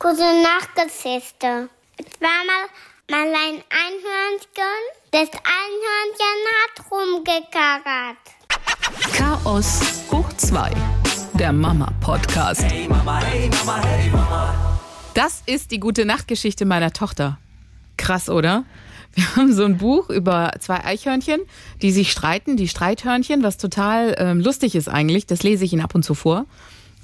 Gute 0.00 0.20
Nacht, 0.20 0.76
Geschichte. 0.76 1.68
Es 1.96 2.20
war 2.20 2.44
mal, 2.46 2.68
mal 3.10 3.34
ein 3.34 3.64
Einhörnchen. 3.68 4.78
Das 5.10 5.28
Einhörnchen 5.42 6.38
hat 6.54 6.84
rumgekarrt. 6.92 8.16
Chaos 9.12 9.80
hoch 10.12 10.32
2. 10.34 10.70
Der 11.34 11.52
Mama-Podcast. 11.52 12.62
Hey 12.62 12.86
Mama, 12.88 13.20
hey 13.24 13.50
Mama, 13.50 13.84
hey 13.84 14.08
Mama. 14.10 14.78
Das 15.14 15.42
ist 15.46 15.72
die 15.72 15.80
gute 15.80 16.04
Nachtgeschichte 16.04 16.64
meiner 16.64 16.92
Tochter. 16.92 17.38
Krass, 17.96 18.30
oder? 18.30 18.66
Wir 19.14 19.24
haben 19.34 19.52
so 19.52 19.64
ein 19.64 19.78
Buch 19.78 20.10
über 20.10 20.52
zwei 20.60 20.84
Eichhörnchen, 20.84 21.40
die 21.82 21.90
sich 21.90 22.12
streiten, 22.12 22.56
die 22.56 22.68
Streithörnchen, 22.68 23.42
was 23.42 23.56
total 23.56 24.14
ähm, 24.16 24.38
lustig 24.38 24.76
ist 24.76 24.88
eigentlich. 24.88 25.26
Das 25.26 25.42
lese 25.42 25.64
ich 25.64 25.72
Ihnen 25.72 25.82
ab 25.82 25.96
und 25.96 26.04
zu 26.04 26.14
vor. 26.14 26.46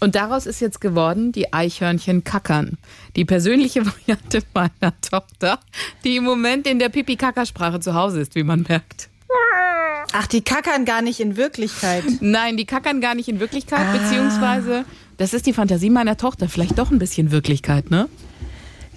Und 0.00 0.14
daraus 0.14 0.46
ist 0.46 0.60
jetzt 0.60 0.80
geworden 0.80 1.32
die 1.32 1.52
Eichhörnchen 1.52 2.24
kackern. 2.24 2.78
Die 3.16 3.24
persönliche 3.24 3.86
Variante 3.86 4.42
meiner 4.52 5.00
Tochter, 5.00 5.60
die 6.04 6.16
im 6.16 6.24
Moment 6.24 6.66
in 6.66 6.78
der 6.78 6.88
Pipi-Kaka-Sprache 6.88 7.80
zu 7.80 7.94
Hause 7.94 8.20
ist, 8.20 8.34
wie 8.34 8.42
man 8.42 8.64
merkt. 8.68 9.08
Ach, 10.12 10.26
die 10.26 10.42
kackern 10.42 10.84
gar 10.84 11.02
nicht 11.02 11.18
in 11.18 11.36
Wirklichkeit. 11.36 12.04
Nein, 12.20 12.56
die 12.56 12.66
kackern 12.66 13.00
gar 13.00 13.14
nicht 13.14 13.28
in 13.28 13.40
Wirklichkeit, 13.40 13.92
beziehungsweise 13.92 14.84
das 15.16 15.34
ist 15.34 15.46
die 15.46 15.52
Fantasie 15.52 15.90
meiner 15.90 16.16
Tochter. 16.16 16.48
Vielleicht 16.48 16.78
doch 16.78 16.90
ein 16.90 16.98
bisschen 16.98 17.30
Wirklichkeit, 17.30 17.90
ne? 17.90 18.08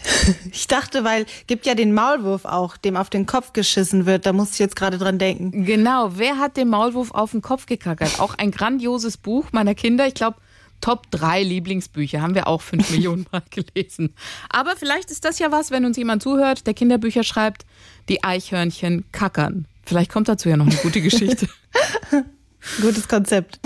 Ich 0.52 0.68
dachte, 0.68 1.04
weil 1.04 1.26
gibt 1.48 1.66
ja 1.66 1.76
den 1.76 1.94
Maulwurf 1.94 2.46
auch, 2.46 2.78
dem 2.78 2.96
auf 2.98 3.10
den 3.10 3.26
Kopf 3.26 3.54
geschissen 3.54 4.06
wird. 4.06 4.26
Da 4.26 4.34
muss 4.34 4.54
ich 4.54 4.60
jetzt 4.60 4.76
gerade 4.76 4.98
dran 4.98 5.18
denken. 5.18 5.66
Genau, 5.66 6.12
wer 6.16 6.38
hat 6.38 6.58
den 6.58 6.70
Maulwurf 6.70 7.12
auf 7.12 7.32
den 7.32 7.42
Kopf 7.42 7.66
gekackert? 7.66 8.20
Auch 8.20 8.36
ein 8.36 8.52
grandioses 8.52 9.18
Buch 9.18 9.46
meiner 9.52 9.76
Kinder. 9.76 10.08
Ich 10.08 10.14
glaube, 10.14 10.38
Top 10.82 11.10
3 11.12 11.44
Lieblingsbücher 11.44 12.22
haben 12.22 12.36
wir 12.36 12.48
auch 12.48 12.62
fünf 12.62 12.90
Millionen 12.92 13.26
Mal 13.32 13.44
gelesen. 13.50 14.14
Aber 14.50 14.76
vielleicht 14.76 15.12
ist 15.12 15.26
das 15.26 15.40
ja 15.40 15.52
was, 15.52 15.72
wenn 15.72 15.86
uns 15.86 15.98
jemand 15.98 16.24
zuhört, 16.24 16.68
der 16.68 16.74
Kinderbücher 16.74 17.24
schreibt, 17.24 17.66
die 18.10 18.24
Eichhörnchen 18.24 19.06
kackern. 19.12 19.68
Vielleicht 19.86 20.12
kommt 20.12 20.28
dazu 20.28 20.50
ja 20.50 20.58
noch 20.58 20.68
eine 20.68 20.76
gute 20.76 21.02
Geschichte. 21.02 21.48
Gutes 22.82 23.08
Konzept. 23.08 23.60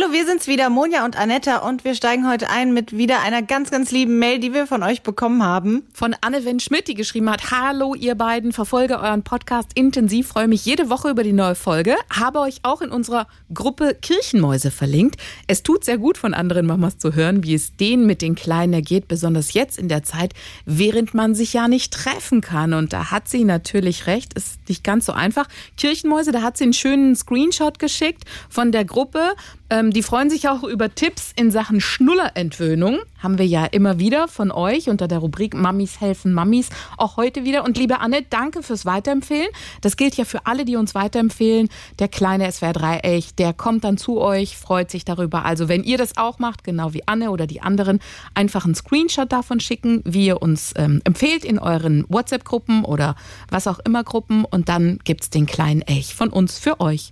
Hallo, 0.00 0.12
wir 0.12 0.26
sind's 0.26 0.46
wieder, 0.46 0.70
Monja 0.70 1.04
und 1.04 1.18
Anetta, 1.18 1.56
und 1.56 1.82
wir 1.82 1.96
steigen 1.96 2.30
heute 2.30 2.48
ein 2.48 2.72
mit 2.72 2.96
wieder 2.96 3.20
einer 3.20 3.42
ganz, 3.42 3.72
ganz 3.72 3.90
lieben 3.90 4.20
Mail, 4.20 4.38
die 4.38 4.54
wir 4.54 4.68
von 4.68 4.84
euch 4.84 5.02
bekommen 5.02 5.42
haben. 5.42 5.88
Von 5.92 6.14
Anne 6.20 6.44
Wendt 6.44 6.62
Schmidt, 6.62 6.86
die 6.86 6.94
geschrieben 6.94 7.28
hat, 7.28 7.50
Hallo 7.50 7.96
ihr 7.96 8.14
beiden, 8.14 8.52
verfolge 8.52 9.00
euren 9.00 9.24
Podcast 9.24 9.72
intensiv, 9.74 10.28
freue 10.28 10.46
mich 10.46 10.64
jede 10.64 10.88
Woche 10.88 11.10
über 11.10 11.24
die 11.24 11.32
neue 11.32 11.56
Folge, 11.56 11.96
habe 12.10 12.38
euch 12.38 12.60
auch 12.62 12.80
in 12.80 12.90
unserer 12.90 13.26
Gruppe 13.52 13.96
Kirchenmäuse 14.00 14.70
verlinkt. 14.70 15.20
Es 15.48 15.64
tut 15.64 15.84
sehr 15.84 15.98
gut 15.98 16.16
von 16.16 16.32
anderen 16.32 16.66
Mamas 16.66 16.98
zu 16.98 17.16
hören, 17.16 17.42
wie 17.42 17.54
es 17.54 17.74
denen 17.74 18.06
mit 18.06 18.22
den 18.22 18.36
Kleinen 18.36 18.74
ergeht, 18.74 19.08
besonders 19.08 19.52
jetzt 19.52 19.80
in 19.80 19.88
der 19.88 20.04
Zeit, 20.04 20.32
während 20.64 21.12
man 21.12 21.34
sich 21.34 21.54
ja 21.54 21.66
nicht 21.66 21.92
treffen 21.92 22.40
kann. 22.40 22.72
Und 22.72 22.92
da 22.92 23.10
hat 23.10 23.28
sie 23.28 23.42
natürlich 23.42 24.06
recht, 24.06 24.34
ist 24.34 24.60
nicht 24.68 24.84
ganz 24.84 25.06
so 25.06 25.12
einfach. 25.12 25.48
Kirchenmäuse, 25.76 26.30
da 26.30 26.42
hat 26.42 26.56
sie 26.56 26.62
einen 26.62 26.72
schönen 26.72 27.16
Screenshot 27.16 27.80
geschickt 27.80 28.22
von 28.48 28.70
der 28.70 28.84
Gruppe. 28.84 29.32
Ähm, 29.70 29.90
die 29.92 30.02
freuen 30.02 30.30
sich 30.30 30.48
auch 30.48 30.62
über 30.64 30.94
Tipps 30.94 31.32
in 31.36 31.50
Sachen 31.50 31.80
Schnullerentwöhnung. 31.80 32.98
Haben 33.18 33.38
wir 33.38 33.46
ja 33.46 33.66
immer 33.66 33.98
wieder 33.98 34.28
von 34.28 34.50
euch 34.50 34.88
unter 34.88 35.08
der 35.08 35.18
Rubrik 35.18 35.54
Mamis 35.54 36.00
helfen 36.00 36.32
Mamis. 36.32 36.70
Auch 36.96 37.16
heute 37.16 37.44
wieder. 37.44 37.64
Und 37.64 37.76
liebe 37.76 38.00
Anne, 38.00 38.22
danke 38.22 38.62
fürs 38.62 38.86
Weiterempfehlen. 38.86 39.48
Das 39.82 39.96
gilt 39.96 40.16
ja 40.16 40.24
für 40.24 40.46
alle, 40.46 40.64
die 40.64 40.76
uns 40.76 40.94
weiterempfehlen. 40.94 41.68
Der 41.98 42.08
kleine 42.08 42.48
SWR3-Elch, 42.48 43.34
der 43.34 43.52
kommt 43.52 43.84
dann 43.84 43.98
zu 43.98 44.20
euch, 44.20 44.56
freut 44.56 44.90
sich 44.90 45.04
darüber. 45.04 45.44
Also 45.44 45.68
wenn 45.68 45.84
ihr 45.84 45.98
das 45.98 46.16
auch 46.16 46.38
macht, 46.38 46.64
genau 46.64 46.94
wie 46.94 47.06
Anne 47.06 47.30
oder 47.30 47.46
die 47.46 47.60
anderen, 47.60 48.00
einfach 48.34 48.64
einen 48.64 48.74
Screenshot 48.74 49.30
davon 49.30 49.60
schicken, 49.60 50.02
wie 50.04 50.26
ihr 50.26 50.40
uns 50.40 50.72
ähm, 50.76 51.02
empfehlt 51.04 51.44
in 51.44 51.58
euren 51.58 52.06
WhatsApp-Gruppen 52.08 52.84
oder 52.84 53.16
was 53.50 53.66
auch 53.66 53.80
immer 53.80 54.02
Gruppen. 54.02 54.44
Und 54.44 54.68
dann 54.68 54.98
gibt's 55.04 55.28
den 55.28 55.44
kleinen 55.46 55.82
Elch 55.82 56.14
von 56.14 56.30
uns 56.30 56.58
für 56.58 56.80
euch. 56.80 57.10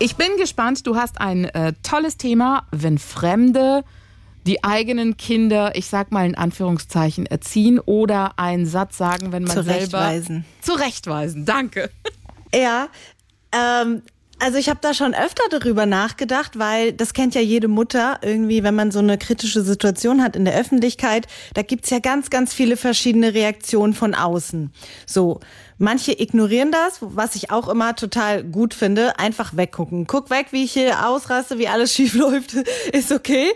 Ich 0.00 0.14
bin 0.14 0.36
gespannt. 0.36 0.86
Du 0.86 0.94
hast 0.96 1.20
ein 1.20 1.46
äh, 1.46 1.72
tolles 1.82 2.16
Thema, 2.16 2.66
wenn 2.70 2.98
Fremde 2.98 3.84
die 4.46 4.62
eigenen 4.62 5.16
Kinder, 5.16 5.74
ich 5.74 5.86
sag 5.86 6.12
mal 6.12 6.24
in 6.24 6.36
Anführungszeichen, 6.36 7.26
erziehen 7.26 7.80
oder 7.80 8.38
einen 8.38 8.64
Satz 8.64 8.96
sagen, 8.96 9.32
wenn 9.32 9.42
man 9.42 9.56
Zurechtweisen. 9.56 10.44
selber 10.62 10.78
zurechtweisen. 10.80 11.44
Danke. 11.44 11.90
Ja, 12.54 12.88
ähm, 13.52 14.02
also 14.38 14.56
ich 14.56 14.68
habe 14.68 14.78
da 14.80 14.94
schon 14.94 15.14
öfter 15.14 15.42
darüber 15.50 15.84
nachgedacht, 15.84 16.58
weil 16.58 16.92
das 16.92 17.12
kennt 17.12 17.34
ja 17.34 17.40
jede 17.40 17.66
Mutter 17.66 18.20
irgendwie, 18.22 18.62
wenn 18.62 18.74
man 18.74 18.92
so 18.92 19.00
eine 19.00 19.18
kritische 19.18 19.62
Situation 19.62 20.22
hat 20.22 20.36
in 20.36 20.44
der 20.44 20.54
Öffentlichkeit, 20.54 21.26
da 21.54 21.62
gibt's 21.62 21.90
ja 21.90 21.98
ganz, 21.98 22.30
ganz 22.30 22.54
viele 22.54 22.76
verschiedene 22.76 23.34
Reaktionen 23.34 23.94
von 23.94 24.14
außen. 24.14 24.72
So, 25.06 25.40
manche 25.78 26.12
ignorieren 26.12 26.70
das, 26.72 26.98
was 27.00 27.34
ich 27.34 27.50
auch 27.50 27.68
immer 27.68 27.96
total 27.96 28.44
gut 28.44 28.74
finde, 28.74 29.18
einfach 29.18 29.56
weggucken. 29.56 30.06
Guck 30.06 30.30
weg, 30.30 30.48
wie 30.50 30.64
ich 30.64 30.72
hier 30.72 31.06
ausraste, 31.06 31.58
wie 31.58 31.68
alles 31.68 31.94
schief 31.94 32.14
läuft, 32.14 32.54
ist 32.92 33.12
okay. 33.12 33.50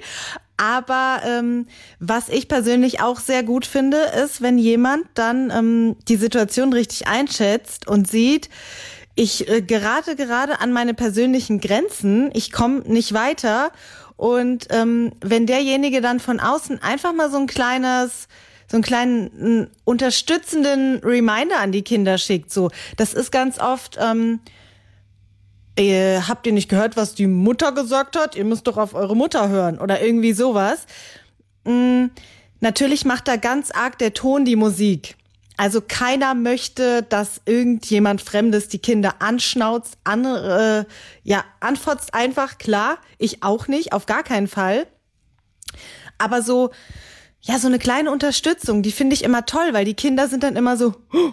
Aber 0.56 1.22
ähm, 1.26 1.66
was 1.98 2.28
ich 2.28 2.46
persönlich 2.46 3.00
auch 3.00 3.18
sehr 3.18 3.42
gut 3.42 3.66
finde, 3.66 3.98
ist, 4.24 4.42
wenn 4.42 4.58
jemand 4.58 5.06
dann 5.14 5.50
ähm, 5.50 5.96
die 6.08 6.16
Situation 6.16 6.72
richtig 6.72 7.08
einschätzt 7.08 7.88
und 7.88 8.08
sieht, 8.08 8.48
ich 9.14 9.48
äh, 9.48 9.60
gerate 9.60 10.16
gerade 10.16 10.60
an 10.60 10.72
meine 10.72 10.94
persönlichen 10.94 11.60
Grenzen, 11.60 12.30
ich 12.32 12.52
komme 12.52 12.80
nicht 12.80 13.12
weiter. 13.12 13.72
Und 14.16 14.68
ähm, 14.70 15.12
wenn 15.20 15.46
derjenige 15.46 16.00
dann 16.00 16.20
von 16.20 16.38
außen 16.38 16.80
einfach 16.80 17.12
mal 17.12 17.30
so 17.30 17.38
ein 17.38 17.46
kleines, 17.46 18.28
so 18.72 18.76
einen 18.78 18.84
kleinen 18.84 19.70
unterstützenden 19.84 21.00
Reminder 21.04 21.60
an 21.60 21.72
die 21.72 21.82
Kinder 21.82 22.16
schickt, 22.16 22.50
so, 22.50 22.70
das 22.96 23.12
ist 23.12 23.30
ganz 23.30 23.58
oft. 23.58 23.98
Ähm, 24.00 24.40
äh, 25.76 26.22
habt 26.22 26.46
ihr 26.46 26.54
nicht 26.54 26.70
gehört, 26.70 26.96
was 26.96 27.14
die 27.14 27.26
Mutter 27.26 27.72
gesagt 27.72 28.16
hat? 28.16 28.34
Ihr 28.34 28.46
müsst 28.46 28.66
doch 28.66 28.78
auf 28.78 28.94
eure 28.94 29.14
Mutter 29.14 29.50
hören 29.50 29.78
oder 29.78 30.00
irgendwie 30.00 30.32
sowas. 30.32 30.86
Mm, 31.64 32.06
natürlich 32.60 33.04
macht 33.04 33.28
da 33.28 33.36
ganz 33.36 33.70
arg 33.72 33.98
der 33.98 34.14
Ton 34.14 34.46
die 34.46 34.56
Musik. 34.56 35.16
Also 35.58 35.82
keiner 35.86 36.34
möchte, 36.34 37.02
dass 37.02 37.42
irgendjemand 37.44 38.22
Fremdes 38.22 38.68
die 38.68 38.78
Kinder 38.78 39.16
anschnauzt, 39.18 39.98
an, 40.04 40.24
äh, 40.24 40.86
ja, 41.24 41.44
anfotzt 41.60 42.14
einfach, 42.14 42.56
klar. 42.56 42.96
Ich 43.18 43.42
auch 43.42 43.68
nicht, 43.68 43.92
auf 43.92 44.06
gar 44.06 44.22
keinen 44.22 44.48
Fall. 44.48 44.86
Aber 46.16 46.40
so, 46.40 46.70
ja, 47.42 47.58
so 47.58 47.66
eine 47.68 47.78
kleine 47.78 48.10
Unterstützung, 48.10 48.82
die 48.82 48.92
finde 48.92 49.14
ich 49.14 49.24
immer 49.24 49.44
toll, 49.46 49.70
weil 49.72 49.84
die 49.84 49.94
Kinder 49.94 50.28
sind 50.28 50.42
dann 50.42 50.56
immer 50.56 50.76
so, 50.76 50.94
"Huh, 51.12 51.32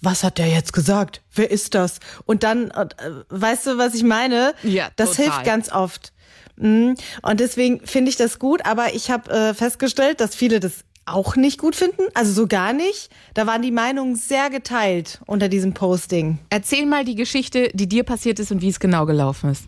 was 0.00 0.24
hat 0.24 0.38
der 0.38 0.48
jetzt 0.48 0.72
gesagt? 0.72 1.20
Wer 1.34 1.50
ist 1.50 1.74
das? 1.74 1.98
Und 2.24 2.42
dann, 2.42 2.70
äh, 2.70 2.86
weißt 3.28 3.66
du, 3.66 3.78
was 3.78 3.94
ich 3.94 4.02
meine? 4.04 4.54
Ja, 4.62 4.88
Das 4.96 5.10
total. 5.12 5.24
hilft 5.24 5.44
ganz 5.44 5.70
oft. 5.72 6.12
Mm, 6.56 6.92
Und 7.22 7.40
deswegen 7.40 7.80
finde 7.86 8.10
ich 8.10 8.16
das 8.16 8.38
gut, 8.38 8.66
aber 8.66 8.94
ich 8.94 9.10
habe 9.10 9.30
äh, 9.30 9.54
festgestellt, 9.54 10.20
dass 10.20 10.34
viele 10.34 10.60
das 10.60 10.84
auch 11.06 11.34
nicht 11.34 11.58
gut 11.58 11.74
finden, 11.74 12.02
also 12.14 12.32
so 12.32 12.46
gar 12.46 12.72
nicht. 12.72 13.10
Da 13.34 13.46
waren 13.46 13.62
die 13.62 13.70
Meinungen 13.72 14.14
sehr 14.16 14.50
geteilt 14.50 15.20
unter 15.26 15.48
diesem 15.48 15.72
Posting. 15.74 16.38
Erzähl 16.50 16.86
mal 16.86 17.04
die 17.04 17.16
Geschichte, 17.16 17.70
die 17.74 17.88
dir 17.88 18.04
passiert 18.04 18.38
ist 18.38 18.52
und 18.52 18.60
wie 18.60 18.68
es 18.68 18.78
genau 18.80 19.06
gelaufen 19.06 19.50
ist. 19.50 19.64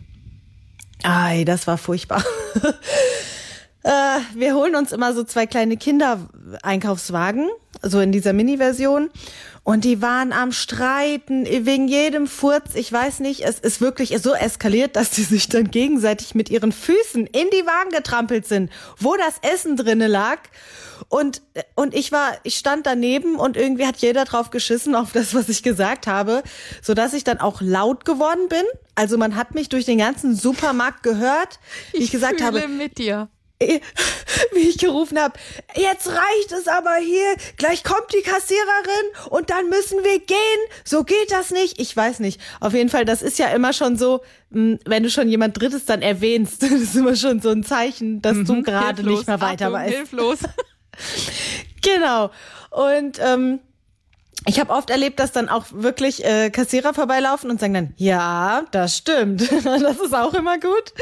Ei, 1.03 1.43
das 1.45 1.67
war 1.67 1.77
furchtbar. 1.77 2.23
äh, 3.85 4.19
wir 4.33 4.55
holen 4.55 4.75
uns 4.75 4.91
immer 4.91 5.13
so 5.13 5.23
zwei 5.23 5.45
kleine 5.45 5.77
Kinder-Einkaufswagen, 5.77 7.49
so 7.83 7.99
in 7.99 8.11
dieser 8.11 8.33
Mini-Version. 8.33 9.11
Und 9.61 9.83
die 9.83 10.01
waren 10.01 10.33
am 10.33 10.51
Streiten 10.51 11.45
wegen 11.45 11.87
jedem 11.87 12.25
Furz. 12.25 12.73
Ich 12.73 12.91
weiß 12.91 13.19
nicht, 13.19 13.41
es 13.41 13.59
ist 13.59 13.81
wirklich 13.81 14.17
so 14.21 14.33
eskaliert, 14.33 14.95
dass 14.95 15.11
die 15.11 15.21
sich 15.21 15.49
dann 15.49 15.69
gegenseitig 15.69 16.33
mit 16.33 16.49
ihren 16.49 16.71
Füßen 16.71 17.27
in 17.27 17.47
die 17.51 17.65
Wagen 17.67 17.91
getrampelt 17.91 18.47
sind, 18.47 18.71
wo 18.97 19.15
das 19.17 19.35
Essen 19.53 19.77
drinne 19.77 20.07
lag. 20.07 20.39
Und, 21.09 21.43
und 21.75 21.93
ich 21.93 22.11
war, 22.11 22.33
ich 22.41 22.55
stand 22.55 22.87
daneben 22.87 23.35
und 23.35 23.55
irgendwie 23.55 23.85
hat 23.85 23.97
jeder 23.97 24.25
drauf 24.25 24.49
geschissen 24.49 24.95
auf 24.95 25.11
das, 25.11 25.35
was 25.35 25.47
ich 25.47 25.61
gesagt 25.61 26.07
habe, 26.07 26.41
so 26.81 26.95
dass 26.95 27.13
ich 27.13 27.23
dann 27.23 27.39
auch 27.39 27.61
laut 27.61 28.03
geworden 28.03 28.49
bin. 28.49 28.63
Also 28.95 29.17
man 29.19 29.35
hat 29.35 29.53
mich 29.53 29.69
durch 29.69 29.85
den 29.85 29.99
ganzen 29.99 30.35
Supermarkt 30.35 31.03
gehört, 31.03 31.59
wie 31.91 32.03
ich, 32.03 32.11
gesagt 32.11 32.41
fühle 32.41 32.61
habe, 32.61 32.67
mit 32.67 32.97
dir. 32.97 33.29
Wie 33.59 34.69
ich 34.69 34.77
gerufen 34.77 35.19
habe, 35.19 35.33
jetzt 35.75 36.07
reicht 36.07 36.51
es 36.51 36.67
aber 36.67 36.95
hier, 36.95 37.35
gleich 37.57 37.83
kommt 37.83 38.13
die 38.13 38.21
Kassiererin 38.21 39.29
und 39.29 39.49
dann 39.49 39.69
müssen 39.69 40.03
wir 40.03 40.19
gehen. 40.19 40.37
So 40.83 41.03
geht 41.03 41.31
das 41.31 41.51
nicht. 41.51 41.79
Ich 41.79 41.95
weiß 41.95 42.19
nicht. 42.19 42.41
Auf 42.59 42.73
jeden 42.73 42.89
Fall, 42.89 43.05
das 43.05 43.21
ist 43.21 43.39
ja 43.39 43.47
immer 43.47 43.73
schon 43.73 43.97
so, 43.97 44.21
mh, 44.49 44.79
wenn 44.85 45.03
du 45.03 45.09
schon 45.09 45.29
jemand 45.29 45.59
Drittes 45.59 45.85
dann 45.85 46.01
erwähnst, 46.01 46.61
das 46.63 46.71
ist 46.71 46.95
immer 46.95 47.15
schon 47.15 47.41
so 47.41 47.49
ein 47.49 47.63
Zeichen, 47.63 48.21
dass 48.21 48.37
du 48.45 48.61
gerade 48.61 49.03
nicht 49.03 49.27
mehr 49.27 49.41
weiter 49.41 49.67
Achtung, 49.67 49.73
weißt. 49.79 49.95
Hilflos. 49.95 50.39
Genau. 51.81 52.31
Und 52.71 53.19
ähm, 53.21 53.59
ich 54.45 54.59
habe 54.59 54.71
oft 54.71 54.89
erlebt, 54.89 55.19
dass 55.19 55.31
dann 55.31 55.49
auch 55.49 55.65
wirklich 55.71 56.23
äh, 56.23 56.49
Kassierer 56.49 56.93
vorbeilaufen 56.93 57.49
und 57.49 57.59
sagen 57.59 57.73
dann, 57.73 57.93
ja, 57.97 58.63
das 58.71 58.97
stimmt. 58.97 59.41
das 59.63 59.99
ist 59.99 60.13
auch 60.13 60.33
immer 60.33 60.59
gut. 60.59 60.93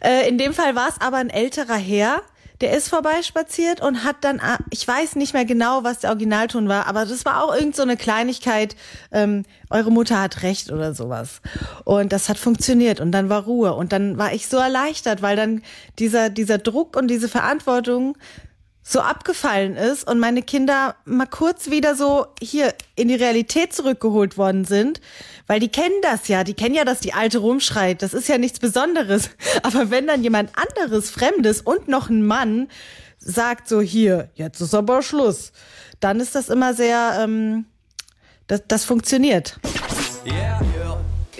Äh, 0.00 0.28
in 0.28 0.36
dem 0.36 0.52
Fall 0.52 0.74
war 0.74 0.88
es 0.88 1.00
aber 1.00 1.18
ein 1.18 1.30
älterer 1.30 1.76
Herr, 1.76 2.22
der 2.60 2.76
ist 2.76 2.90
vorbeispaziert 2.90 3.80
und 3.80 4.04
hat 4.04 4.16
dann, 4.20 4.38
ah, 4.40 4.58
ich 4.70 4.86
weiß 4.86 5.16
nicht 5.16 5.32
mehr 5.32 5.46
genau, 5.46 5.82
was 5.82 6.00
der 6.00 6.10
Originalton 6.10 6.68
war, 6.68 6.86
aber 6.86 7.06
das 7.06 7.24
war 7.24 7.42
auch 7.42 7.54
irgend 7.54 7.74
so 7.74 7.82
eine 7.82 7.96
Kleinigkeit, 7.96 8.76
ähm, 9.12 9.44
eure 9.70 9.90
Mutter 9.90 10.20
hat 10.20 10.42
recht 10.42 10.70
oder 10.70 10.92
sowas. 10.92 11.40
Und 11.84 12.12
das 12.12 12.28
hat 12.28 12.36
funktioniert 12.36 13.00
und 13.00 13.12
dann 13.12 13.30
war 13.30 13.44
Ruhe 13.44 13.74
und 13.74 13.92
dann 13.92 14.18
war 14.18 14.34
ich 14.34 14.46
so 14.46 14.58
erleichtert, 14.58 15.22
weil 15.22 15.36
dann 15.36 15.62
dieser, 15.98 16.28
dieser 16.28 16.58
Druck 16.58 16.96
und 16.96 17.08
diese 17.08 17.28
Verantwortung 17.28 18.16
so 18.90 19.00
abgefallen 19.00 19.76
ist 19.76 20.04
und 20.08 20.18
meine 20.18 20.42
Kinder 20.42 20.96
mal 21.04 21.26
kurz 21.26 21.70
wieder 21.70 21.94
so 21.94 22.26
hier 22.40 22.74
in 22.96 23.06
die 23.06 23.14
Realität 23.14 23.72
zurückgeholt 23.72 24.36
worden 24.36 24.64
sind, 24.64 25.00
weil 25.46 25.60
die 25.60 25.68
kennen 25.68 25.94
das 26.02 26.26
ja, 26.26 26.42
die 26.42 26.54
kennen 26.54 26.74
ja, 26.74 26.84
dass 26.84 26.98
die 26.98 27.12
Alte 27.12 27.38
rumschreit, 27.38 28.02
das 28.02 28.14
ist 28.14 28.28
ja 28.28 28.36
nichts 28.36 28.58
Besonderes. 28.58 29.30
Aber 29.62 29.90
wenn 29.90 30.08
dann 30.08 30.24
jemand 30.24 30.50
anderes, 30.56 31.10
Fremdes 31.10 31.60
und 31.60 31.86
noch 31.86 32.10
ein 32.10 32.26
Mann 32.26 32.66
sagt 33.18 33.68
so 33.68 33.80
hier, 33.80 34.30
jetzt 34.34 34.60
ist 34.60 34.74
aber 34.74 35.02
Schluss, 35.02 35.52
dann 36.00 36.20
ist 36.20 36.34
das 36.34 36.48
immer 36.48 36.72
sehr, 36.72 37.18
ähm, 37.20 37.66
das, 38.46 38.62
das 38.66 38.84
funktioniert. 38.86 39.60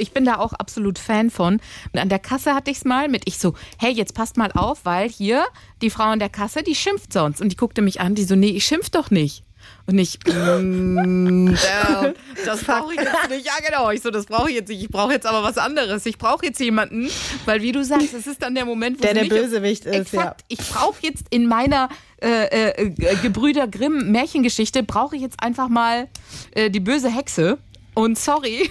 Ich 0.01 0.13
bin 0.13 0.25
da 0.25 0.39
auch 0.39 0.53
absolut 0.53 0.99
Fan 0.99 1.31
von. 1.31 1.61
Und 1.93 2.01
an 2.01 2.09
der 2.09 2.19
Kasse 2.19 2.55
hatte 2.55 2.71
ich 2.71 2.79
es 2.79 2.85
mal 2.85 3.09
mit, 3.09 3.23
ich 3.27 3.39
so, 3.39 3.55
hey, 3.79 3.93
jetzt 3.93 4.15
passt 4.15 4.37
mal 4.37 4.53
auf, 4.53 4.85
weil 4.85 5.09
hier 5.09 5.45
die 5.83 5.91
Frau 5.91 6.05
an 6.05 6.19
der 6.19 6.29
Kasse, 6.29 6.63
die 6.63 6.75
schimpft 6.75 7.13
sonst. 7.13 7.41
Und 7.41 7.51
die 7.51 7.57
guckte 7.57 7.83
mich 7.83 8.01
an, 8.01 8.15
die 8.15 8.25
so, 8.25 8.37
nee, 8.37 8.51
ich 8.51 8.65
schimpf 8.65 8.91
doch 8.91 9.11
nicht. 9.11 9.45
Und 9.87 9.99
ich, 9.99 10.19
mm, 10.25 11.49
ja, 11.49 12.13
das 12.45 12.65
brauche 12.65 12.95
ich 12.95 13.01
jetzt 13.01 13.31
nicht. 13.31 13.47
Ja, 13.47 13.53
genau. 13.67 13.91
Ich 13.91 14.03
so, 14.03 14.11
das 14.11 14.27
brauche 14.27 14.49
ich 14.51 14.57
jetzt 14.57 14.69
nicht. 14.69 14.83
Ich 14.83 14.89
brauche 14.89 15.13
jetzt 15.13 15.27
aber 15.27 15.43
was 15.43 15.59
anderes. 15.59 16.07
Ich 16.07 16.19
brauche 16.19 16.47
jetzt 16.47 16.61
jemanden, 16.61 17.09
weil 17.45 17.63
wie 17.63 17.73
du 17.73 17.85
sagst, 17.85 18.15
es 18.15 18.27
ist 18.27 18.43
dann 18.43 18.55
der 18.55 18.65
Moment, 18.65 18.99
wo 18.99 19.03
Der 19.03 19.15
der 19.15 19.25
Bösewicht 19.25 19.85
ist, 19.87 20.15
Exakt. 20.15 20.45
Ich 20.49 20.59
brauche 20.59 20.97
jetzt 21.03 21.25
in 21.31 21.47
meiner 21.47 21.89
äh, 22.23 22.71
äh, 22.71 22.91
Gebrüder 23.23 23.67
Grimm 23.67 24.13
Märchengeschichte 24.13 24.83
brauche 24.83 25.17
ich 25.17 25.23
jetzt 25.23 25.43
einfach 25.43 25.69
mal 25.69 26.09
äh, 26.53 26.71
die 26.71 26.81
böse 26.81 27.09
Hexe. 27.09 27.59
Und 27.95 28.19
sorry, 28.19 28.71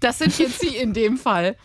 das 0.00 0.18
sind 0.18 0.38
jetzt 0.38 0.60
sie 0.60 0.76
in 0.76 0.92
dem 0.92 1.16
Fall. 1.18 1.56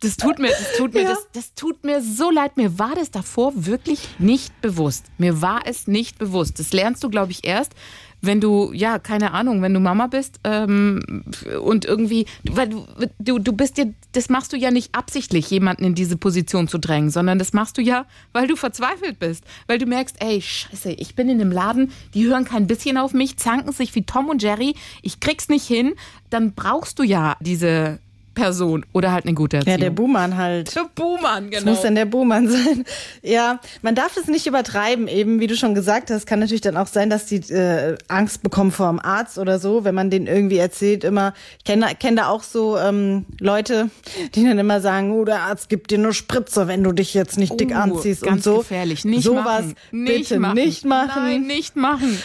Das 0.00 0.16
tut 0.18 0.38
mir, 0.38 0.48
das 0.48 0.76
tut 0.76 0.92
mir, 0.92 1.02
Ja. 1.04 1.08
das, 1.10 1.26
das 1.32 1.54
tut 1.54 1.82
mir 1.82 2.02
so 2.02 2.30
leid. 2.30 2.56
Mir 2.56 2.78
war 2.78 2.94
das 2.94 3.10
davor 3.10 3.52
wirklich 3.54 4.00
nicht 4.18 4.60
bewusst. 4.60 5.06
Mir 5.16 5.40
war 5.40 5.62
es 5.64 5.86
nicht 5.86 6.18
bewusst. 6.18 6.58
Das 6.60 6.72
lernst 6.72 7.02
du, 7.02 7.08
glaube 7.08 7.32
ich, 7.32 7.44
erst, 7.46 7.72
wenn 8.20 8.40
du, 8.40 8.72
ja, 8.72 8.98
keine 8.98 9.32
Ahnung, 9.32 9.62
wenn 9.62 9.74
du 9.74 9.80
Mama 9.80 10.06
bist 10.06 10.40
ähm, 10.44 11.24
und 11.62 11.84
irgendwie, 11.84 12.26
weil 12.44 12.68
du, 12.68 12.86
du, 13.18 13.38
du 13.38 13.52
bist 13.52 13.76
dir, 13.76 13.94
das 14.12 14.28
machst 14.28 14.52
du 14.52 14.56
ja 14.56 14.70
nicht 14.70 14.94
absichtlich, 14.94 15.50
jemanden 15.50 15.84
in 15.84 15.94
diese 15.94 16.16
Position 16.16 16.68
zu 16.68 16.78
drängen, 16.78 17.10
sondern 17.10 17.38
das 17.38 17.52
machst 17.52 17.78
du 17.78 17.82
ja, 17.82 18.06
weil 18.32 18.46
du 18.46 18.56
verzweifelt 18.56 19.18
bist. 19.18 19.44
Weil 19.66 19.78
du 19.78 19.86
merkst, 19.86 20.16
ey, 20.20 20.40
scheiße, 20.40 20.92
ich 20.92 21.14
bin 21.14 21.28
in 21.28 21.40
einem 21.40 21.52
Laden, 21.52 21.92
die 22.14 22.26
hören 22.26 22.44
kein 22.44 22.66
bisschen 22.66 22.98
auf 22.98 23.12
mich, 23.12 23.36
zanken 23.36 23.72
sich 23.72 23.94
wie 23.94 24.02
Tom 24.02 24.28
und 24.28 24.42
Jerry, 24.42 24.74
ich 25.02 25.20
krieg's 25.20 25.48
nicht 25.48 25.66
hin, 25.66 25.94
dann 26.30 26.54
brauchst 26.54 26.98
du 26.98 27.02
ja 27.02 27.36
diese 27.40 27.98
Person 28.36 28.86
oder 28.92 29.10
halt 29.10 29.24
eine 29.24 29.34
gute 29.34 29.56
Erziehung. 29.56 29.78
Ja, 29.78 29.82
der 29.84 29.90
Buhmann 29.90 30.36
halt. 30.36 30.76
Der 30.76 30.84
Buhmann, 30.94 31.50
Das 31.50 31.60
genau. 31.60 31.72
muss 31.72 31.82
dann 31.82 31.96
der 31.96 32.04
Buhmann 32.04 32.46
sein. 32.50 32.84
Ja, 33.22 33.58
man 33.82 33.96
darf 33.96 34.16
es 34.16 34.28
nicht 34.28 34.46
übertreiben, 34.46 35.08
eben 35.08 35.40
wie 35.40 35.48
du 35.48 35.56
schon 35.56 35.74
gesagt 35.74 36.10
hast, 36.10 36.26
kann 36.26 36.38
natürlich 36.38 36.60
dann 36.60 36.76
auch 36.76 36.86
sein, 36.86 37.10
dass 37.10 37.26
die 37.26 37.36
äh, 37.52 37.96
Angst 38.06 38.42
bekommen 38.44 38.70
vor 38.70 38.88
dem 38.90 39.00
Arzt 39.00 39.38
oder 39.38 39.58
so, 39.58 39.82
wenn 39.84 39.94
man 39.96 40.10
den 40.10 40.26
irgendwie 40.28 40.58
erzählt, 40.58 41.02
immer, 41.02 41.34
ich 41.58 41.64
kenne 41.64 41.86
kenn 41.98 42.14
da 42.14 42.28
auch 42.28 42.44
so 42.44 42.78
ähm, 42.78 43.24
Leute, 43.40 43.90
die 44.34 44.44
dann 44.44 44.58
immer 44.58 44.80
sagen, 44.80 45.10
oh, 45.10 45.24
der 45.24 45.40
Arzt 45.42 45.68
gibt 45.68 45.90
dir 45.90 45.98
nur 45.98 46.12
Spritze, 46.12 46.68
wenn 46.68 46.84
du 46.84 46.92
dich 46.92 47.14
jetzt 47.14 47.38
nicht 47.38 47.58
dick 47.58 47.72
Oh, 47.72 47.78
anziehst 47.78 48.22
ganz 48.22 48.46
und 48.46 48.52
so. 48.52 48.58
gefährlich. 48.58 49.04
Nicht 49.04 49.24
Sowas 49.24 49.44
machen. 49.64 49.74
bitte 49.90 50.38
nicht 50.54 50.84
machen. 50.84 51.22
Nein, 51.22 51.42
nicht 51.46 51.74
machen. 51.74 52.18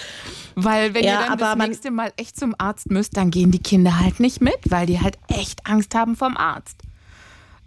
Weil 0.55 0.93
wenn 0.93 1.03
Ja, 1.03 1.11
ihr 1.13 1.19
dann 1.19 1.29
aber 1.41 1.55
das 1.57 1.67
nächste 1.67 1.91
Mal 1.91 2.11
echt 2.17 2.39
zum 2.39 2.55
Arzt 2.57 2.89
müsst, 2.91 3.15
dann 3.17 3.31
gehen 3.31 3.51
die 3.51 3.59
Kinder 3.61 3.99
halt 3.99 4.19
nicht 4.19 4.41
mit, 4.41 4.57
weil 4.69 4.85
die 4.85 4.99
halt 5.01 5.17
echt 5.27 5.65
Angst 5.67 5.95
haben 5.95 6.15
vom 6.15 6.37
Arzt. 6.37 6.77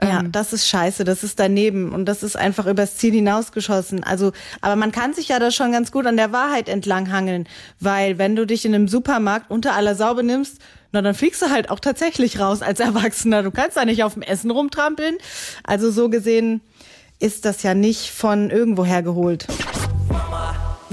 Ja, 0.03 0.21
Ähm. 0.21 0.33
das 0.33 0.53
ist 0.53 0.67
scheiße, 0.67 1.05
das 1.05 1.23
ist 1.23 1.39
daneben 1.39 1.93
und 1.93 2.07
das 2.07 2.23
ist 2.25 2.37
einfach 2.37 2.67
übers 2.67 2.97
Ziel 2.97 3.13
hinausgeschossen. 3.13 4.03
Also, 4.03 4.33
aber 4.61 4.75
man 4.75 4.91
kann 4.91 5.15
sich 5.15 5.29
ja 5.29 5.39
da 5.39 5.51
schon 5.53 5.71
ganz 5.71 5.93
gut 5.93 6.07
an 6.07 6.17
der 6.17 6.33
Wahrheit 6.33 6.69
entlanghangeln, 6.69 7.49
weil 7.79 8.19
wenn 8.19 8.35
du 8.35 8.45
dich 8.45 8.65
in 8.65 8.75
einem 8.75 8.89
Supermarkt 8.89 9.51
unter 9.51 9.75
aller 9.75 9.95
Sau 9.95 10.15
benimmst, 10.15 10.59
na 10.91 11.01
dann 11.01 11.15
fliegst 11.15 11.43
du 11.43 11.51
halt 11.51 11.71
auch 11.71 11.79
tatsächlich 11.81 12.41
raus 12.41 12.61
als 12.63 12.81
Erwachsener. 12.81 13.43
Du 13.45 13.51
kannst 13.53 13.77
da 13.77 13.85
nicht 13.85 14.03
auf 14.03 14.15
dem 14.15 14.23
Essen 14.23 14.51
rumtrampeln. 14.51 15.17
Also 15.63 15.91
so 15.93 16.09
gesehen 16.09 16.61
ist 17.21 17.45
das 17.45 17.63
ja 17.63 17.75
nicht 17.75 18.11
von 18.11 18.51
irgendwoher 18.51 19.03
geholt. 19.03 19.47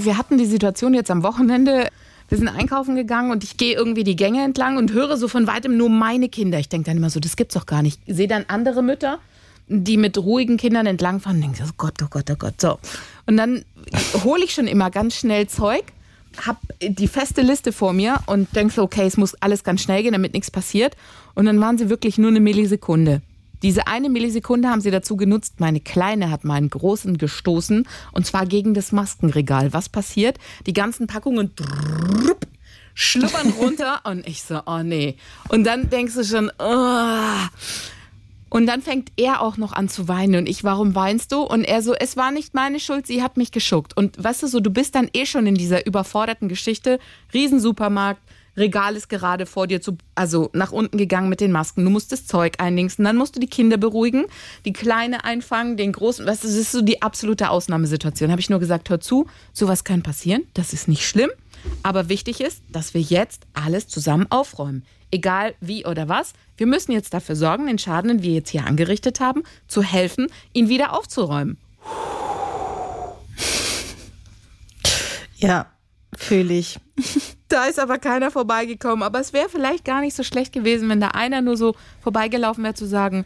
Wir 0.04 0.18
hatten 0.18 0.38
die 0.38 0.46
Situation 0.46 0.94
jetzt 0.94 1.10
am 1.10 1.22
Wochenende. 1.22 1.88
Wir 2.28 2.38
sind 2.38 2.48
einkaufen 2.48 2.96
gegangen 2.96 3.30
und 3.30 3.44
ich 3.44 3.56
gehe 3.56 3.74
irgendwie 3.74 4.04
die 4.04 4.16
Gänge 4.16 4.42
entlang 4.42 4.76
und 4.76 4.92
höre 4.92 5.16
so 5.16 5.28
von 5.28 5.46
weitem 5.46 5.76
nur 5.76 5.90
meine 5.90 6.28
Kinder. 6.28 6.58
Ich 6.58 6.68
denke 6.68 6.86
dann 6.86 6.96
immer 6.96 7.10
so, 7.10 7.20
das 7.20 7.36
gibt's 7.36 7.54
doch 7.54 7.66
gar 7.66 7.82
nicht. 7.82 8.00
Ich 8.06 8.16
sehe 8.16 8.28
dann 8.28 8.46
andere 8.48 8.82
Mütter, 8.82 9.18
die 9.68 9.96
mit 9.96 10.16
ruhigen 10.18 10.56
Kindern 10.56 10.86
entlangfahren 10.86 11.36
und 11.36 11.42
denke, 11.42 11.58
so, 11.58 11.64
oh 11.64 11.74
Gott, 11.76 11.94
oh 12.02 12.06
Gott, 12.08 12.30
oh 12.30 12.36
Gott. 12.36 12.60
So. 12.60 12.78
Und 13.26 13.36
dann 13.36 13.64
hole 14.24 14.44
ich 14.44 14.54
schon 14.54 14.66
immer 14.66 14.90
ganz 14.90 15.16
schnell 15.16 15.46
Zeug, 15.46 15.84
hab 16.46 16.58
die 16.80 17.08
feste 17.08 17.42
Liste 17.42 17.72
vor 17.72 17.92
mir 17.92 18.20
und 18.26 18.54
denke 18.56 18.72
so, 18.72 18.82
okay, 18.82 19.06
es 19.06 19.16
muss 19.16 19.34
alles 19.42 19.62
ganz 19.62 19.82
schnell 19.82 20.02
gehen, 20.02 20.12
damit 20.12 20.32
nichts 20.32 20.50
passiert. 20.50 20.96
Und 21.34 21.44
dann 21.44 21.60
waren 21.60 21.76
sie 21.76 21.90
wirklich 21.90 22.18
nur 22.18 22.30
eine 22.30 22.40
Millisekunde. 22.40 23.20
Diese 23.62 23.86
eine 23.86 24.08
Millisekunde 24.08 24.68
haben 24.68 24.80
sie 24.80 24.90
dazu 24.90 25.16
genutzt, 25.16 25.60
meine 25.60 25.80
Kleine 25.80 26.30
hat 26.30 26.44
meinen 26.44 26.68
Großen 26.68 27.16
gestoßen 27.18 27.86
und 28.12 28.26
zwar 28.26 28.46
gegen 28.46 28.74
das 28.74 28.92
Maskenregal. 28.92 29.72
Was 29.72 29.88
passiert? 29.88 30.38
Die 30.66 30.72
ganzen 30.72 31.06
Packungen 31.06 31.52
drrrrup, 31.54 32.46
schluppern 32.94 33.50
runter 33.58 34.00
und 34.04 34.26
ich 34.26 34.42
so, 34.42 34.60
oh 34.66 34.82
nee. 34.82 35.16
Und 35.48 35.64
dann 35.64 35.90
denkst 35.90 36.14
du 36.14 36.24
schon, 36.24 36.50
oh. 36.58 37.48
Und 38.48 38.66
dann 38.66 38.82
fängt 38.82 39.12
er 39.16 39.40
auch 39.40 39.56
noch 39.56 39.72
an 39.72 39.88
zu 39.88 40.08
weinen 40.08 40.34
und 40.34 40.48
ich, 40.48 40.62
warum 40.62 40.94
weinst 40.94 41.32
du? 41.32 41.40
Und 41.40 41.64
er 41.64 41.80
so, 41.80 41.94
es 41.94 42.18
war 42.18 42.30
nicht 42.30 42.52
meine 42.52 42.80
Schuld, 42.80 43.06
sie 43.06 43.22
hat 43.22 43.38
mich 43.38 43.50
geschuckt. 43.50 43.96
Und 43.96 44.22
weißt 44.22 44.42
du 44.42 44.46
so, 44.46 44.60
du 44.60 44.70
bist 44.70 44.94
dann 44.94 45.08
eh 45.14 45.24
schon 45.24 45.46
in 45.46 45.54
dieser 45.54 45.86
überforderten 45.86 46.48
Geschichte, 46.48 46.98
Riesensupermarkt, 47.32 48.20
Regal 48.56 48.96
ist 48.96 49.08
gerade 49.08 49.46
vor 49.46 49.66
dir 49.66 49.80
zu, 49.80 49.96
also 50.14 50.50
nach 50.52 50.72
unten 50.72 50.98
gegangen 50.98 51.28
mit 51.28 51.40
den 51.40 51.52
Masken. 51.52 51.84
Du 51.84 51.90
musst 51.90 52.12
das 52.12 52.26
Zeug 52.26 52.54
einlinksen, 52.58 53.04
dann 53.04 53.16
musst 53.16 53.34
du 53.36 53.40
die 53.40 53.46
Kinder 53.46 53.76
beruhigen, 53.78 54.26
die 54.64 54.72
Kleine 54.72 55.24
einfangen, 55.24 55.76
den 55.76 55.92
Großen. 55.92 56.26
Weißt 56.26 56.44
das 56.44 56.52
ist 56.52 56.72
so 56.72 56.82
die 56.82 57.00
absolute 57.02 57.50
Ausnahmesituation. 57.50 58.30
Habe 58.30 58.40
ich 58.40 58.50
nur 58.50 58.60
gesagt, 58.60 58.90
hör 58.90 59.00
zu, 59.00 59.26
sowas 59.52 59.84
kann 59.84 60.02
passieren, 60.02 60.44
das 60.54 60.72
ist 60.72 60.88
nicht 60.88 61.06
schlimm. 61.06 61.30
Aber 61.82 62.08
wichtig 62.08 62.40
ist, 62.40 62.62
dass 62.70 62.92
wir 62.92 63.00
jetzt 63.00 63.46
alles 63.54 63.88
zusammen 63.88 64.26
aufräumen. 64.30 64.84
Egal 65.10 65.54
wie 65.60 65.86
oder 65.86 66.08
was. 66.08 66.32
Wir 66.56 66.66
müssen 66.66 66.92
jetzt 66.92 67.14
dafür 67.14 67.36
sorgen, 67.36 67.66
den 67.66 67.78
Schaden, 67.78 68.08
den 68.08 68.22
wir 68.22 68.32
jetzt 68.32 68.50
hier 68.50 68.66
angerichtet 68.66 69.20
haben, 69.20 69.42
zu 69.68 69.82
helfen, 69.82 70.28
ihn 70.52 70.68
wieder 70.68 70.96
aufzuräumen. 70.96 71.58
Ja, 75.36 75.66
fühle 76.16 76.54
ich. 76.54 76.78
Da 77.52 77.66
ist 77.66 77.78
aber 77.78 77.98
keiner 77.98 78.30
vorbeigekommen. 78.30 79.02
Aber 79.02 79.20
es 79.20 79.32
wäre 79.32 79.48
vielleicht 79.50 79.84
gar 79.84 80.00
nicht 80.00 80.16
so 80.16 80.22
schlecht 80.22 80.52
gewesen, 80.52 80.88
wenn 80.88 81.00
da 81.00 81.08
einer 81.08 81.42
nur 81.42 81.56
so 81.58 81.74
vorbeigelaufen 82.00 82.64
wäre, 82.64 82.74
zu 82.74 82.86
sagen, 82.86 83.24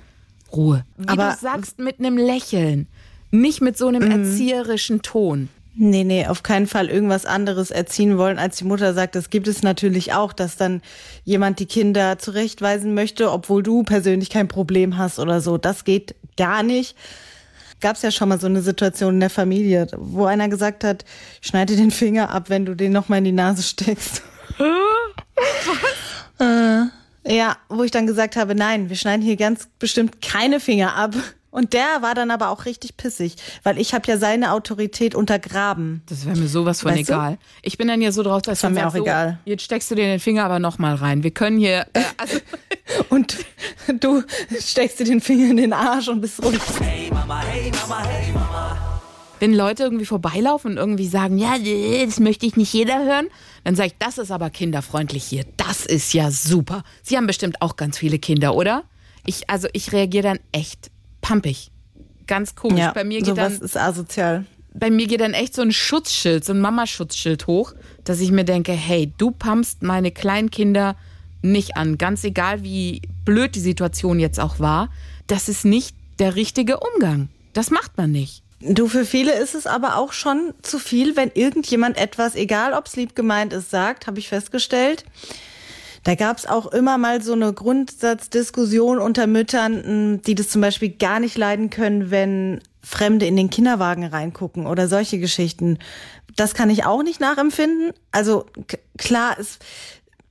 Ruhe. 0.53 0.85
Wie 0.97 1.09
Aber- 1.09 1.31
du 1.31 1.37
sagst, 1.41 1.79
mit 1.79 1.99
einem 2.01 2.17
Lächeln. 2.19 2.89
Nicht 3.31 3.61
mit 3.61 3.77
so 3.79 3.89
einem 3.89 4.03
erzieherischen 4.03 5.03
Ton. 5.03 5.49
Nee, 5.79 6.05
nee, 6.05 6.27
auf 6.27 6.43
keinen 6.43 6.67
Fall 6.67 6.89
irgendwas 6.89 7.27
anderes 7.27 7.71
erziehen 7.71 8.17
wollen, 8.17 8.39
als 8.39 8.57
die 8.57 8.65
Mutter 8.65 8.95
sagt. 8.95 9.15
Das 9.15 9.29
gibt 9.31 9.47
es 9.47 9.63
natürlich 9.63 10.15
auch, 10.15 10.33
dass 10.33 10.57
dann 10.57 10.81
jemand 11.25 11.59
die 11.59 11.67
Kinder 11.67 12.19
zurechtweisen 12.19 12.95
möchte, 12.95 13.31
obwohl 13.31 13.63
du 13.63 13.83
persönlich 13.83 14.31
kein 14.31 14.49
Problem 14.49 14.97
hast 14.97 15.19
oder 15.19 15.41
so. 15.41 15.59
Das 15.59 15.85
geht 15.85 16.15
gar 16.37 16.63
nicht. 16.63 16.97
Gab 17.81 17.97
es 17.97 18.03
ja 18.03 18.11
schon 18.11 18.29
mal 18.29 18.41
so 18.41 18.47
eine 18.47 18.63
Situation 18.63 19.15
in 19.15 19.21
der 19.21 19.31
Familie, 19.31 19.87
wo 19.97 20.25
einer 20.25 20.49
gesagt 20.49 20.85
hat, 20.85 21.05
schneide 21.41 21.77
den 21.77 21.91
Finger 21.91 22.31
ab, 22.31 22.49
wenn 22.49 22.65
du 22.65 22.75
den 22.75 22.93
noch 22.93 23.09
mal 23.09 23.19
in 23.19 23.25
die 23.25 23.33
Nase 23.33 23.63
steckst. 23.63 24.23
Äh, 26.39 26.83
ja, 27.35 27.57
wo 27.71 27.83
ich 27.83 27.91
dann 27.91 28.07
gesagt 28.07 28.37
habe, 28.37 28.55
nein, 28.55 28.91
wir 28.91 28.97
schneiden 28.97 29.23
hier 29.23 29.37
ganz 29.37 29.69
bestimmt 29.79 30.21
keine 30.21 30.61
Finger 30.61 30.95
ab. 30.95 31.15
Und 31.57 31.73
der 31.73 32.03
war 32.03 32.15
dann 32.15 32.31
aber 32.31 32.51
auch 32.51 32.67
richtig 32.67 32.99
pissig, 32.99 33.37
weil 33.63 33.79
ich 33.79 33.95
habe 33.95 34.07
ja 34.09 34.19
seine 34.19 34.53
Autorität 34.53 35.15
untergraben. 35.15 36.03
Das 36.05 36.27
wäre 36.27 36.37
mir 36.37 36.49
sowas 36.49 36.83
von 36.83 36.91
Weißt 36.93 37.09
du? 37.09 37.15
egal. 37.15 37.39
Ich 37.63 37.79
bin 37.79 37.89
dann 37.89 38.03
ja 38.03 38.13
so 38.13 38.23
drauf, 38.23 38.43
dass 38.43 38.63
war 38.63 38.69
ich 38.69 38.77
mir 38.77 38.87
auch 38.87 38.93
so, 38.93 39.03
egal. 39.03 39.39
Jetzt 39.47 39.63
steckst 39.63 39.91
du 39.91 39.95
dir 39.95 40.05
den 40.05 40.21
Finger 40.21 40.45
aber 40.45 40.59
noch 40.59 40.79
mal 40.79 40.95
rein. 40.95 41.23
Wir 41.23 41.31
können 41.31 41.59
hier, 41.59 41.87
äh, 41.95 42.03
also 42.19 42.37
Und 43.09 43.39
du 44.01 44.23
steckst 44.61 45.01
dir 45.01 45.05
den 45.05 45.23
Finger 45.23 45.51
in 45.51 45.57
den 45.57 45.73
Arsch 45.73 46.09
und 46.09 46.21
bist 46.21 46.45
ruhig. 46.45 46.61
Hey 46.79 47.09
Mama, 47.11 47.41
hey 47.41 47.71
Mama, 47.71 48.05
hey 48.05 48.33
Mama. 48.35 49.01
wenn 49.41 49.55
Leute 49.55 49.85
irgendwie 49.85 50.05
vorbeilaufen 50.05 50.73
und 50.73 50.77
irgendwie 50.77 51.09
sagen, 51.09 51.39
ja, 51.39 51.57
das 52.05 52.21
möchte 52.21 52.45
ich 52.45 52.57
nicht 52.57 52.75
jeder 52.75 53.03
hören, 53.03 53.29
dann 53.65 53.77
sage 53.77 53.87
ich, 53.87 53.95
das 53.99 54.19
ist 54.19 54.31
aber 54.31 54.51
kinderfreundlich 54.51 55.25
hier. 55.25 55.47
Das 55.57 55.87
ist 55.87 56.13
ja 56.13 56.31
super. 56.31 56.85
Sie 57.03 57.17
haben 57.17 57.27
bestimmt 57.27 57.63
auch 57.63 57.77
ganz 57.77 57.97
viele 57.97 58.19
Kinder, 58.19 58.55
oder? 58.55 58.85
Ich, 59.25 59.49
also 59.49 59.69
ich 59.73 59.93
reagiere 59.95 60.23
dann 60.23 60.39
echt 60.53 60.91
pampig. 61.27 61.71
Ganz 62.27 62.55
komisch. 62.55 62.79
Ja, 62.79 62.93
bei 62.93 63.05
mir 63.05 63.19
geht 63.19 63.27
sowas 63.27 63.59
dann 63.59 63.65
ist 63.65 63.77
asozial. 63.77 64.45
bei 64.75 64.91
mir 64.91 65.07
geht 65.07 65.21
dann 65.21 65.35
echt 65.35 65.55
so 65.55 65.63
ein 65.63 65.73
Schutzschild, 65.73 66.45
so 66.45 66.53
ein 66.53 66.61
Mamaschutzschild 66.61 67.47
hoch, 67.47 67.73
dass 68.05 68.21
ich 68.21 68.31
mir 68.31 68.45
denke, 68.45 68.73
hey, 68.73 69.13
du 69.19 69.33
pumpst 69.33 69.83
meine 69.83 70.13
kleinen 70.13 70.51
Kinder 70.51 70.97
nicht 71.43 71.77
an, 71.77 71.99
ganz 71.99 72.23
egal 72.25 72.63
wie 72.63 73.03
blöd 73.25 73.55
die 73.55 73.61
Situation 73.61 74.21
jetzt 74.21 74.39
auch 74.39 74.61
war. 74.61 74.89
Das 75.27 75.49
ist 75.49 75.65
nicht 75.65 75.97
der 76.19 76.37
richtige 76.37 76.79
Umgang. 76.79 77.29
Das 77.53 77.71
macht 77.71 77.97
man 77.97 78.13
nicht. 78.13 78.43
Du, 78.61 78.89
für 78.89 79.05
viele 79.05 79.33
ist 79.33 79.55
es 79.55 79.67
aber 79.67 79.97
auch 79.97 80.13
schon 80.13 80.55
zu 80.63 80.79
viel, 80.79 81.17
wenn 81.17 81.31
irgendjemand 81.35 81.99
etwas, 81.99 82.35
egal 82.37 82.73
ob 82.73 82.87
es 82.87 82.97
lieb 82.97 83.15
gemeint 83.15 83.53
ist, 83.53 83.71
sagt, 83.71 84.07
habe 84.07 84.19
ich 84.19 84.29
festgestellt. 84.29 85.05
Da 86.07 86.15
gab 86.15 86.39
es 86.39 86.47
auch 86.47 86.67
immer 86.67 86.99
mal 86.99 87.21
so 87.21 87.33
eine 87.33 87.53
Grundsatzdiskussion 87.53 89.01
unter 89.01 89.27
Müttern, 89.27 90.23
die 90.23 90.37
das 90.37 90.49
zum 90.51 90.61
Beispiel 90.61 90.91
gar 90.91 91.19
nicht 91.19 91.37
leiden 91.37 91.69
können, 91.69 92.13
wenn 92.13 92.61
Fremde 92.81 93.27
in 93.27 93.35
den 93.35 93.51
Kinderwagen 93.51 94.05
reingucken 94.05 94.69
oder 94.69 94.87
solche 94.87 95.19
Geschichten. 95.19 95.81
Das 96.37 96.55
kann 96.55 96.71
ich 96.71 96.85
auch 96.85 97.03
nicht 97.03 97.19
nachempfinden. 97.19 97.91
Also 98.13 98.47
klar, 98.97 99.35
es, 99.41 99.59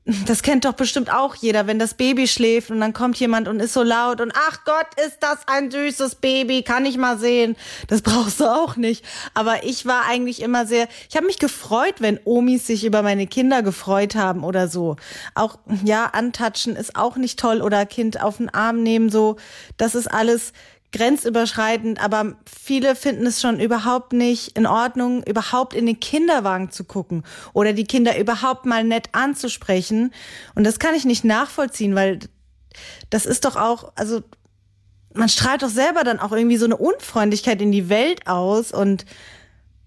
das 0.06 0.44
kennt 0.44 0.66
doch 0.66 0.74
bestimmt 0.74 1.12
auch 1.12 1.34
jeder, 1.34 1.66
wenn 1.66 1.80
das 1.80 1.96
Baby 1.96 2.28
schläft 2.28 2.70
und 2.70 2.80
dann 2.80 2.94
kommt 2.94 3.18
jemand 3.18 3.48
und 3.48 3.60
ist 3.60 3.74
so 3.74 3.82
laut 3.82 4.22
und 4.22 4.32
ach 4.36 4.64
Gott, 4.64 4.86
ist 5.04 5.18
das 5.22 5.40
ein 5.48 5.72
süßes 5.72 6.16
Baby, 6.16 6.62
kann 6.62 6.86
ich 6.86 6.98
mal 6.98 7.18
sehen. 7.18 7.56
Das 7.88 8.02
brauchst 8.04 8.40
du 8.40 8.46
auch 8.46 8.76
nicht. 8.76 9.04
Aber 9.34 9.64
ich 9.64 9.88
war 9.88 10.06
eigentlich 10.08 10.44
immer 10.44 10.68
sehr, 10.68 10.88
ich 11.10 11.16
habe 11.16 11.26
mich 11.26 11.40
gefreut, 11.40 11.96
wenn 12.00 12.20
Omis 12.24 12.68
sich 12.68 12.86
über 12.86 13.02
meine 13.02 13.26
Kinder 13.26 13.64
gefreut 13.64 14.16
haben 14.16 14.44
oder 14.44 14.68
so. 14.68 14.96
Auch 15.34 15.58
ja, 15.84 16.06
antatschen 16.06 16.76
ist 16.76 16.96
auch 16.96 17.16
nicht 17.16 17.40
toll 17.40 17.64
oder 17.64 17.88
Kind 17.88 18.22
auf 18.22 18.38
den 18.38 18.54
Arm 18.54 18.84
nehmen 18.84 19.10
so. 19.10 19.38
Das 19.78 19.96
ist 19.96 20.08
alles 20.08 20.54
grenzüberschreitend, 20.96 22.04
aber 22.04 22.36
viele 22.46 22.96
finden 22.96 23.26
es 23.26 23.42
schon 23.42 23.60
überhaupt 23.60 24.14
nicht 24.14 24.58
in 24.58 24.66
Ordnung, 24.66 25.24
überhaupt 25.24 25.74
in 25.74 25.86
den 25.86 26.00
Kinderwagen 26.00 26.72
zu 26.72 26.86
gucken 26.86 27.24
oder 27.54 27.74
die 27.74 27.84
Kinder 27.84 28.18
überhaupt 28.18 28.66
mal 28.66 28.84
nett 28.84 29.10
anzusprechen. 29.12 30.14
Und 30.56 30.64
das 30.64 30.80
kann 30.80 30.96
ich 30.96 31.06
nicht 31.06 31.26
nachvollziehen, 31.26 31.96
weil 31.96 32.20
das 33.10 33.26
ist 33.26 33.46
doch 33.46 33.56
auch, 33.56 33.92
also 33.96 34.24
man 35.14 35.30
strahlt 35.30 35.64
doch 35.64 35.70
selber 35.70 36.04
dann 36.04 36.20
auch 36.20 36.32
irgendwie 36.32 36.58
so 36.58 36.66
eine 36.66 36.78
Unfreundlichkeit 36.78 37.62
in 37.62 37.72
die 37.72 37.90
Welt 37.90 38.28
aus 38.28 38.72
und 38.72 39.06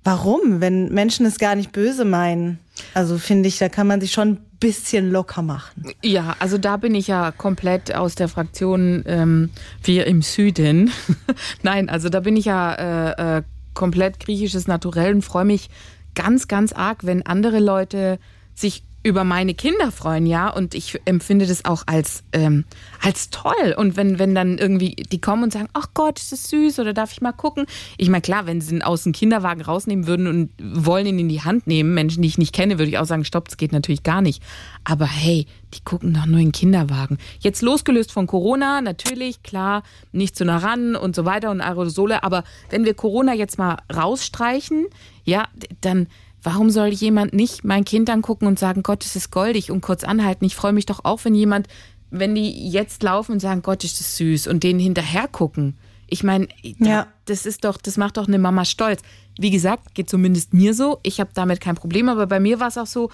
warum, 0.04 0.60
wenn 0.60 0.88
Menschen 0.92 1.26
es 1.26 1.38
gar 1.38 1.54
nicht 1.54 1.72
böse 1.72 2.04
meinen? 2.04 2.58
Also 2.94 3.18
finde 3.18 3.48
ich, 3.48 3.58
da 3.58 3.68
kann 3.68 3.86
man 3.86 4.00
sich 4.00 4.12
schon 4.12 4.38
bisschen 4.60 5.10
locker 5.10 5.42
machen. 5.42 5.92
Ja, 6.02 6.36
also 6.38 6.58
da 6.58 6.76
bin 6.76 6.94
ich 6.94 7.06
ja 7.06 7.30
komplett 7.30 7.94
aus 7.94 8.14
der 8.14 8.28
Fraktion 8.28 9.04
ähm, 9.06 9.50
Wir 9.82 10.06
im 10.06 10.22
Süden. 10.22 10.90
Nein, 11.62 11.88
also 11.88 12.08
da 12.08 12.20
bin 12.20 12.36
ich 12.36 12.46
ja 12.46 12.74
äh, 12.74 13.38
äh, 13.38 13.42
komplett 13.74 14.20
griechisches 14.20 14.66
Naturell 14.66 15.14
und 15.14 15.22
freue 15.22 15.44
mich 15.44 15.70
ganz, 16.14 16.48
ganz 16.48 16.72
arg, 16.72 17.06
wenn 17.06 17.24
andere 17.24 17.60
Leute 17.60 18.18
sich 18.54 18.82
über 19.08 19.24
meine 19.24 19.54
Kinder 19.54 19.90
freuen, 19.90 20.26
ja, 20.26 20.48
und 20.48 20.74
ich 20.74 21.00
empfinde 21.06 21.46
das 21.46 21.64
auch 21.64 21.84
als, 21.86 22.22
ähm, 22.32 22.64
als 23.02 23.30
toll. 23.30 23.74
Und 23.76 23.96
wenn, 23.96 24.18
wenn 24.18 24.34
dann 24.34 24.58
irgendwie 24.58 24.94
die 24.94 25.20
kommen 25.20 25.44
und 25.44 25.52
sagen, 25.52 25.68
ach 25.72 25.88
Gott, 25.94 26.18
ist 26.18 26.30
das 26.30 26.50
süß 26.50 26.78
oder 26.78 26.92
darf 26.92 27.12
ich 27.12 27.20
mal 27.20 27.32
gucken? 27.32 27.66
Ich 27.96 28.10
meine, 28.10 28.20
klar, 28.20 28.46
wenn 28.46 28.60
sie 28.60 28.76
ihn 28.76 28.82
aus 28.82 29.04
dem 29.04 29.12
Kinderwagen 29.12 29.62
rausnehmen 29.62 30.06
würden 30.06 30.26
und 30.26 30.50
wollen 30.58 31.06
ihn 31.06 31.18
in 31.18 31.28
die 31.28 31.42
Hand 31.42 31.66
nehmen, 31.66 31.94
Menschen, 31.94 32.22
die 32.22 32.28
ich 32.28 32.38
nicht 32.38 32.54
kenne, 32.54 32.78
würde 32.78 32.90
ich 32.90 32.98
auch 32.98 33.06
sagen, 33.06 33.24
stopp, 33.24 33.48
das 33.48 33.56
geht 33.56 33.72
natürlich 33.72 34.02
gar 34.02 34.20
nicht. 34.20 34.42
Aber 34.84 35.06
hey, 35.06 35.46
die 35.74 35.80
gucken 35.80 36.14
doch 36.14 36.26
nur 36.26 36.38
in 36.38 36.46
den 36.46 36.52
Kinderwagen. 36.52 37.18
Jetzt 37.40 37.62
losgelöst 37.62 38.12
von 38.12 38.26
Corona, 38.26 38.80
natürlich, 38.80 39.42
klar, 39.42 39.82
nicht 40.12 40.36
zu 40.36 40.44
nah 40.44 40.58
ran 40.58 40.96
und 40.96 41.16
so 41.16 41.24
weiter 41.24 41.50
und 41.50 41.60
Aerosole, 41.60 42.22
aber 42.22 42.44
wenn 42.70 42.84
wir 42.84 42.94
Corona 42.94 43.34
jetzt 43.34 43.58
mal 43.58 43.78
rausstreichen, 43.94 44.86
ja, 45.24 45.46
dann 45.80 46.08
Warum 46.42 46.70
soll 46.70 46.88
jemand 46.88 47.32
nicht 47.32 47.64
mein 47.64 47.84
Kind 47.84 48.08
angucken 48.10 48.46
und 48.46 48.58
sagen, 48.58 48.82
Gott, 48.82 49.04
es 49.04 49.16
ist 49.16 49.30
goldig 49.30 49.70
und 49.70 49.80
kurz 49.80 50.04
anhalten? 50.04 50.44
Ich 50.44 50.54
freue 50.56 50.72
mich 50.72 50.86
doch 50.86 51.04
auch, 51.04 51.24
wenn 51.24 51.34
jemand, 51.34 51.66
wenn 52.10 52.34
die 52.34 52.68
jetzt 52.70 53.02
laufen 53.02 53.32
und 53.32 53.40
sagen, 53.40 53.62
Gott, 53.62 53.84
ist 53.84 53.98
das 54.00 54.16
süß 54.16 54.46
und 54.46 54.62
denen 54.62 54.78
hinterher 54.80 55.28
gucken. 55.28 55.76
Ich 56.06 56.22
meine, 56.22 56.48
Ja. 56.62 57.06
das 57.26 57.44
ist 57.44 57.64
doch, 57.64 57.76
das 57.76 57.96
macht 57.96 58.16
doch 58.16 58.28
eine 58.28 58.38
Mama 58.38 58.64
stolz. 58.64 59.02
Wie 59.38 59.50
gesagt, 59.50 59.94
geht 59.94 60.08
zumindest 60.08 60.54
mir 60.54 60.74
so. 60.74 60.98
Ich 61.02 61.20
habe 61.20 61.30
damit 61.34 61.60
kein 61.60 61.74
Problem, 61.74 62.08
aber 62.08 62.26
bei 62.26 62.40
mir 62.40 62.60
war 62.60 62.68
es 62.68 62.78
auch 62.78 62.86
so, 62.86 63.10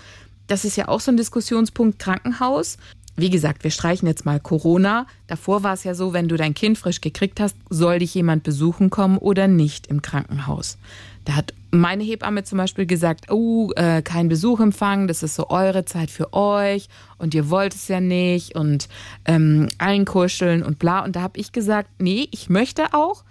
das 0.46 0.64
ist 0.64 0.76
ja 0.76 0.88
auch 0.88 1.00
so 1.00 1.10
ein 1.10 1.16
Diskussionspunkt 1.16 1.98
Krankenhaus. 1.98 2.76
Wie 3.16 3.30
gesagt, 3.30 3.62
wir 3.62 3.70
streichen 3.70 4.08
jetzt 4.08 4.26
mal 4.26 4.40
Corona. 4.40 5.06
Davor 5.28 5.62
war 5.62 5.74
es 5.74 5.84
ja 5.84 5.94
so, 5.94 6.12
wenn 6.12 6.28
du 6.28 6.36
dein 6.36 6.54
Kind 6.54 6.78
frisch 6.78 7.00
gekriegt 7.00 7.38
hast, 7.38 7.56
soll 7.70 8.00
dich 8.00 8.14
jemand 8.14 8.42
besuchen 8.42 8.90
kommen 8.90 9.18
oder 9.18 9.46
nicht 9.46 9.86
im 9.86 10.02
Krankenhaus. 10.02 10.78
Da 11.24 11.36
hat 11.36 11.54
meine 11.70 12.04
Hebamme 12.04 12.44
zum 12.44 12.58
Beispiel 12.58 12.86
gesagt, 12.86 13.30
oh, 13.30 13.70
äh, 13.76 14.02
kein 14.02 14.28
Besuchempfang, 14.28 15.06
das 15.06 15.22
ist 15.22 15.36
so 15.36 15.48
eure 15.48 15.84
Zeit 15.84 16.10
für 16.10 16.32
euch 16.32 16.88
und 17.18 17.34
ihr 17.34 17.50
wollt 17.50 17.74
es 17.74 17.88
ja 17.88 18.00
nicht 18.00 18.56
und 18.56 18.88
ähm, 19.24 19.68
allen 19.78 20.04
kuscheln 20.04 20.62
und 20.62 20.78
bla. 20.78 21.04
Und 21.04 21.16
da 21.16 21.22
habe 21.22 21.38
ich 21.38 21.52
gesagt, 21.52 21.88
nee, 21.98 22.28
ich 22.30 22.50
möchte 22.50 22.94
auch, 22.94 23.24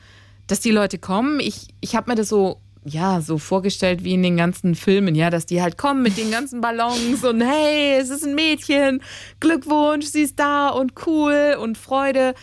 dass 0.48 0.60
die 0.60 0.72
Leute 0.72 0.98
kommen. 0.98 1.40
Ich, 1.40 1.68
ich 1.82 1.96
habe 1.96 2.10
mir 2.10 2.16
das 2.16 2.30
so, 2.30 2.58
ja, 2.86 3.22
so 3.22 3.38
vorgestellt 3.38 4.04
wie 4.04 4.14
in 4.14 4.24
den 4.24 4.38
ganzen 4.38 4.76
Filmen, 4.76 5.16
ja, 5.16 5.30
dass 5.30 5.46
die 5.46 5.62
halt 5.62 5.78
kommen 5.78 6.02
mit 6.02 6.18
den 6.18 6.32
ganzen 6.32 6.62
Ballons 6.62 7.24
und 7.24 7.42
hey, 7.42 7.98
es 8.00 8.10
ist 8.10 8.26
ein 8.26 8.36
Mädchen, 8.36 9.02
Glückwunsch, 9.40 10.06
sie 10.06 10.24
ist 10.24 10.40
da 10.40 10.70
und 10.70 10.94
cool 11.08 11.58
und 11.62 11.78
Freude. 11.78 12.34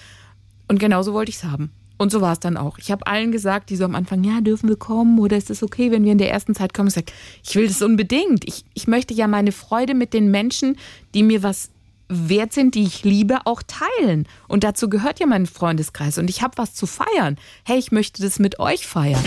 Und 0.68 0.78
genauso 0.78 1.12
wollte 1.12 1.30
ich 1.30 1.36
es 1.36 1.44
haben. 1.44 1.72
Und 1.98 2.10
so 2.10 2.22
war 2.22 2.32
es 2.32 2.40
dann 2.40 2.56
auch. 2.56 2.78
Ich 2.78 2.90
habe 2.90 3.06
allen 3.06 3.30
gesagt, 3.30 3.68
die 3.68 3.76
so 3.76 3.84
am 3.84 3.94
Anfang, 3.94 4.24
ja, 4.24 4.40
dürfen 4.40 4.70
wir 4.70 4.76
kommen 4.76 5.18
oder 5.18 5.36
ist 5.36 5.50
es 5.50 5.62
okay, 5.62 5.90
wenn 5.90 6.04
wir 6.04 6.12
in 6.12 6.18
der 6.18 6.30
ersten 6.30 6.54
Zeit 6.54 6.72
kommen? 6.72 6.88
Ich 6.88 6.94
sage, 6.94 7.12
ich 7.44 7.54
will 7.56 7.68
das 7.68 7.82
unbedingt. 7.82 8.48
Ich, 8.48 8.64
ich 8.72 8.86
möchte 8.86 9.12
ja 9.12 9.26
meine 9.26 9.52
Freude 9.52 9.92
mit 9.92 10.14
den 10.14 10.30
Menschen, 10.30 10.78
die 11.12 11.22
mir 11.22 11.42
was 11.42 11.70
wert 12.08 12.54
sind, 12.54 12.74
die 12.74 12.84
ich 12.84 13.04
liebe, 13.04 13.40
auch 13.44 13.62
teilen. 13.62 14.26
Und 14.48 14.64
dazu 14.64 14.88
gehört 14.88 15.20
ja 15.20 15.26
mein 15.26 15.44
Freundeskreis. 15.44 16.16
Und 16.16 16.30
ich 16.30 16.40
habe 16.40 16.56
was 16.56 16.74
zu 16.74 16.86
feiern. 16.86 17.36
Hey, 17.64 17.78
ich 17.78 17.92
möchte 17.92 18.22
das 18.22 18.38
mit 18.38 18.58
euch 18.58 18.86
feiern. 18.86 19.22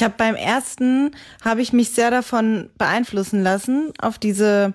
Ich 0.00 0.04
habe 0.04 0.14
beim 0.16 0.34
ersten 0.34 1.10
habe 1.44 1.60
ich 1.60 1.74
mich 1.74 1.90
sehr 1.90 2.10
davon 2.10 2.70
beeinflussen 2.78 3.42
lassen 3.42 3.92
auf 4.00 4.18
diese 4.18 4.72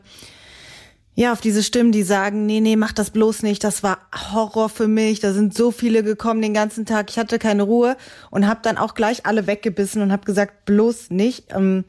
ja, 1.15 1.31
auf 1.31 1.41
diese 1.41 1.63
Stimmen, 1.63 1.91
die 1.91 2.03
sagen, 2.03 2.45
nee, 2.45 2.59
nee, 2.59 2.75
mach 2.75 2.91
das 2.91 3.09
bloß 3.09 3.41
nicht, 3.41 3.63
das 3.63 3.81
war 3.81 3.97
Horror 4.13 4.69
für 4.69 4.87
mich, 4.87 5.21
da 5.21 5.33
sind 5.33 5.57
so 5.57 5.71
viele 5.71 6.03
gekommen 6.03 6.43
den 6.43 6.53
ganzen 6.53 6.85
Tag, 6.85 7.09
ich 7.09 7.17
hatte 7.17 7.39
keine 7.39 7.63
Ruhe 7.63 7.97
und 8.29 8.45
habe 8.45 8.59
dann 8.61 8.77
auch 8.77 8.93
gleich 8.93 9.25
alle 9.25 9.47
weggebissen 9.47 10.03
und 10.03 10.11
habe 10.11 10.25
gesagt, 10.25 10.65
bloß 10.65 11.09
nicht. 11.09 11.45
Ähm, 11.55 11.85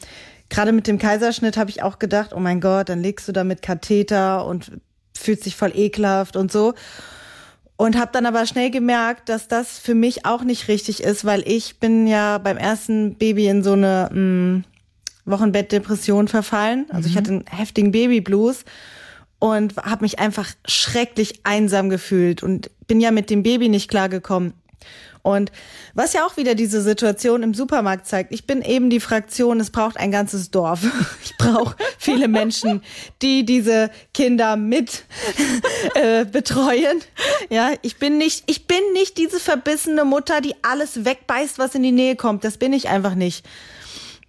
Gerade 0.48 0.72
mit 0.72 0.86
dem 0.86 0.98
Kaiserschnitt 0.98 1.58
habe 1.58 1.68
ich 1.68 1.82
auch 1.82 1.98
gedacht, 1.98 2.32
oh 2.32 2.40
mein 2.40 2.62
Gott, 2.62 2.88
dann 2.88 3.02
legst 3.02 3.28
du 3.28 3.32
da 3.32 3.44
mit 3.44 3.60
Katheter 3.60 4.46
und 4.46 4.72
fühlt 5.14 5.44
sich 5.44 5.56
voll 5.56 5.72
ekelhaft 5.74 6.36
und 6.36 6.50
so. 6.50 6.72
Und 7.76 7.98
habe 7.98 8.10
dann 8.12 8.24
aber 8.24 8.46
schnell 8.46 8.70
gemerkt, 8.70 9.28
dass 9.28 9.48
das 9.48 9.78
für 9.78 9.94
mich 9.94 10.24
auch 10.24 10.42
nicht 10.42 10.68
richtig 10.68 11.02
ist, 11.02 11.24
weil 11.26 11.46
ich 11.46 11.78
bin 11.78 12.06
ja 12.06 12.38
beim 12.38 12.56
ersten 12.56 13.16
Baby 13.16 13.48
in 13.48 13.62
so 13.62 13.72
eine 13.72 14.08
mh, 14.12 14.62
Wochenbettdepression 15.26 16.28
verfallen. 16.28 16.86
Also 16.90 17.08
ich 17.08 17.16
hatte 17.16 17.32
einen 17.32 17.44
heftigen 17.50 17.92
Babyblues 17.92 18.64
und 19.38 19.76
habe 19.76 20.04
mich 20.04 20.18
einfach 20.18 20.48
schrecklich 20.64 21.40
einsam 21.44 21.90
gefühlt 21.90 22.42
und 22.42 22.70
bin 22.86 23.00
ja 23.00 23.10
mit 23.10 23.28
dem 23.28 23.42
Baby 23.42 23.68
nicht 23.68 23.90
klargekommen. 23.90 24.54
Und 25.26 25.50
was 25.94 26.12
ja 26.12 26.24
auch 26.24 26.36
wieder 26.36 26.54
diese 26.54 26.80
Situation 26.80 27.42
im 27.42 27.52
Supermarkt 27.52 28.06
zeigt, 28.06 28.32
ich 28.32 28.46
bin 28.46 28.62
eben 28.62 28.90
die 28.90 29.00
Fraktion, 29.00 29.58
es 29.58 29.70
braucht 29.70 29.96
ein 29.96 30.12
ganzes 30.12 30.52
Dorf. 30.52 30.82
Ich 31.24 31.36
brauche 31.36 31.76
viele 31.98 32.28
Menschen, 32.28 32.82
die 33.20 33.44
diese 33.44 33.90
Kinder 34.14 34.56
mit 34.56 35.04
äh, 35.94 36.24
betreuen. 36.24 37.00
Ja, 37.50 37.72
ich 37.82 37.96
bin 37.96 38.18
nicht, 38.18 38.44
ich 38.46 38.66
bin 38.66 38.78
nicht 38.92 39.18
diese 39.18 39.40
verbissene 39.40 40.04
Mutter, 40.04 40.40
die 40.40 40.54
alles 40.62 41.04
wegbeißt, 41.04 41.58
was 41.58 41.74
in 41.74 41.82
die 41.82 41.92
Nähe 41.92 42.14
kommt. 42.14 42.44
Das 42.44 42.56
bin 42.56 42.72
ich 42.72 42.88
einfach 42.88 43.16
nicht. 43.16 43.44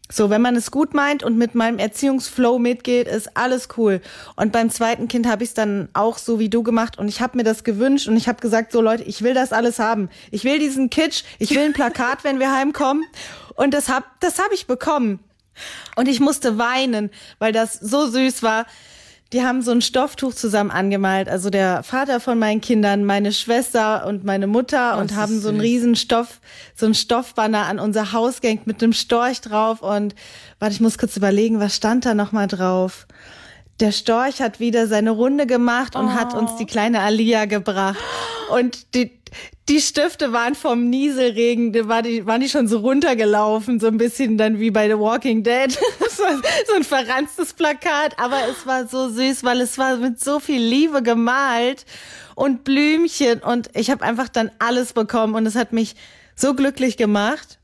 So, 0.10 0.30
wenn 0.30 0.42
man 0.42 0.56
es 0.56 0.72
gut 0.72 0.94
meint 0.94 1.24
und 1.24 1.38
mit 1.38 1.54
meinem 1.54 1.80
Erziehungsflow 1.80 2.60
mitgeht, 2.60 3.08
ist 3.08 3.36
alles 3.36 3.68
cool. 3.78 4.02
Und 4.38 4.54
beim 4.54 4.70
zweiten 4.70 5.10
Kind 5.10 5.28
habe 5.28 5.44
ich 5.44 5.50
es 5.50 5.54
dann 5.54 5.90
auch 5.94 6.18
so 6.18 6.40
wie 6.40 6.50
du 6.50 6.64
gemacht 6.64 6.98
und 6.98 7.10
ich 7.10 7.20
habe 7.20 7.38
mir 7.38 7.44
das 7.44 7.66
gewünscht 7.66 8.08
und 8.08 8.16
ich 8.16 8.30
habe 8.30 8.40
gesagt, 8.40 8.72
so 8.72 8.80
Leute, 8.80 9.04
ich 9.04 9.22
will 9.22 9.34
das 9.34 9.52
alles 9.52 9.80
haben. 9.80 10.10
Ich 10.32 10.46
will 10.46 10.60
diesen 10.60 10.90
Kitsch, 10.90 11.24
ich 11.40 11.52
will 11.52 11.64
ein 11.64 11.74
Plakat, 11.74 12.24
wenn 12.24 12.40
wir 12.40 12.56
heimkommen. 12.56 13.04
Und 13.56 13.74
das 13.74 13.90
hab, 13.90 14.20
das 14.22 14.40
hab 14.40 14.52
ich 14.54 14.66
bekommen. 14.66 15.20
Und 15.96 16.08
ich 16.08 16.20
musste 16.20 16.58
weinen, 16.58 17.10
weil 17.40 17.52
das 17.52 17.74
so 17.74 18.08
süß 18.08 18.44
war. 18.44 18.66
Die 19.34 19.44
haben 19.44 19.62
so 19.62 19.72
ein 19.72 19.82
Stofftuch 19.82 20.34
zusammen 20.34 20.72
angemalt. 20.72 21.28
Also 21.28 21.50
der 21.50 21.84
Vater 21.84 22.20
von 22.20 22.40
meinen 22.40 22.62
Kindern, 22.62 23.04
meine 23.04 23.34
Schwester 23.34 24.06
und 24.08 24.24
meine 24.24 24.48
Mutter 24.48 24.96
Oh, 24.98 25.02
und 25.02 25.16
haben 25.16 25.40
so 25.42 25.50
einen 25.50 25.60
riesen 25.60 25.96
Stoff, 25.96 26.40
so 26.76 26.86
ein 26.86 26.94
Stoffbanner 26.94 27.66
an 27.66 27.80
unser 27.80 28.14
Haus 28.14 28.40
gehängt 28.42 28.68
mit 28.68 28.82
einem 28.82 28.94
Storch 28.94 29.42
drauf. 29.42 29.82
Und 29.82 30.16
warte, 30.60 30.74
ich 30.74 30.82
muss 30.82 30.98
kurz 30.98 31.18
überlegen, 31.18 31.60
was 31.60 31.76
stand 31.76 32.06
da 32.06 32.14
nochmal 32.14 32.48
drauf? 32.48 33.06
Der 33.80 33.92
Storch 33.92 34.42
hat 34.42 34.60
wieder 34.60 34.88
seine 34.88 35.12
Runde 35.12 35.46
gemacht 35.46 35.96
und 35.96 36.16
hat 36.16 36.34
uns 36.34 36.52
Oh. 36.54 36.58
die 36.58 36.66
kleine 36.66 37.02
Alia 37.02 37.46
gebracht. 37.46 37.98
Und 38.52 38.96
die, 38.96 39.17
die 39.70 39.82
Stifte 39.82 40.32
waren 40.32 40.56
vom 40.56 40.90
Nieselregen, 40.90 41.74
da 41.74 41.88
war 41.88 42.02
die, 42.02 42.26
waren 42.26 42.42
die 42.42 42.50
schon 42.50 42.68
so 42.68 42.80
runtergelaufen, 42.80 43.80
so 43.80 43.88
ein 43.88 43.98
bisschen 43.98 44.38
dann 44.38 44.60
wie 44.60 44.72
bei 44.72 44.88
The 44.88 44.98
Walking 44.98 45.44
Dead. 45.44 45.78
Das 46.00 46.20
war 46.20 46.42
so 46.68 46.74
ein 46.74 46.84
verranztes 46.84 47.54
Plakat, 47.54 48.18
aber 48.18 48.38
es 48.50 48.66
war 48.66 48.88
so 48.88 49.10
süß, 49.10 49.44
weil 49.44 49.62
es 49.62 49.78
war 49.78 49.98
mit 49.98 50.20
so 50.20 50.40
viel 50.40 50.62
Liebe 50.62 51.04
gemalt 51.04 51.86
und 52.34 52.64
Blümchen 52.64 53.40
und 53.40 53.70
ich 53.76 53.92
habe 53.92 54.04
einfach 54.04 54.28
dann 54.28 54.50
alles 54.58 54.94
bekommen 54.94 55.36
und 55.36 55.46
es 55.46 55.56
hat 55.56 55.74
mich 55.74 55.96
so 56.36 56.56
glücklich 56.56 56.98
gemacht. 56.98 57.60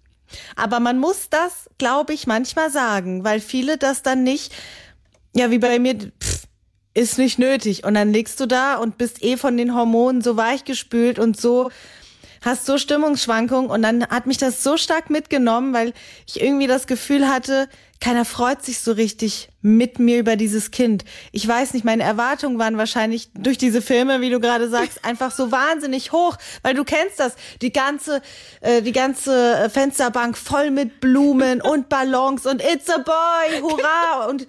Aber 0.55 0.79
man 0.79 0.99
muss 0.99 1.29
das, 1.29 1.69
glaube 1.79 2.13
ich, 2.13 2.27
manchmal 2.27 2.69
sagen, 2.69 3.23
weil 3.23 3.39
viele 3.39 3.77
das 3.77 4.03
dann 4.03 4.23
nicht, 4.23 4.53
ja, 5.35 5.49
wie 5.49 5.59
bei 5.59 5.79
mir, 5.79 5.95
pff, 5.95 6.47
ist 6.93 7.17
nicht 7.17 7.39
nötig. 7.39 7.83
Und 7.83 7.95
dann 7.95 8.13
liegst 8.13 8.39
du 8.39 8.45
da 8.45 8.75
und 8.75 8.97
bist 8.97 9.23
eh 9.23 9.37
von 9.37 9.57
den 9.57 9.75
Hormonen 9.75 10.21
so 10.21 10.37
weichgespült 10.37 11.19
und 11.19 11.39
so, 11.39 11.71
hast 12.41 12.65
so 12.65 12.77
Stimmungsschwankungen. 12.77 13.69
Und 13.69 13.81
dann 13.81 14.07
hat 14.07 14.27
mich 14.27 14.37
das 14.37 14.63
so 14.63 14.77
stark 14.77 15.09
mitgenommen, 15.09 15.73
weil 15.73 15.93
ich 16.27 16.41
irgendwie 16.41 16.67
das 16.67 16.87
Gefühl 16.87 17.27
hatte, 17.27 17.67
keiner 18.03 18.25
freut 18.25 18.61
sich 18.65 18.79
so 18.79 18.91
richtig 18.91 19.47
mit 19.61 19.97
mir 19.97 20.19
über 20.19 20.35
dieses 20.35 20.71
Kind. 20.71 21.05
Ich 21.31 21.47
weiß 21.47 21.73
nicht, 21.73 21.85
meine 21.85 22.03
Erwartungen 22.03 22.59
waren 22.59 22.77
wahrscheinlich 22.77 23.29
durch 23.33 23.57
diese 23.57 23.81
Filme, 23.81 24.19
wie 24.19 24.29
du 24.29 24.41
gerade 24.41 24.67
sagst, 24.69 24.99
einfach 25.05 25.31
so 25.31 25.53
wahnsinnig 25.53 26.11
hoch, 26.11 26.35
weil 26.63 26.73
du 26.73 26.83
kennst 26.83 27.19
das, 27.21 27.35
die 27.61 27.71
ganze, 27.71 28.21
äh, 28.59 28.81
die 28.81 28.91
ganze 28.91 29.55
äh, 29.55 29.69
Fensterbank 29.69 30.37
voll 30.37 30.69
mit 30.69 30.99
Blumen 30.99 31.61
und 31.63 31.87
Ballons 31.87 32.45
und 32.45 32.61
It's 32.61 32.89
a 32.89 32.97
Boy, 32.97 33.61
hurra 33.61 34.25
und 34.27 34.47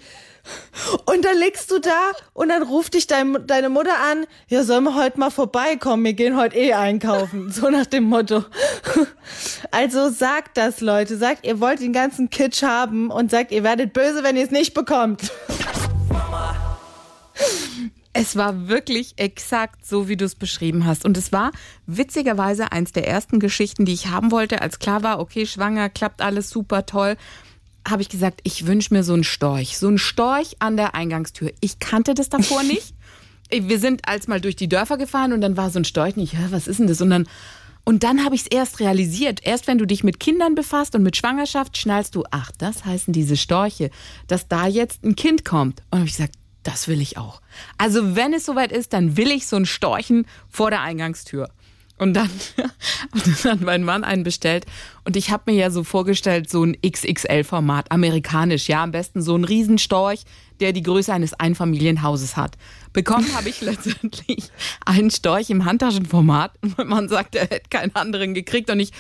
und 1.07 1.25
dann 1.25 1.39
liegst 1.39 1.71
du 1.71 1.79
da 1.79 2.13
und 2.33 2.49
dann 2.49 2.63
ruft 2.63 2.95
dich 2.95 3.07
dein, 3.07 3.47
deine 3.47 3.69
Mutter 3.69 3.99
an, 4.11 4.27
ja, 4.49 4.63
sollen 4.65 4.85
wir 4.85 4.95
heute 4.95 5.19
mal 5.19 5.31
vorbeikommen, 5.31 6.05
wir 6.05 6.13
gehen 6.13 6.37
heute 6.37 6.57
eh 6.57 6.73
einkaufen. 6.73 7.51
So 7.55 7.71
nach 7.71 7.87
dem 7.87 8.05
Motto. 8.05 8.45
Also 9.71 10.11
sagt 10.11 10.57
das, 10.57 10.81
Leute. 10.81 11.17
Sagt, 11.17 11.47
ihr 11.47 11.61
wollt 11.61 11.81
den 11.81 11.93
ganzen 11.93 12.31
Kitsch 12.31 12.63
haben 12.63 13.11
und 13.11 13.31
sagt, 13.31 13.53
ihr 13.53 13.65
werdet 13.65 13.93
böse, 13.93 14.23
wenn 14.23 14.37
ihr 14.37 14.45
es 14.45 14.51
nicht 14.51 14.75
bekommt. 14.75 15.33
Es 18.17 18.37
war 18.37 18.69
wirklich 18.69 19.15
exakt 19.17 19.85
so, 19.85 20.07
wie 20.07 20.17
du 20.17 20.25
es 20.25 20.37
beschrieben 20.37 20.87
hast. 20.87 21.05
Und 21.05 21.17
es 21.17 21.33
war 21.33 21.51
witzigerweise 21.87 22.71
eins 22.71 22.93
der 22.93 23.09
ersten 23.09 23.41
Geschichten, 23.41 23.85
die 23.85 23.93
ich 23.93 24.07
haben 24.07 24.31
wollte, 24.31 24.63
als 24.63 24.79
klar 24.79 25.03
war, 25.03 25.19
okay, 25.19 25.47
schwanger, 25.47 25.89
klappt 25.89 26.23
alles 26.23 26.49
super 26.49 26.87
toll. 26.87 27.17
Habe 27.87 28.03
ich 28.03 28.09
gesagt, 28.09 28.41
ich 28.45 28.67
wünsche 28.67 28.95
mir 28.95 29.03
so 29.05 29.13
einen 29.13 29.25
Storch. 29.25 29.77
So 29.79 29.89
einen 29.89 29.99
Storch 29.99 30.57
an 30.59 30.77
der 30.77 30.95
Eingangstür. 30.95 31.53
Ich 31.61 31.79
kannte 31.79 32.15
das 32.15 32.29
davor 32.29 32.63
nicht. 32.65 32.95
Wir 33.51 33.79
sind 33.79 34.09
als 34.09 34.27
mal 34.27 34.41
durch 34.41 34.57
die 34.57 34.69
Dörfer 34.69 34.97
gefahren 34.97 35.33
und 35.33 35.41
dann 35.41 35.57
war 35.57 35.71
so 35.71 35.79
ein 35.79 35.85
Storch 35.85 36.17
nicht, 36.17 36.33
"Hä, 36.33 36.47
was 36.51 36.67
ist 36.67 36.81
denn 36.81 36.87
das? 36.87 37.01
Und 37.03 37.11
dann, 37.11 37.29
und 37.85 38.03
dann 38.03 38.25
habe 38.25 38.35
ich 38.35 38.43
es 38.43 38.47
erst 38.47 38.81
realisiert. 38.81 39.41
Erst 39.43 39.67
wenn 39.67 39.77
du 39.79 39.87
dich 39.87 40.03
mit 40.03 40.19
Kindern 40.19 40.55
befasst 40.55 40.95
und 40.95 41.03
mit 41.03 41.17
Schwangerschaft, 41.17 41.77
schnallst 41.77 42.15
du, 42.15 42.25
ach, 42.31 42.51
das 42.59 42.87
heißen 42.87 43.13
diese 43.13 43.37
Storche, 43.37 43.91
dass 44.27 44.49
da 44.49 44.67
jetzt 44.67 45.05
ein 45.05 45.15
Kind 45.15 45.45
kommt. 45.45 45.83
Und 45.91 45.99
habe 45.99 46.09
ich 46.09 46.17
gesagt, 46.17 46.35
das 46.63 46.89
will 46.89 47.03
ich 47.03 47.19
auch. 47.19 47.43
Also 47.77 48.17
wenn 48.17 48.33
es 48.33 48.47
soweit 48.47 48.73
ist, 48.73 48.95
dann 48.95 49.19
will 49.19 49.31
ich 49.31 49.47
so 49.47 49.57
einen 49.57 49.67
Storchen 49.67 50.27
vor 50.49 50.71
der 50.71 50.81
Eingangstür. 50.81 51.51
Und 51.99 52.15
dann, 52.15 52.29
hat 53.45 53.61
mein 53.61 53.85
Mann 53.85 54.03
einen 54.03 54.25
bestellt. 54.25 54.67
Und 55.05 55.17
ich 55.17 55.31
habe 55.31 55.53
mir 55.53 55.59
ja 55.59 55.71
so 55.71 55.85
vorgestellt, 55.85 56.51
so 56.51 56.65
ein 56.65 56.77
XXL-Format, 56.85 57.93
amerikanisch, 57.93 58.69
ja, 58.69 58.83
am 58.83 58.91
besten 58.91 59.23
so 59.23 59.37
ein 59.37 59.45
Riesenstorch, 59.45 60.25
der 60.59 60.73
die 60.73 60.83
Größe 60.83 61.13
eines 61.13 61.35
Einfamilienhauses 61.35 62.37
hat. 62.37 62.57
Bekommen 62.93 63.33
habe 63.35 63.49
ich 63.49 63.61
letztendlich 63.61 64.51
einen 64.85 65.11
Storch 65.11 65.51
im 65.51 65.65
Handtaschenformat. 65.65 66.53
Und 66.63 66.79
mein 66.79 66.89
Mann 66.89 67.09
sagt, 67.09 67.37
er 67.37 67.43
hätte 67.43 67.69
keinen 67.71 67.95
anderen 67.95 68.35
gekriegt. 68.35 68.71
Und 68.71 68.81
ich, 68.81 68.91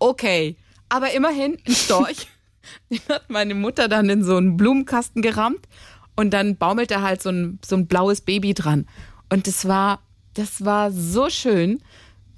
okay, 0.00 0.56
aber 0.88 1.12
immerhin 1.12 1.58
ein 1.66 1.74
Storch. 1.74 2.28
Den 2.90 3.00
hat 3.08 3.28
meine 3.28 3.54
Mutter 3.54 3.88
dann 3.88 4.08
in 4.08 4.24
so 4.24 4.36
einen 4.36 4.56
Blumenkasten 4.56 5.22
gerammt. 5.22 5.68
Und 6.16 6.30
dann 6.30 6.56
baumelte 6.56 7.00
halt 7.02 7.22
so 7.22 7.30
ein, 7.30 7.58
so 7.64 7.76
ein 7.76 7.86
blaues 7.86 8.22
Baby 8.22 8.54
dran. 8.54 8.86
Und 9.30 9.46
das 9.46 9.66
war, 9.68 10.00
das 10.34 10.64
war 10.64 10.90
so 10.90 11.30
schön. 11.30 11.80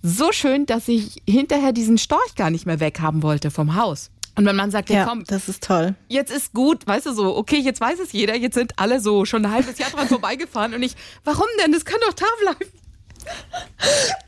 So 0.09 0.31
schön, 0.31 0.67
dass 0.67 0.87
ich 0.87 1.21
hinterher 1.29 1.73
diesen 1.73 1.99
Storch 1.99 2.37
gar 2.37 2.51
nicht 2.51 2.65
mehr 2.65 2.79
weghaben 2.79 3.25
wollte 3.25 3.51
vom 3.51 3.75
Haus. 3.75 4.11
Und 4.37 4.45
mein 4.45 4.55
Mann 4.55 4.71
sagte, 4.71 4.93
Ja, 4.93 5.05
komm, 5.05 5.25
das 5.25 5.49
ist 5.49 5.65
toll. 5.65 5.97
jetzt 6.09 6.31
ist 6.31 6.53
gut, 6.53 6.87
weißt 6.87 7.07
du 7.07 7.13
so, 7.13 7.37
okay, 7.37 7.57
jetzt 7.59 7.81
weiß 7.81 7.99
es 7.99 8.13
jeder, 8.13 8.37
jetzt 8.37 8.55
sind 8.55 8.75
alle 8.79 9.01
so 9.01 9.25
schon 9.25 9.45
ein 9.45 9.51
halbes 9.51 9.79
Jahr 9.79 9.91
dran 9.91 10.07
vorbeigefahren 10.09 10.75
und 10.75 10.83
ich, 10.85 10.95
warum 11.25 11.47
denn? 11.61 11.73
Das 11.73 11.85
kann 11.85 11.99
doch 12.07 12.13
da 12.13 12.27
bleiben. 12.41 12.71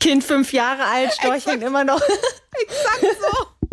Kind 0.01 0.25
fünf 0.25 0.51
Jahre 0.51 0.83
alt, 0.83 1.13
Storch 1.13 1.45
hängt 1.45 1.63
immer 1.63 1.85
noch. 1.85 2.01
Exakt 2.61 3.17
so. 3.21 3.67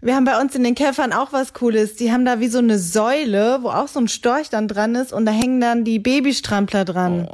Wir 0.00 0.14
haben 0.16 0.24
bei 0.24 0.40
uns 0.40 0.54
in 0.54 0.62
den 0.64 0.74
Käfern 0.74 1.12
auch 1.12 1.32
was 1.32 1.52
Cooles. 1.54 1.96
Die 1.96 2.12
haben 2.12 2.24
da 2.24 2.38
wie 2.40 2.48
so 2.48 2.58
eine 2.58 2.78
Säule, 2.78 3.58
wo 3.62 3.68
auch 3.70 3.88
so 3.88 4.00
ein 4.00 4.08
Storch 4.08 4.50
dann 4.50 4.68
dran 4.68 4.94
ist 4.94 5.12
und 5.12 5.26
da 5.26 5.32
hängen 5.32 5.60
dann 5.60 5.84
die 5.84 5.98
Babystrampler 5.98 6.84
dran. 6.84 7.28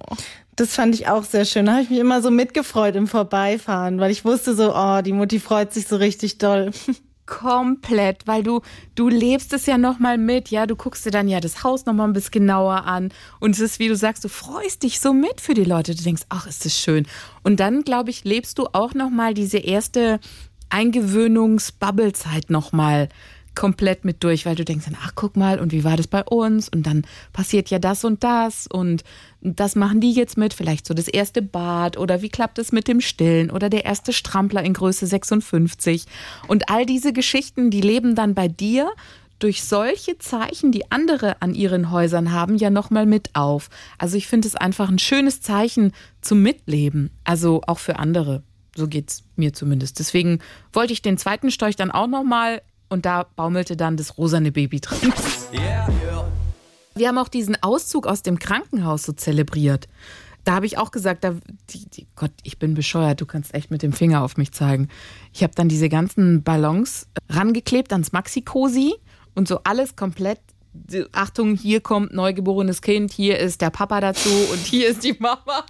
Das 0.61 0.75
fand 0.75 0.95
ich 0.95 1.09
auch 1.09 1.25
sehr 1.25 1.47
schön. 1.47 1.65
Da 1.65 1.73
habe 1.73 1.83
ich 1.85 1.89
mich 1.89 2.01
immer 2.01 2.21
so 2.21 2.31
mitgefreut 2.31 2.95
im 2.95 3.07
Vorbeifahren, 3.07 3.99
weil 3.99 4.11
ich 4.11 4.27
wusste 4.27 4.55
so, 4.55 4.77
oh, 4.77 5.01
die 5.01 5.15
Mutti 5.15 5.41
freut 5.41 5.73
sich 5.73 5.87
so 5.87 5.97
richtig 5.97 6.37
doll. 6.37 6.71
Komplett, 7.25 8.27
weil 8.27 8.43
du, 8.43 8.61
du 8.95 9.09
lebst 9.09 9.55
es 9.55 9.65
ja 9.65 9.79
nochmal 9.79 10.19
mit, 10.19 10.51
ja, 10.51 10.67
du 10.67 10.77
guckst 10.77 11.07
dir 11.07 11.13
dann 11.13 11.29
ja 11.29 11.41
das 11.41 11.65
Haus 11.65 11.87
nochmal 11.87 12.09
ein 12.09 12.13
bisschen 12.13 12.33
genauer 12.33 12.85
an 12.85 13.11
und 13.39 13.53
es 13.53 13.61
ist, 13.61 13.79
wie 13.79 13.89
du 13.89 13.97
sagst, 13.97 14.23
du 14.23 14.29
freust 14.29 14.83
dich 14.83 15.01
so 15.01 15.15
mit 15.15 15.41
für 15.41 15.55
die 15.55 15.65
Leute, 15.65 15.95
du 15.95 16.03
denkst, 16.03 16.25
ach, 16.29 16.47
ist 16.47 16.67
das 16.67 16.77
schön. 16.77 17.07
Und 17.43 17.59
dann, 17.59 17.83
glaube 17.83 18.11
ich, 18.11 18.25
lebst 18.25 18.59
du 18.59 18.67
auch 18.75 18.93
nochmal 18.93 19.33
diese 19.33 19.57
erste 19.57 20.21
Eingewöhnungs-Bubble-Zeit 20.69 22.51
nochmal 22.51 23.09
komplett 23.55 24.05
mit 24.05 24.23
durch, 24.23 24.47
weil 24.47 24.55
du 24.55 24.65
denkst 24.65 24.87
dann, 24.87 24.97
ach, 25.03 25.13
guck 25.15 25.37
mal, 25.37 25.61
und 25.61 25.73
wie 25.73 25.85
war 25.85 25.97
das 25.97 26.07
bei 26.07 26.23
uns? 26.23 26.69
Und 26.69 26.87
dann 26.87 27.03
passiert 27.33 27.71
ja 27.71 27.79
das 27.79 28.05
und 28.05 28.23
das 28.25 28.67
und 28.67 29.03
das 29.41 29.75
machen 29.75 30.01
die 30.01 30.13
jetzt 30.13 30.37
mit, 30.37 30.55
vielleicht 30.55 30.87
so 30.87 30.95
das 30.95 31.09
erste 31.09 31.43
Bad 31.43 31.97
oder 31.97 32.23
wie 32.23 32.29
klappt 32.29 32.59
es 32.59 32.73
mit 32.73 32.89
dem 32.89 33.01
Stillen 33.01 33.51
oder 33.51 33.71
der 33.71 33.85
erste 33.85 34.13
Strampler 34.13 34.63
in 34.63 34.75
Größe 34.75 35.07
56. 35.07 36.07
Und 36.47 36.69
all 36.71 36.87
diese 36.87 37.13
Geschichten, 37.13 37.71
die 37.71 37.81
leben 37.81 38.15
dann 38.15 38.35
bei 38.35 38.49
dir 38.49 38.91
durch 39.39 39.65
solche 39.65 40.19
Zeichen, 40.19 40.71
die 40.71 40.91
andere 40.93 41.41
an 41.41 41.55
ihren 41.55 41.91
Häusern 41.91 42.31
haben, 42.31 42.57
ja 42.57 42.71
nochmal 42.71 43.07
mit 43.07 43.31
auf. 43.35 43.71
Also 43.99 44.17
ich 44.17 44.29
finde 44.29 44.47
es 44.47 44.55
einfach 44.55 44.91
ein 44.91 44.99
schönes 44.99 45.41
Zeichen 45.41 45.93
zum 46.21 46.43
Mitleben, 46.43 47.11
also 47.25 47.63
auch 47.67 47.79
für 47.79 47.99
andere. 47.99 48.43
So 48.77 48.87
geht's 48.87 49.25
mir 49.37 49.53
zumindest. 49.53 49.99
Deswegen 49.99 50.41
wollte 50.73 50.93
ich 50.93 51.03
den 51.03 51.19
zweiten 51.19 51.51
Storch 51.51 51.75
dann 51.75 51.91
auch 51.91 52.07
nochmal 52.07 52.63
und 52.91 53.07
da 53.07 53.23
baumelte 53.37 53.77
dann 53.77 53.97
das 53.97 54.19
rosane 54.19 54.53
Baby 54.53 54.81
drin. 54.81 55.13
Yeah. 55.55 55.89
Wir 56.95 57.09
haben 57.09 57.19
auch 57.19 57.29
diesen 57.29 57.61
Auszug 57.63 58.07
aus 58.07 58.23
dem 58.23 58.39
Krankenhaus 58.39 59.05
so 59.05 59.13
zelebriert. 59.13 59.89
Da 60.45 60.55
habe 60.55 60.67
ich 60.67 60.79
auch 60.79 60.91
gesagt, 60.91 61.25
da, 61.25 61.35
die, 61.71 61.89
die, 61.89 62.07
Gott, 62.17 62.33
ich 62.43 62.59
bin 62.59 62.75
bescheuert, 62.75 63.21
du 63.21 63.27
kannst 63.27 63.55
echt 63.55 63.71
mit 63.71 63.83
dem 63.83 63.93
Finger 63.93 64.23
auf 64.23 64.37
mich 64.37 64.53
zeigen. 64.53 64.89
Ich 65.33 65.43
habe 65.43 65.55
dann 65.55 65.69
diese 65.69 65.89
ganzen 65.89 66.43
Ballons 66.43 67.09
rangeklebt 67.29 67.93
ans 67.93 68.13
Maxi-Cosi 68.13 68.95
und 69.35 69.49
so 69.49 69.61
alles 69.65 69.97
komplett. 69.97 70.41
Achtung, 71.13 71.57
hier 71.57 71.81
kommt 71.81 72.13
neugeborenes 72.13 72.81
Kind, 72.81 73.13
hier 73.13 73.39
ist 73.39 73.61
der 73.61 73.71
Papa 73.71 74.01
dazu 74.01 74.31
und 74.53 74.59
hier 74.59 74.89
ist 74.89 75.05
die 75.05 75.17
Mama. 75.19 75.65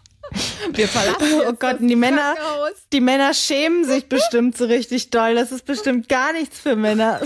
Wir 0.72 0.88
verlassen 0.88 1.42
Oh 1.48 1.52
Gott, 1.52 1.76
die 1.80 1.96
Männer, 1.96 2.34
die 2.92 3.00
Männer 3.00 3.34
schämen 3.34 3.84
sich 3.84 4.08
bestimmt 4.08 4.56
so 4.56 4.66
richtig 4.66 5.10
doll. 5.10 5.34
Das 5.34 5.52
ist 5.52 5.64
bestimmt 5.64 6.08
gar 6.08 6.32
nichts 6.32 6.58
für 6.58 6.76
Männer. 6.76 7.20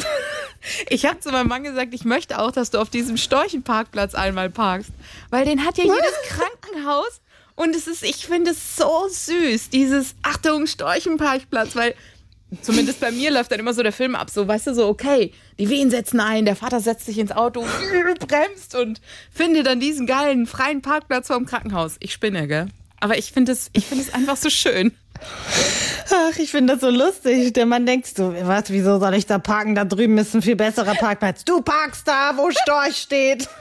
Ich 0.88 1.04
habe 1.04 1.20
zu 1.20 1.30
meinem 1.30 1.48
Mann 1.48 1.62
gesagt, 1.64 1.92
ich 1.92 2.04
möchte 2.04 2.38
auch, 2.38 2.50
dass 2.50 2.70
du 2.70 2.78
auf 2.78 2.88
diesem 2.88 3.16
Storchenparkplatz 3.16 4.14
einmal 4.14 4.48
parkst. 4.48 4.90
Weil 5.30 5.44
den 5.44 5.64
hat 5.64 5.76
ja 5.76 5.84
jedes 5.84 6.14
Krankenhaus. 6.28 7.20
Und 7.54 7.76
es 7.76 7.86
ist, 7.86 8.02
ich 8.02 8.26
finde 8.26 8.50
es 8.52 8.76
so 8.76 9.06
süß, 9.08 9.70
dieses 9.70 10.14
Achtung, 10.22 10.66
Storchenparkplatz, 10.66 11.76
weil 11.76 11.94
zumindest 12.62 13.00
bei 13.00 13.12
mir 13.12 13.30
läuft 13.30 13.52
dann 13.52 13.60
immer 13.60 13.74
so 13.74 13.82
der 13.82 13.92
Film 13.92 14.16
ab, 14.16 14.30
so, 14.30 14.48
weißt 14.48 14.68
du, 14.68 14.74
so, 14.74 14.88
okay, 14.88 15.32
die 15.58 15.68
Wehen 15.68 15.90
setzen 15.90 16.18
ein, 16.18 16.46
der 16.46 16.56
Vater 16.56 16.80
setzt 16.80 17.06
sich 17.06 17.18
ins 17.18 17.30
Auto, 17.30 17.64
bremst 18.26 18.74
und 18.74 19.00
finde 19.30 19.62
dann 19.62 19.78
diesen 19.78 20.06
geilen, 20.06 20.46
freien 20.46 20.82
Parkplatz 20.82 21.28
vorm 21.28 21.46
Krankenhaus. 21.46 21.96
Ich 22.00 22.12
spinne, 22.12 22.48
gell? 22.48 22.68
Aber 23.00 23.18
ich 23.18 23.32
finde 23.32 23.52
es, 23.52 23.70
ich 23.72 23.86
finde 23.86 24.04
es 24.04 24.12
einfach 24.14 24.36
so 24.36 24.50
schön. 24.50 24.92
Ach, 26.10 26.38
ich 26.38 26.50
finde 26.50 26.74
das 26.74 26.80
so 26.80 26.90
lustig. 26.90 27.52
Der 27.52 27.66
Mann 27.66 27.86
denkt 27.86 28.06
so, 28.06 28.34
was, 28.42 28.70
wieso 28.70 28.98
soll 28.98 29.14
ich 29.14 29.26
da 29.26 29.38
parken? 29.38 29.74
Da 29.74 29.84
drüben 29.84 30.18
ist 30.18 30.34
ein 30.34 30.42
viel 30.42 30.56
besserer 30.56 30.94
Parkplatz. 30.94 31.44
Du 31.44 31.60
parkst 31.60 32.06
da, 32.06 32.36
wo 32.36 32.50
Storch 32.50 32.96
steht. 32.96 33.48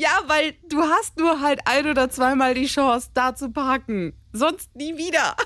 Ja, 0.00 0.22
weil 0.28 0.54
du 0.70 0.80
hast 0.80 1.18
nur 1.18 1.42
halt 1.42 1.60
ein 1.66 1.86
oder 1.86 2.08
zweimal 2.08 2.54
die 2.54 2.64
Chance, 2.64 3.10
da 3.12 3.34
zu 3.34 3.50
parken. 3.50 4.14
Sonst 4.32 4.74
nie 4.74 4.96
wieder. 4.96 5.36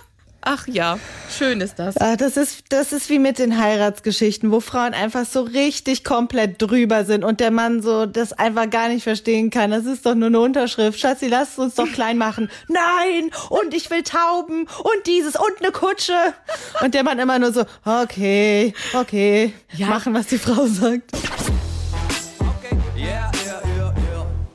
Ach 0.46 0.66
ja, 0.68 0.98
schön 1.34 1.62
ist 1.62 1.78
das. 1.78 1.96
Ah, 1.96 2.16
Das 2.16 2.36
ist, 2.36 2.64
das 2.68 2.92
ist 2.92 3.08
wie 3.08 3.18
mit 3.18 3.38
den 3.38 3.58
Heiratsgeschichten, 3.58 4.52
wo 4.52 4.60
Frauen 4.60 4.92
einfach 4.92 5.24
so 5.24 5.40
richtig 5.40 6.04
komplett 6.04 6.60
drüber 6.60 7.06
sind 7.06 7.24
und 7.24 7.40
der 7.40 7.50
Mann 7.50 7.80
so 7.82 8.04
das 8.04 8.34
einfach 8.34 8.68
gar 8.68 8.88
nicht 8.88 9.04
verstehen 9.04 9.48
kann. 9.48 9.70
Das 9.70 9.86
ist 9.86 10.04
doch 10.04 10.14
nur 10.14 10.26
eine 10.28 10.40
Unterschrift. 10.40 11.00
Schatzi, 11.00 11.28
lass 11.28 11.58
uns 11.58 11.76
doch 11.76 11.90
klein 11.90 12.18
machen. 12.18 12.50
Nein! 12.68 13.30
Und 13.48 13.72
ich 13.72 13.90
will 13.90 14.02
Tauben 14.02 14.62
und 14.82 15.06
dieses 15.06 15.34
und 15.36 15.62
eine 15.62 15.72
Kutsche. 15.72 16.12
Und 16.82 16.92
der 16.92 17.04
Mann 17.04 17.18
immer 17.18 17.38
nur 17.38 17.52
so, 17.52 17.64
okay, 17.86 18.74
okay, 18.92 19.54
Ja. 19.72 19.86
machen, 19.86 20.12
was 20.12 20.26
die 20.26 20.38
Frau 20.38 20.66
sagt. 20.66 21.10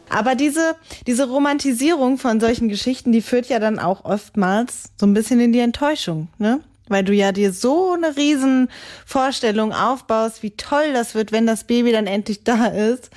Aber 0.09 0.35
diese, 0.35 0.75
diese 1.07 1.27
Romantisierung 1.27 2.17
von 2.17 2.39
solchen 2.39 2.69
Geschichten, 2.69 3.11
die 3.11 3.21
führt 3.21 3.47
ja 3.49 3.59
dann 3.59 3.79
auch 3.79 4.05
oftmals 4.05 4.91
so 4.99 5.05
ein 5.05 5.13
bisschen 5.13 5.39
in 5.39 5.53
die 5.53 5.59
Enttäuschung, 5.59 6.27
ne? 6.37 6.61
Weil 6.87 7.03
du 7.03 7.13
ja 7.13 7.31
dir 7.31 7.53
so 7.53 7.93
eine 7.93 8.17
riesen 8.17 8.67
Vorstellung 9.05 9.73
aufbaust, 9.73 10.41
wie 10.41 10.51
toll 10.51 10.91
das 10.93 11.13
wird, 11.13 11.31
wenn 11.31 11.45
das 11.45 11.65
Baby 11.65 11.91
dann 11.91 12.07
endlich 12.07 12.43
da 12.43 12.65
ist. 12.65 13.11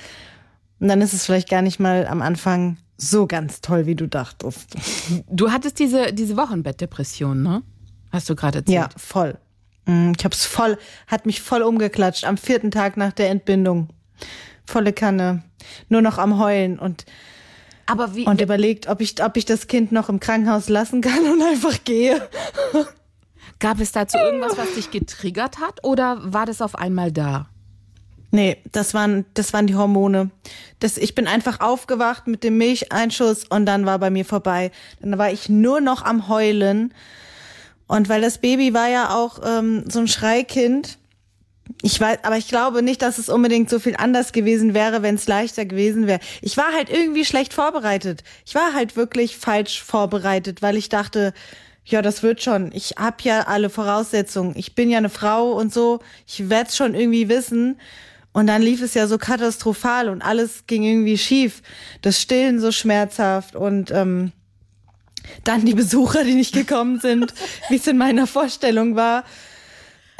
Und 0.79 0.89
dann 0.89 1.01
ist 1.01 1.13
es 1.13 1.25
vielleicht 1.25 1.49
gar 1.49 1.63
nicht 1.63 1.79
mal 1.79 2.05
am 2.05 2.21
Anfang 2.21 2.77
so 2.97 3.25
ganz 3.25 3.61
toll, 3.61 3.87
wie 3.87 3.95
du 3.95 4.07
dachtest. 4.07 4.75
Du 5.27 5.51
hattest 5.51 5.79
diese, 5.79 6.13
diese 6.13 6.37
Wochenbettdepression, 6.37 7.41
ne? 7.41 7.63
Hast 8.11 8.29
du 8.29 8.35
gerade 8.35 8.59
erzählt. 8.59 8.75
Ja, 8.75 8.89
voll. 8.95 9.39
Mm, 9.85 10.11
Ich 10.17 10.23
hab's 10.23 10.45
voll, 10.45 10.77
hat 11.07 11.25
mich 11.25 11.41
voll 11.41 11.63
umgeklatscht 11.63 12.25
am 12.25 12.37
vierten 12.37 12.69
Tag 12.69 12.95
nach 12.95 13.11
der 13.11 13.31
Entbindung. 13.31 13.89
Volle 14.65 14.93
Kanne. 14.93 15.43
Nur 15.89 16.01
noch 16.01 16.17
am 16.17 16.39
Heulen 16.39 16.79
und 16.79 17.05
Aber 17.85 18.15
wie, 18.15 18.25
und 18.25 18.41
überlegt, 18.41 18.87
ob 18.87 19.01
ich, 19.01 19.23
ob 19.23 19.37
ich 19.37 19.45
das 19.45 19.67
Kind 19.67 19.91
noch 19.91 20.09
im 20.09 20.19
Krankenhaus 20.19 20.69
lassen 20.69 21.01
kann 21.01 21.23
und 21.31 21.41
einfach 21.41 21.83
gehe. 21.83 22.27
gab 23.59 23.79
es 23.79 23.91
dazu 23.91 24.17
irgendwas, 24.17 24.57
was 24.57 24.73
dich 24.73 24.91
getriggert 24.91 25.59
hat 25.59 25.83
oder 25.83 26.19
war 26.23 26.45
das 26.45 26.61
auf 26.61 26.75
einmal 26.75 27.11
da? 27.11 27.47
Nee, 28.33 28.57
das 28.71 28.95
waren, 28.95 29.25
das 29.35 29.53
waren 29.53 29.67
die 29.67 29.75
Hormone. 29.75 30.31
Das, 30.79 30.97
ich 30.97 31.13
bin 31.13 31.27
einfach 31.27 31.59
aufgewacht 31.59 32.25
mit 32.25 32.43
dem 32.43 32.57
Milcheinschuss 32.57 33.45
und 33.47 33.67
dann 33.67 33.85
war 33.85 33.99
bei 33.99 34.09
mir 34.09 34.25
vorbei. 34.25 34.71
Dann 35.01 35.19
war 35.19 35.31
ich 35.31 35.49
nur 35.49 35.81
noch 35.81 36.03
am 36.03 36.27
Heulen. 36.27 36.95
Und 37.85 38.09
weil 38.09 38.21
das 38.21 38.39
Baby 38.39 38.73
war 38.73 38.89
ja 38.89 39.13
auch 39.13 39.39
ähm, 39.45 39.83
so 39.87 39.99
ein 39.99 40.07
Schreikind. 40.07 40.97
Ich 41.85 41.99
weiß, 41.99 42.19
aber 42.23 42.37
ich 42.37 42.47
glaube 42.47 42.81
nicht, 42.81 43.01
dass 43.01 43.17
es 43.17 43.27
unbedingt 43.27 43.69
so 43.69 43.77
viel 43.77 43.97
anders 43.97 44.31
gewesen 44.31 44.73
wäre, 44.73 45.01
wenn 45.01 45.15
es 45.15 45.27
leichter 45.27 45.65
gewesen 45.65 46.07
wäre. 46.07 46.21
Ich 46.41 46.55
war 46.55 46.71
halt 46.73 46.89
irgendwie 46.89 47.25
schlecht 47.25 47.53
vorbereitet. 47.53 48.23
Ich 48.45 48.55
war 48.55 48.73
halt 48.73 48.95
wirklich 48.95 49.35
falsch 49.35 49.83
vorbereitet, 49.83 50.61
weil 50.61 50.77
ich 50.77 50.87
dachte, 50.87 51.33
ja, 51.83 52.01
das 52.01 52.23
wird 52.23 52.41
schon. 52.41 52.71
Ich 52.73 52.91
hab 52.95 53.21
ja 53.23 53.47
alle 53.47 53.69
Voraussetzungen. 53.69 54.53
Ich 54.55 54.75
bin 54.75 54.89
ja 54.89 54.97
eine 54.97 55.09
Frau 55.09 55.51
und 55.51 55.73
so. 55.73 55.99
Ich 56.25 56.49
werd's 56.49 56.77
schon 56.77 56.95
irgendwie 56.95 57.27
wissen. 57.27 57.77
Und 58.31 58.47
dann 58.47 58.61
lief 58.61 58.81
es 58.81 58.93
ja 58.93 59.05
so 59.05 59.17
katastrophal 59.17 60.07
und 60.07 60.21
alles 60.21 60.63
ging 60.67 60.83
irgendwie 60.83 61.17
schief. 61.17 61.61
Das 62.01 62.21
Stillen 62.21 62.61
so 62.61 62.71
schmerzhaft 62.71 63.57
und 63.57 63.91
ähm, 63.91 64.31
dann 65.43 65.65
die 65.65 65.73
Besucher, 65.73 66.23
die 66.23 66.35
nicht 66.35 66.53
gekommen 66.53 67.01
sind, 67.01 67.33
wie 67.69 67.75
es 67.75 67.87
in 67.87 67.97
meiner 67.97 68.25
Vorstellung 68.25 68.95
war. 68.95 69.25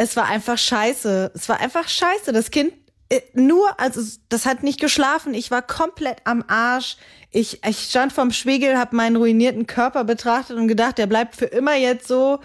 Es 0.04 0.18
war 0.18 0.26
einfach 0.26 0.58
scheiße. 0.58 1.32
Es 1.34 1.48
war 1.48 1.62
einfach 1.62 1.88
scheiße. 1.88 2.34
Das 2.34 2.52
Kind 2.52 2.74
äh, 3.08 3.22
nur, 3.34 3.80
also 3.80 4.02
das 4.28 4.46
hat 4.46 4.62
nicht 4.62 4.82
geschlafen. 4.82 5.34
Ich 5.34 5.50
war 5.50 5.62
komplett 5.62 6.18
am 6.26 6.44
Arsch. 6.48 6.98
Ich, 7.32 7.64
ich 7.66 7.80
stand 7.90 8.12
vorm 8.12 8.32
Spiegel, 8.32 8.78
habe 8.78 8.98
meinen 8.98 9.16
ruinierten 9.16 9.66
Körper 9.66 10.04
betrachtet 10.04 10.58
und 10.58 10.68
gedacht, 10.68 10.98
der 10.98 11.08
bleibt 11.08 11.38
für 11.38 11.46
immer 11.46 11.76
jetzt 11.76 12.08
so. 12.08 12.42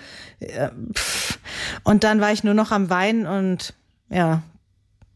Und 1.82 2.04
dann 2.04 2.20
war 2.20 2.30
ich 2.30 2.44
nur 2.44 2.54
noch 2.54 2.70
am 2.70 2.90
Weinen 2.90 3.26
und 3.26 3.74
ja, 4.08 4.42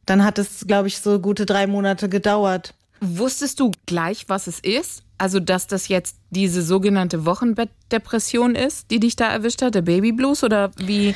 dann 0.05 0.25
hat 0.25 0.39
es, 0.39 0.67
glaube 0.67 0.89
ich, 0.89 0.99
so 0.99 1.21
gute 1.21 1.47
drei 1.47 1.69
Monate 1.69 2.09
gedauert. 2.09 2.75
Wusstest 3.01 3.61
du 3.61 3.71
gleich, 3.87 4.29
was 4.29 4.49
es 4.49 4.59
ist? 4.59 5.05
Also, 5.17 5.39
dass 5.39 5.69
das 5.69 5.87
jetzt 5.87 6.17
diese 6.31 6.63
sogenannte 6.63 7.25
Wochenbettdepression 7.25 8.57
ist, 8.57 8.91
die 8.91 8.99
dich 8.99 9.15
da 9.15 9.29
erwischt 9.31 9.63
hat, 9.63 9.77
der 9.77 9.83
Babyblues 9.83 10.43
oder 10.43 10.73
wie? 10.77 11.15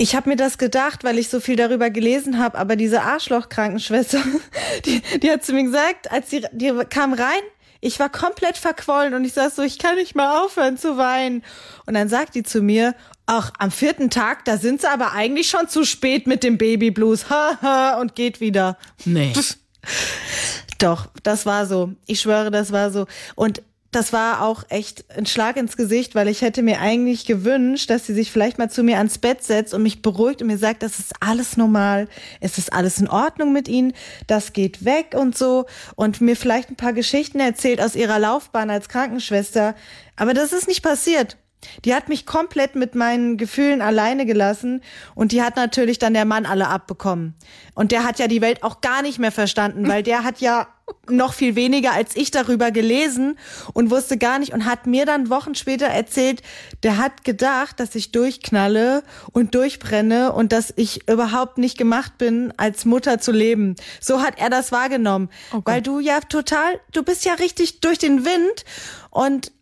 Ich 0.00 0.14
habe 0.14 0.30
mir 0.30 0.36
das 0.36 0.58
gedacht, 0.58 1.02
weil 1.02 1.18
ich 1.18 1.28
so 1.28 1.40
viel 1.40 1.56
darüber 1.56 1.90
gelesen 1.90 2.38
habe, 2.38 2.56
aber 2.56 2.76
diese 2.76 3.02
Arschloch-Krankenschwester, 3.02 4.22
die, 4.84 5.00
die 5.18 5.30
hat 5.30 5.44
zu 5.44 5.52
mir 5.52 5.64
gesagt, 5.64 6.10
als 6.12 6.30
sie 6.30 6.44
die 6.52 6.72
kam 6.88 7.12
rein, 7.12 7.42
ich 7.80 8.00
war 8.00 8.08
komplett 8.08 8.56
verquollen 8.56 9.14
und 9.14 9.24
ich 9.24 9.32
saß 9.32 9.56
so, 9.56 9.62
ich 9.62 9.78
kann 9.78 9.96
nicht 9.96 10.14
mal 10.14 10.44
aufhören 10.44 10.76
zu 10.76 10.96
weinen. 10.96 11.44
Und 11.86 11.94
dann 11.94 12.08
sagt 12.08 12.34
die 12.34 12.42
zu 12.42 12.60
mir, 12.60 12.94
ach, 13.26 13.52
am 13.58 13.70
vierten 13.70 14.10
Tag, 14.10 14.44
da 14.44 14.56
sind 14.56 14.80
sie 14.80 14.90
aber 14.90 15.12
eigentlich 15.12 15.48
schon 15.48 15.68
zu 15.68 15.84
spät 15.84 16.26
mit 16.26 16.42
dem 16.42 16.58
Babyblues. 16.58 17.30
Haha, 17.30 18.00
und 18.00 18.14
geht 18.14 18.40
wieder. 18.40 18.78
Nee. 19.04 19.32
Doch, 20.78 21.08
das 21.22 21.46
war 21.46 21.66
so. 21.66 21.92
Ich 22.06 22.20
schwöre, 22.20 22.50
das 22.50 22.72
war 22.72 22.90
so. 22.90 23.06
Und 23.34 23.62
das 23.90 24.12
war 24.12 24.42
auch 24.42 24.64
echt 24.68 25.04
ein 25.16 25.24
Schlag 25.24 25.56
ins 25.56 25.76
Gesicht, 25.76 26.14
weil 26.14 26.28
ich 26.28 26.42
hätte 26.42 26.62
mir 26.62 26.80
eigentlich 26.80 27.24
gewünscht, 27.24 27.88
dass 27.88 28.06
sie 28.06 28.12
sich 28.12 28.30
vielleicht 28.30 28.58
mal 28.58 28.70
zu 28.70 28.82
mir 28.82 28.98
ans 28.98 29.18
Bett 29.18 29.42
setzt 29.42 29.72
und 29.72 29.82
mich 29.82 30.02
beruhigt 30.02 30.42
und 30.42 30.48
mir 30.48 30.58
sagt, 30.58 30.82
das 30.82 30.98
ist 30.98 31.14
alles 31.20 31.56
normal, 31.56 32.08
es 32.40 32.58
ist 32.58 32.72
alles 32.72 32.98
in 32.98 33.08
Ordnung 33.08 33.52
mit 33.52 33.66
ihnen, 33.66 33.94
das 34.26 34.52
geht 34.52 34.84
weg 34.84 35.14
und 35.16 35.38
so 35.38 35.64
und 35.96 36.20
mir 36.20 36.36
vielleicht 36.36 36.70
ein 36.70 36.76
paar 36.76 36.92
Geschichten 36.92 37.40
erzählt 37.40 37.80
aus 37.80 37.96
ihrer 37.96 38.18
Laufbahn 38.18 38.68
als 38.68 38.90
Krankenschwester. 38.90 39.74
Aber 40.16 40.34
das 40.34 40.52
ist 40.52 40.68
nicht 40.68 40.82
passiert. 40.82 41.38
Die 41.84 41.94
hat 41.94 42.08
mich 42.08 42.24
komplett 42.24 42.76
mit 42.76 42.94
meinen 42.94 43.36
Gefühlen 43.36 43.82
alleine 43.82 44.26
gelassen 44.26 44.82
und 45.14 45.32
die 45.32 45.42
hat 45.42 45.56
natürlich 45.56 45.98
dann 45.98 46.14
der 46.14 46.24
Mann 46.24 46.46
alle 46.46 46.68
abbekommen. 46.68 47.34
Und 47.74 47.92
der 47.92 48.04
hat 48.04 48.18
ja 48.18 48.28
die 48.28 48.40
Welt 48.40 48.62
auch 48.62 48.80
gar 48.80 49.02
nicht 49.02 49.18
mehr 49.18 49.32
verstanden, 49.32 49.88
weil 49.88 50.02
der 50.02 50.24
hat 50.24 50.40
ja 50.40 50.68
noch 51.08 51.32
viel 51.34 51.56
weniger 51.56 51.92
als 51.92 52.16
ich 52.16 52.30
darüber 52.30 52.70
gelesen 52.70 53.38
und 53.72 53.90
wusste 53.90 54.18
gar 54.18 54.38
nicht 54.38 54.52
und 54.52 54.64
hat 54.64 54.86
mir 54.86 55.04
dann 55.04 55.30
Wochen 55.30 55.54
später 55.54 55.86
erzählt, 55.86 56.42
der 56.82 56.96
hat 56.96 57.24
gedacht, 57.24 57.80
dass 57.80 57.94
ich 57.94 58.12
durchknalle 58.12 59.02
und 59.32 59.54
durchbrenne 59.54 60.32
und 60.32 60.52
dass 60.52 60.72
ich 60.76 61.08
überhaupt 61.08 61.58
nicht 61.58 61.76
gemacht 61.76 62.18
bin, 62.18 62.52
als 62.56 62.84
Mutter 62.84 63.18
zu 63.18 63.32
leben. 63.32 63.76
So 64.00 64.22
hat 64.22 64.38
er 64.38 64.50
das 64.50 64.72
wahrgenommen, 64.72 65.28
weil 65.64 65.82
du 65.82 65.98
ja 65.98 66.20
total, 66.20 66.80
du 66.92 67.02
bist 67.02 67.24
ja 67.24 67.34
richtig 67.34 67.80
durch 67.80 67.98
den 67.98 68.24
Wind 68.24 68.64
und 69.10 69.52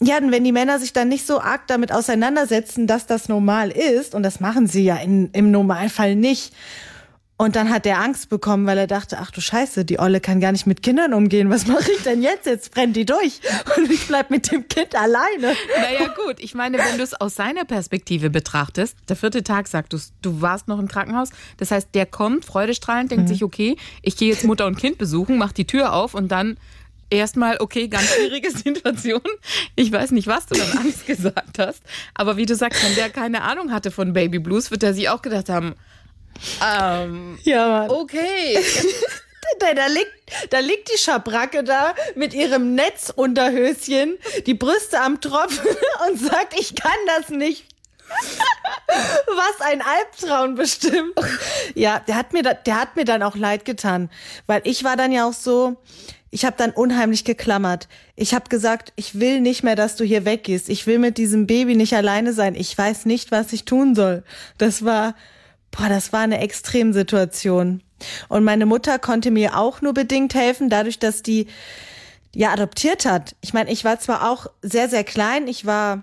ja, 0.00 0.20
denn 0.20 0.30
wenn 0.30 0.44
die 0.44 0.52
Männer 0.52 0.78
sich 0.78 0.92
dann 0.92 1.08
nicht 1.08 1.26
so 1.26 1.40
arg 1.40 1.66
damit 1.68 1.92
auseinandersetzen, 1.92 2.86
dass 2.86 3.06
das 3.06 3.28
normal 3.28 3.70
ist, 3.70 4.14
und 4.14 4.22
das 4.22 4.40
machen 4.40 4.66
sie 4.66 4.84
ja 4.84 4.96
in, 4.96 5.30
im 5.32 5.50
Normalfall 5.50 6.16
nicht, 6.16 6.52
und 7.38 7.54
dann 7.54 7.68
hat 7.68 7.84
er 7.84 8.00
Angst 8.00 8.30
bekommen, 8.30 8.66
weil 8.66 8.78
er 8.78 8.86
dachte, 8.86 9.18
ach 9.20 9.30
du 9.30 9.42
Scheiße, 9.42 9.84
die 9.84 9.98
Olle 9.98 10.20
kann 10.20 10.40
gar 10.40 10.52
nicht 10.52 10.66
mit 10.66 10.82
Kindern 10.82 11.12
umgehen. 11.12 11.50
Was 11.50 11.66
mache 11.66 11.92
ich 11.92 12.02
denn 12.02 12.22
jetzt? 12.22 12.46
Jetzt 12.46 12.72
brennt 12.72 12.96
die 12.96 13.04
durch 13.04 13.40
und 13.76 13.90
ich 13.90 14.06
bleib 14.06 14.30
mit 14.30 14.50
dem 14.50 14.66
Kind 14.68 14.94
alleine. 14.94 15.54
Naja, 15.76 16.14
gut. 16.24 16.36
Ich 16.38 16.54
meine, 16.54 16.78
wenn 16.78 16.96
du 16.96 17.02
es 17.02 17.12
aus 17.12 17.34
seiner 17.34 17.66
Perspektive 17.66 18.30
betrachtest, 18.30 18.96
der 19.10 19.16
vierte 19.16 19.44
Tag 19.44 19.68
sagt 19.68 19.92
du, 19.92 19.98
du 20.22 20.40
warst 20.40 20.66
noch 20.66 20.78
im 20.78 20.88
Krankenhaus. 20.88 21.28
Das 21.58 21.70
heißt, 21.70 21.90
der 21.92 22.06
kommt, 22.06 22.46
freudestrahlend, 22.46 23.10
denkt 23.10 23.28
sich, 23.28 23.44
okay, 23.44 23.76
ich 24.00 24.16
gehe 24.16 24.30
jetzt 24.30 24.44
Mutter 24.44 24.64
und 24.64 24.78
Kind 24.78 24.96
besuchen, 24.96 25.36
macht 25.36 25.58
die 25.58 25.66
Tür 25.66 25.92
auf 25.92 26.14
und 26.14 26.28
dann 26.28 26.56
erstmal, 27.10 27.58
okay, 27.60 27.88
ganz 27.88 28.12
schwierige 28.14 28.50
Situation. 28.56 29.22
Ich 29.74 29.90
weiß 29.92 30.10
nicht, 30.12 30.26
was 30.26 30.46
du 30.46 30.54
dann 30.54 30.70
Angst 30.78 31.06
gesagt 31.06 31.58
hast. 31.58 31.82
Aber 32.14 32.36
wie 32.36 32.46
du 32.46 32.54
sagst, 32.54 32.82
wenn 32.84 32.94
der 32.94 33.10
keine 33.10 33.42
Ahnung 33.42 33.72
hatte 33.72 33.90
von 33.90 34.12
Baby 34.12 34.38
Blues, 34.38 34.70
wird 34.70 34.82
er 34.82 34.94
sich 34.94 35.08
auch 35.08 35.22
gedacht 35.22 35.48
haben, 35.48 35.74
ähm, 36.62 37.38
Ja, 37.44 37.68
Mann. 37.68 37.90
okay. 37.90 38.58
Da, 39.60 39.72
da, 39.74 39.86
liegt, 39.86 40.12
da 40.50 40.58
liegt 40.58 40.92
die 40.92 40.98
Schabracke 40.98 41.62
da 41.62 41.94
mit 42.16 42.34
ihrem 42.34 42.74
Netzunterhöschen, 42.74 44.18
die 44.44 44.54
Brüste 44.54 45.00
am 45.00 45.20
Tropf 45.20 45.62
und 46.08 46.18
sagt, 46.18 46.58
ich 46.58 46.74
kann 46.74 46.90
das 47.16 47.28
nicht. 47.28 47.64
Was 49.28 49.60
ein 49.66 49.82
Albtraum 49.82 50.56
bestimmt. 50.56 51.14
Ja, 51.74 52.00
der 52.00 52.16
hat 52.16 52.32
mir 52.32 52.42
da, 52.42 52.54
der 52.54 52.80
hat 52.80 52.96
mir 52.96 53.04
dann 53.04 53.22
auch 53.22 53.36
leid 53.36 53.64
getan, 53.64 54.10
weil 54.48 54.62
ich 54.64 54.82
war 54.82 54.96
dann 54.96 55.12
ja 55.12 55.28
auch 55.28 55.32
so, 55.32 55.76
ich 56.36 56.44
habe 56.44 56.56
dann 56.58 56.70
unheimlich 56.70 57.24
geklammert. 57.24 57.88
Ich 58.14 58.34
habe 58.34 58.50
gesagt, 58.50 58.92
ich 58.96 59.18
will 59.18 59.40
nicht 59.40 59.62
mehr, 59.62 59.74
dass 59.74 59.96
du 59.96 60.04
hier 60.04 60.26
weggehst. 60.26 60.68
Ich 60.68 60.86
will 60.86 60.98
mit 60.98 61.16
diesem 61.16 61.46
Baby 61.46 61.74
nicht 61.74 61.94
alleine 61.94 62.34
sein. 62.34 62.54
Ich 62.54 62.76
weiß 62.76 63.06
nicht, 63.06 63.30
was 63.30 63.54
ich 63.54 63.64
tun 63.64 63.94
soll. 63.94 64.22
Das 64.58 64.84
war 64.84 65.14
boah, 65.70 65.88
das 65.88 66.12
war 66.12 66.20
eine 66.20 66.40
Extremsituation. 66.40 67.82
Und 68.28 68.44
meine 68.44 68.66
Mutter 68.66 68.98
konnte 68.98 69.30
mir 69.30 69.56
auch 69.56 69.80
nur 69.80 69.94
bedingt 69.94 70.34
helfen, 70.34 70.68
dadurch, 70.68 70.98
dass 70.98 71.22
die 71.22 71.46
ja 72.34 72.52
adoptiert 72.52 73.06
hat. 73.06 73.34
Ich 73.40 73.54
meine, 73.54 73.70
ich 73.70 73.84
war 73.84 73.98
zwar 73.98 74.30
auch 74.30 74.48
sehr, 74.60 74.88
sehr 74.88 75.04
klein, 75.04 75.48
ich 75.48 75.64
war 75.64 76.02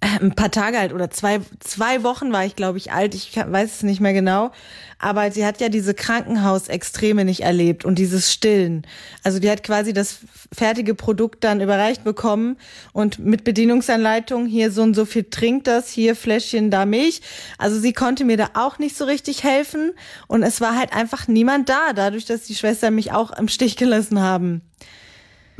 ein 0.00 0.34
paar 0.34 0.50
Tage 0.50 0.78
alt 0.78 0.92
oder 0.92 1.10
zwei, 1.10 1.40
zwei 1.60 2.02
Wochen 2.02 2.32
war 2.32 2.44
ich, 2.44 2.56
glaube 2.56 2.78
ich, 2.78 2.92
alt. 2.92 3.14
Ich 3.14 3.36
weiß 3.36 3.76
es 3.76 3.82
nicht 3.82 4.00
mehr 4.00 4.14
genau. 4.14 4.50
Aber 4.98 5.30
sie 5.30 5.44
hat 5.44 5.60
ja 5.60 5.68
diese 5.68 5.94
Krankenhausextreme 5.94 7.24
nicht 7.24 7.40
erlebt 7.40 7.84
und 7.84 7.98
dieses 7.98 8.32
Stillen. 8.32 8.86
Also 9.22 9.38
die 9.38 9.50
hat 9.50 9.62
quasi 9.62 9.92
das 9.92 10.18
fertige 10.52 10.94
Produkt 10.94 11.44
dann 11.44 11.60
überreicht 11.60 12.04
bekommen 12.04 12.56
und 12.92 13.18
mit 13.18 13.44
Bedienungsanleitung 13.44 14.46
hier 14.46 14.70
so 14.70 14.82
und 14.82 14.94
so 14.94 15.04
viel 15.04 15.24
trinkt 15.24 15.66
das, 15.66 15.90
hier 15.90 16.16
Fläschchen, 16.16 16.70
da 16.70 16.86
Milch. 16.86 17.22
Also 17.56 17.78
sie 17.78 17.92
konnte 17.92 18.24
mir 18.24 18.36
da 18.36 18.50
auch 18.54 18.78
nicht 18.78 18.96
so 18.96 19.04
richtig 19.04 19.44
helfen 19.44 19.92
und 20.26 20.42
es 20.42 20.60
war 20.60 20.76
halt 20.76 20.94
einfach 20.94 21.28
niemand 21.28 21.68
da, 21.68 21.92
dadurch, 21.94 22.24
dass 22.24 22.42
die 22.42 22.54
Schwestern 22.54 22.94
mich 22.94 23.12
auch 23.12 23.30
im 23.32 23.48
Stich 23.48 23.76
gelassen 23.76 24.20
haben. 24.20 24.62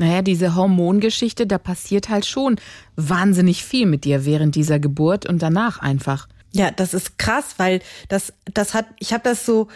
Naja, 0.01 0.23
diese 0.23 0.55
Hormongeschichte, 0.55 1.45
da 1.45 1.59
passiert 1.59 2.09
halt 2.09 2.25
schon 2.25 2.59
wahnsinnig 2.95 3.63
viel 3.63 3.85
mit 3.85 4.03
dir 4.03 4.25
während 4.25 4.55
dieser 4.55 4.79
Geburt 4.79 5.27
und 5.27 5.43
danach 5.43 5.77
einfach. 5.77 6.27
Ja, 6.51 6.71
das 6.71 6.95
ist 6.95 7.19
krass, 7.19 7.53
weil 7.57 7.81
das, 8.09 8.33
das 8.51 8.73
hat, 8.73 8.87
ich 8.97 9.13
habe 9.13 9.21
das 9.23 9.45
so 9.45 9.67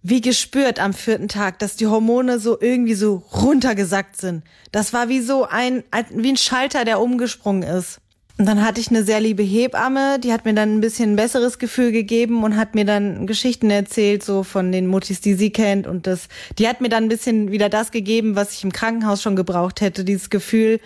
wie 0.00 0.20
gespürt 0.20 0.78
am 0.78 0.94
vierten 0.94 1.26
Tag, 1.26 1.58
dass 1.58 1.74
die 1.74 1.88
Hormone 1.88 2.38
so 2.38 2.56
irgendwie 2.60 2.94
so 2.94 3.24
runtergesackt 3.34 4.16
sind. 4.16 4.44
Das 4.70 4.92
war 4.92 5.08
wie 5.08 5.20
so 5.20 5.44
ein, 5.44 5.82
wie 6.14 6.28
ein 6.28 6.36
Schalter, 6.36 6.84
der 6.84 7.00
umgesprungen 7.00 7.64
ist. 7.64 8.00
Und 8.38 8.46
dann 8.46 8.64
hatte 8.64 8.80
ich 8.80 8.88
eine 8.88 9.02
sehr 9.02 9.20
liebe 9.20 9.42
Hebamme, 9.42 10.20
die 10.20 10.32
hat 10.32 10.44
mir 10.44 10.54
dann 10.54 10.76
ein 10.76 10.80
bisschen 10.80 11.12
ein 11.12 11.16
besseres 11.16 11.58
Gefühl 11.58 11.90
gegeben 11.90 12.44
und 12.44 12.56
hat 12.56 12.76
mir 12.76 12.84
dann 12.84 13.26
Geschichten 13.26 13.68
erzählt, 13.68 14.22
so 14.22 14.44
von 14.44 14.70
den 14.70 14.86
Muttis, 14.86 15.20
die 15.20 15.34
sie 15.34 15.50
kennt. 15.50 15.88
Und 15.88 16.06
das, 16.06 16.28
die 16.56 16.68
hat 16.68 16.80
mir 16.80 16.88
dann 16.88 17.04
ein 17.04 17.08
bisschen 17.08 17.50
wieder 17.50 17.68
das 17.68 17.90
gegeben, 17.90 18.36
was 18.36 18.52
ich 18.52 18.62
im 18.62 18.72
Krankenhaus 18.72 19.22
schon 19.22 19.34
gebraucht 19.34 19.80
hätte, 19.80 20.04
dieses 20.04 20.30
Gefühl, 20.30 20.78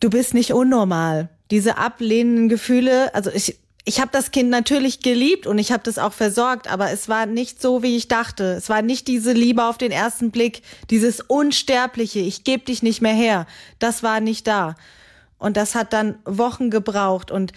du 0.00 0.10
bist 0.10 0.34
nicht 0.34 0.52
unnormal. 0.52 1.28
Diese 1.52 1.78
ablehnenden 1.78 2.48
Gefühle, 2.48 3.14
also 3.14 3.30
ich, 3.32 3.56
ich 3.84 4.00
habe 4.00 4.10
das 4.12 4.32
Kind 4.32 4.50
natürlich 4.50 4.98
geliebt 4.98 5.46
und 5.46 5.58
ich 5.58 5.70
habe 5.70 5.84
das 5.84 5.98
auch 5.98 6.12
versorgt, 6.12 6.68
aber 6.68 6.90
es 6.90 7.08
war 7.08 7.26
nicht 7.26 7.62
so, 7.62 7.84
wie 7.84 7.96
ich 7.96 8.08
dachte. 8.08 8.54
Es 8.54 8.68
war 8.68 8.82
nicht 8.82 9.06
diese 9.06 9.32
Liebe 9.32 9.64
auf 9.64 9.78
den 9.78 9.92
ersten 9.92 10.32
Blick, 10.32 10.62
dieses 10.90 11.20
Unsterbliche, 11.20 12.18
ich 12.18 12.42
gebe 12.42 12.64
dich 12.64 12.82
nicht 12.82 13.00
mehr 13.00 13.14
her. 13.14 13.46
Das 13.78 14.02
war 14.02 14.18
nicht 14.18 14.48
da. 14.48 14.74
Und 15.42 15.56
das 15.56 15.74
hat 15.74 15.92
dann 15.92 16.16
Wochen 16.24 16.70
gebraucht. 16.70 17.30
Und 17.30 17.52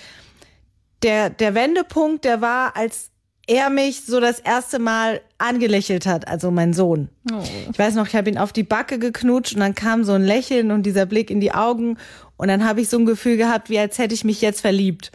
der, 1.04 1.30
der 1.30 1.54
Wendepunkt, 1.54 2.26
der 2.26 2.42
war, 2.42 2.76
als 2.76 3.12
er 3.48 3.70
mich 3.70 4.06
so 4.06 4.20
das 4.20 4.40
erste 4.40 4.80
Mal 4.80 5.22
angelächelt 5.38 6.08
hat, 6.08 6.28
also 6.28 6.50
mein 6.50 6.74
Sohn. 6.74 7.10
Oh. 7.32 7.44
Ich 7.72 7.78
weiß 7.78 7.94
noch, 7.94 8.08
ich 8.08 8.16
habe 8.16 8.30
ihn 8.30 8.40
auf 8.40 8.54
die 8.54 8.64
Backe 8.64 8.98
geknutscht 8.98 9.54
und 9.54 9.60
dann 9.60 9.76
kam 9.76 10.04
so 10.04 10.14
ein 10.14 10.24
Lächeln 10.24 10.72
und 10.72 10.84
dieser 10.84 11.06
Blick 11.06 11.30
in 11.30 11.40
die 11.40 11.54
Augen 11.54 11.98
und 12.38 12.48
dann 12.48 12.66
habe 12.68 12.82
ich 12.82 12.90
so 12.90 12.98
ein 12.98 13.06
Gefühl 13.06 13.38
gehabt, 13.38 13.70
wie 13.70 13.78
als 13.78 14.00
hätte 14.00 14.16
ich 14.16 14.24
mich 14.24 14.42
jetzt 14.42 14.62
verliebt. 14.62 15.12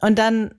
Und 0.00 0.18
dann 0.18 0.54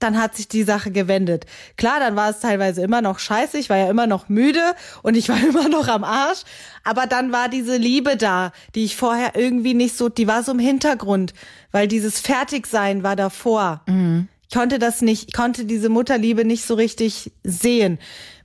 dann 0.00 0.20
hat 0.20 0.34
sich 0.34 0.48
die 0.48 0.64
Sache 0.64 0.90
gewendet. 0.90 1.46
Klar, 1.76 2.00
dann 2.00 2.16
war 2.16 2.30
es 2.30 2.40
teilweise 2.40 2.82
immer 2.82 3.02
noch 3.02 3.18
scheiße, 3.18 3.58
ich 3.58 3.70
war 3.70 3.76
ja 3.76 3.88
immer 3.88 4.06
noch 4.06 4.28
müde 4.28 4.74
und 5.02 5.16
ich 5.16 5.28
war 5.28 5.38
immer 5.48 5.68
noch 5.68 5.86
am 5.86 6.02
Arsch, 6.02 6.40
aber 6.82 7.06
dann 7.06 7.30
war 7.30 7.48
diese 7.48 7.76
Liebe 7.76 8.16
da, 8.16 8.52
die 8.74 8.84
ich 8.84 8.96
vorher 8.96 9.36
irgendwie 9.36 9.74
nicht 9.74 9.96
so, 9.96 10.08
die 10.08 10.26
war 10.26 10.42
so 10.42 10.52
im 10.52 10.58
Hintergrund, 10.58 11.34
weil 11.70 11.86
dieses 11.86 12.18
Fertigsein 12.18 13.02
war 13.02 13.14
davor. 13.14 13.82
Mhm. 13.86 14.28
Ich 14.48 14.56
konnte 14.56 14.80
das 14.80 15.00
nicht, 15.00 15.28
ich 15.28 15.34
konnte 15.34 15.64
diese 15.64 15.88
Mutterliebe 15.88 16.44
nicht 16.44 16.64
so 16.64 16.74
richtig 16.74 17.30
sehen, 17.44 17.98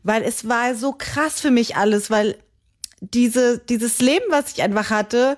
weil 0.04 0.22
es 0.22 0.48
war 0.48 0.76
so 0.76 0.94
krass 0.94 1.42
für 1.42 1.50
mich 1.50 1.78
alles, 1.78 2.12
weil 2.12 2.38
diese, 3.00 3.58
dieses 3.58 4.00
Leben, 4.00 4.26
was 4.30 4.52
ich 4.54 4.62
einfach 4.62 4.90
hatte, 4.90 5.38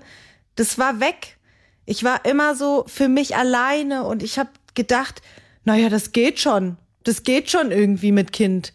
das 0.56 0.78
war 0.78 1.00
weg. 1.00 1.38
Ich 1.86 2.04
war 2.04 2.26
immer 2.26 2.56
so 2.56 2.84
für 2.88 3.08
mich 3.08 3.36
alleine 3.36 4.04
und 4.04 4.24
ich 4.24 4.38
habe 4.38 4.50
gedacht, 4.76 5.22
naja, 5.68 5.90
das 5.90 6.14
geht 6.14 6.40
schon. 6.40 6.78
Das 7.04 7.24
geht 7.24 7.52
schon 7.52 7.72
irgendwie 7.72 8.14
mit 8.14 8.32
Kind. 8.32 8.74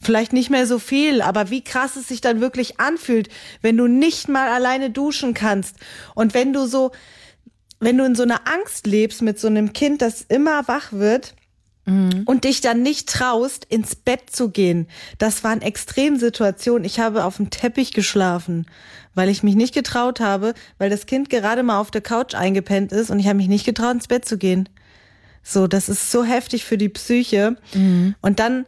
Vielleicht 0.00 0.32
nicht 0.32 0.48
mehr 0.48 0.66
so 0.66 0.78
viel, 0.78 1.20
aber 1.20 1.50
wie 1.50 1.62
krass 1.62 1.96
es 1.96 2.08
sich 2.08 2.22
dann 2.22 2.40
wirklich 2.40 2.80
anfühlt, 2.80 3.28
wenn 3.60 3.76
du 3.76 3.86
nicht 3.86 4.26
mal 4.26 4.48
alleine 4.48 4.88
duschen 4.88 5.34
kannst 5.34 5.76
und 6.14 6.32
wenn 6.32 6.54
du 6.54 6.64
so, 6.64 6.92
wenn 7.78 7.98
du 7.98 8.06
in 8.06 8.14
so 8.14 8.22
einer 8.22 8.40
Angst 8.48 8.86
lebst 8.86 9.20
mit 9.20 9.38
so 9.38 9.48
einem 9.48 9.74
Kind, 9.74 10.00
das 10.00 10.22
immer 10.22 10.66
wach 10.66 10.92
wird 10.92 11.34
mhm. 11.84 12.22
und 12.24 12.44
dich 12.44 12.62
dann 12.62 12.80
nicht 12.80 13.10
traust, 13.10 13.66
ins 13.66 13.94
Bett 13.94 14.30
zu 14.30 14.48
gehen. 14.48 14.88
Das 15.18 15.44
waren 15.44 15.60
Extremsituationen. 15.60 16.86
Ich 16.86 17.00
habe 17.00 17.24
auf 17.24 17.36
dem 17.36 17.50
Teppich 17.50 17.92
geschlafen, 17.92 18.64
weil 19.14 19.28
ich 19.28 19.42
mich 19.42 19.56
nicht 19.56 19.74
getraut 19.74 20.20
habe, 20.20 20.54
weil 20.78 20.88
das 20.88 21.04
Kind 21.04 21.28
gerade 21.28 21.62
mal 21.62 21.78
auf 21.78 21.90
der 21.90 22.00
Couch 22.00 22.34
eingepennt 22.34 22.92
ist 22.92 23.10
und 23.10 23.18
ich 23.18 23.26
habe 23.26 23.36
mich 23.36 23.48
nicht 23.48 23.66
getraut, 23.66 23.92
ins 23.92 24.08
Bett 24.08 24.24
zu 24.24 24.38
gehen. 24.38 24.70
So, 25.42 25.66
das 25.66 25.88
ist 25.88 26.10
so 26.10 26.24
heftig 26.24 26.64
für 26.64 26.78
die 26.78 26.88
Psyche. 26.88 27.56
Mhm. 27.74 28.14
Und 28.20 28.38
dann, 28.38 28.66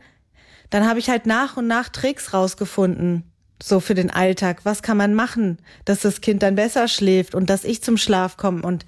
dann 0.70 0.88
habe 0.88 0.98
ich 0.98 1.11
halt 1.11 1.26
nach 1.26 1.56
und 1.56 1.66
nach 1.66 1.88
Tricks 1.88 2.32
rausgefunden. 2.32 3.24
So 3.62 3.78
für 3.78 3.94
den 3.94 4.11
Alltag. 4.11 4.64
Was 4.64 4.82
kann 4.82 4.96
man 4.96 5.14
machen, 5.14 5.58
dass 5.85 6.00
das 6.00 6.20
Kind 6.20 6.42
dann 6.42 6.56
besser 6.56 6.88
schläft 6.88 7.35
und 7.35 7.48
dass 7.48 7.64
ich 7.64 7.82
zum 7.82 7.96
Schlaf 7.96 8.37
komme 8.37 8.62
und 8.62 8.85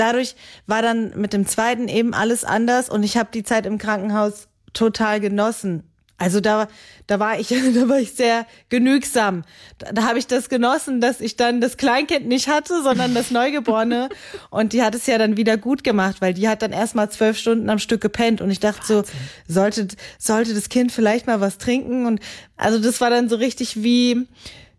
dadurch 0.00 0.34
war 0.66 0.82
dann 0.82 1.12
mit 1.20 1.32
dem 1.32 1.46
zweiten 1.46 1.88
eben 1.88 2.14
alles 2.14 2.44
anders 2.44 2.88
und 2.88 3.02
ich 3.02 3.16
habe 3.16 3.28
die 3.32 3.42
Zeit 3.42 3.66
im 3.66 3.78
Krankenhaus 3.78 4.48
total 4.72 5.20
genossen. 5.20 5.89
Also 6.20 6.40
da, 6.40 6.68
da 7.06 7.18
war 7.18 7.40
ich, 7.40 7.48
da 7.74 7.88
war 7.88 7.98
ich 7.98 8.12
sehr 8.12 8.46
genügsam. 8.68 9.42
Da, 9.78 9.92
da 9.92 10.02
habe 10.04 10.18
ich 10.18 10.26
das 10.26 10.50
genossen, 10.50 11.00
dass 11.00 11.20
ich 11.20 11.36
dann 11.36 11.62
das 11.62 11.78
Kleinkind 11.78 12.28
nicht 12.28 12.46
hatte, 12.48 12.82
sondern 12.82 13.14
das 13.14 13.30
Neugeborene. 13.30 14.10
Und 14.50 14.74
die 14.74 14.82
hat 14.82 14.94
es 14.94 15.06
ja 15.06 15.16
dann 15.16 15.38
wieder 15.38 15.56
gut 15.56 15.82
gemacht, 15.82 16.16
weil 16.20 16.34
die 16.34 16.46
hat 16.46 16.60
dann 16.60 16.72
erstmal 16.72 17.10
zwölf 17.10 17.38
Stunden 17.38 17.70
am 17.70 17.78
Stück 17.78 18.02
gepennt. 18.02 18.42
Und 18.42 18.50
ich 18.50 18.60
dachte 18.60 18.80
Wahnsinn. 18.80 19.04
so, 19.48 19.54
sollte, 19.54 19.88
sollte 20.18 20.54
das 20.54 20.68
Kind 20.68 20.92
vielleicht 20.92 21.26
mal 21.26 21.40
was 21.40 21.56
trinken? 21.56 22.04
Und 22.04 22.20
also 22.58 22.78
das 22.78 23.00
war 23.00 23.08
dann 23.08 23.30
so 23.30 23.36
richtig 23.36 23.82
wie 23.82 24.28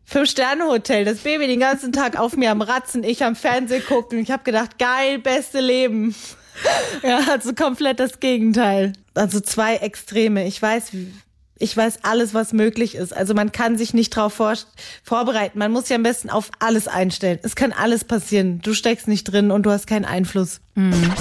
Fünf-Sterne-Hotel. 0.06 1.06
Das 1.06 1.20
Baby 1.20 1.48
den 1.48 1.60
ganzen 1.60 1.92
Tag 1.92 2.20
auf 2.20 2.38
mir 2.38 2.52
am 2.52 2.62
Ratzen, 2.62 3.04
ich 3.04 3.24
am 3.24 3.36
Fernsehen 3.36 3.84
gucken. 3.84 4.20
Ich 4.20 4.30
habe 4.30 4.44
gedacht, 4.44 4.78
geil, 4.78 5.18
beste 5.18 5.60
Leben. 5.60 6.14
Ja, 7.02 7.22
also 7.32 7.54
komplett 7.56 8.00
das 8.00 8.20
Gegenteil. 8.20 8.94
Also 9.16 9.40
zwei 9.40 9.78
Extreme. 9.78 10.46
Ich 10.46 10.62
weiß, 10.62 10.92
ich 11.62 11.76
weiß 11.76 12.00
alles, 12.04 12.34
was 12.34 12.54
möglich 12.54 12.96
ist. 12.96 13.16
Also 13.16 13.34
man 13.34 13.52
kann 13.52 13.78
sich 13.78 13.94
nicht 13.94 14.16
darauf 14.16 14.34
vor, 14.34 14.54
vorbereiten. 15.04 15.60
Man 15.60 15.72
muss 15.72 15.90
ja 15.90 15.96
am 15.96 16.04
besten 16.04 16.30
auf 16.30 16.50
alles 16.60 16.88
einstellen. 16.88 17.40
Es 17.44 17.56
kann 17.56 17.72
alles 17.72 18.04
passieren. 18.04 18.62
Du 18.62 18.74
steckst 18.74 19.08
nicht 19.08 19.26
drin 19.26 19.52
und 19.52 19.64
du 19.64 19.72
hast 19.72 19.88
keinen 19.88 20.06
Einfluss. 20.06 20.60
Mhm. 20.76 21.14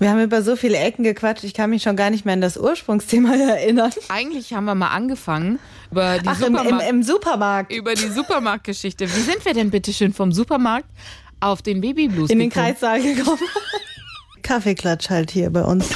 Wir 0.00 0.08
haben 0.08 0.22
über 0.22 0.42
so 0.42 0.56
viele 0.56 0.78
Ecken 0.78 1.04
gequatscht, 1.04 1.44
ich 1.44 1.52
kann 1.52 1.68
mich 1.68 1.82
schon 1.82 1.94
gar 1.94 2.08
nicht 2.08 2.24
mehr 2.24 2.32
an 2.32 2.40
das 2.40 2.56
Ursprungsthema 2.56 3.34
erinnern. 3.36 3.92
Eigentlich 4.08 4.54
haben 4.54 4.64
wir 4.64 4.74
mal 4.74 4.88
angefangen 4.88 5.58
über 5.90 6.18
die 6.18 6.26
Ach, 6.26 6.38
Supermarkt, 6.38 6.70
im, 6.70 6.80
im, 6.80 6.88
im 6.88 7.02
Supermarkt. 7.02 7.72
Über 7.72 7.94
die 7.94 8.08
Supermarktgeschichte. 8.08 9.06
Wie 9.14 9.20
sind 9.20 9.44
wir 9.44 9.52
denn 9.52 9.70
bitte 9.70 9.92
schön 9.92 10.14
vom 10.14 10.32
Supermarkt 10.32 10.88
auf 11.40 11.60
den 11.60 11.82
Babyblues 11.82 12.30
In 12.30 12.38
den 12.38 12.50
Kreissaal 12.50 13.02
gekommen. 13.02 13.42
Kaffeeklatsch 14.42 15.10
halt 15.10 15.30
hier 15.30 15.50
bei 15.50 15.62
uns. 15.62 15.90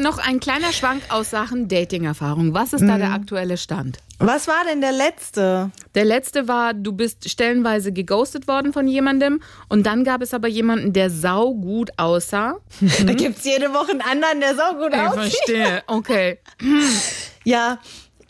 Noch 0.00 0.18
ein 0.18 0.40
kleiner 0.40 0.72
Schwank 0.72 1.02
aus 1.08 1.30
Sachen 1.30 1.68
Dating-Erfahrung. 1.68 2.54
Was 2.54 2.72
ist 2.72 2.82
da 2.82 2.94
mhm. 2.94 3.00
der 3.00 3.12
aktuelle 3.12 3.56
Stand? 3.56 3.98
Was 4.18 4.48
war 4.48 4.64
denn 4.68 4.80
der 4.80 4.92
letzte? 4.92 5.70
Der 5.94 6.04
letzte 6.04 6.48
war, 6.48 6.74
du 6.74 6.92
bist 6.92 7.30
stellenweise 7.30 7.92
geghostet 7.92 8.48
worden 8.48 8.72
von 8.72 8.88
jemandem 8.88 9.40
und 9.68 9.86
dann 9.86 10.02
gab 10.02 10.22
es 10.22 10.34
aber 10.34 10.48
jemanden, 10.48 10.92
der 10.92 11.10
saugut 11.10 11.90
aussah. 11.96 12.56
Da 13.06 13.14
gibt 13.14 13.38
es 13.38 13.44
jede 13.44 13.72
Woche 13.72 13.92
einen 13.92 14.00
anderen, 14.00 14.40
der 14.40 14.54
saugut 14.56 14.92
aussieht. 14.92 15.32
Ich 15.46 15.52
verstehe, 15.54 15.82
okay. 15.86 16.38
ja, 17.44 17.78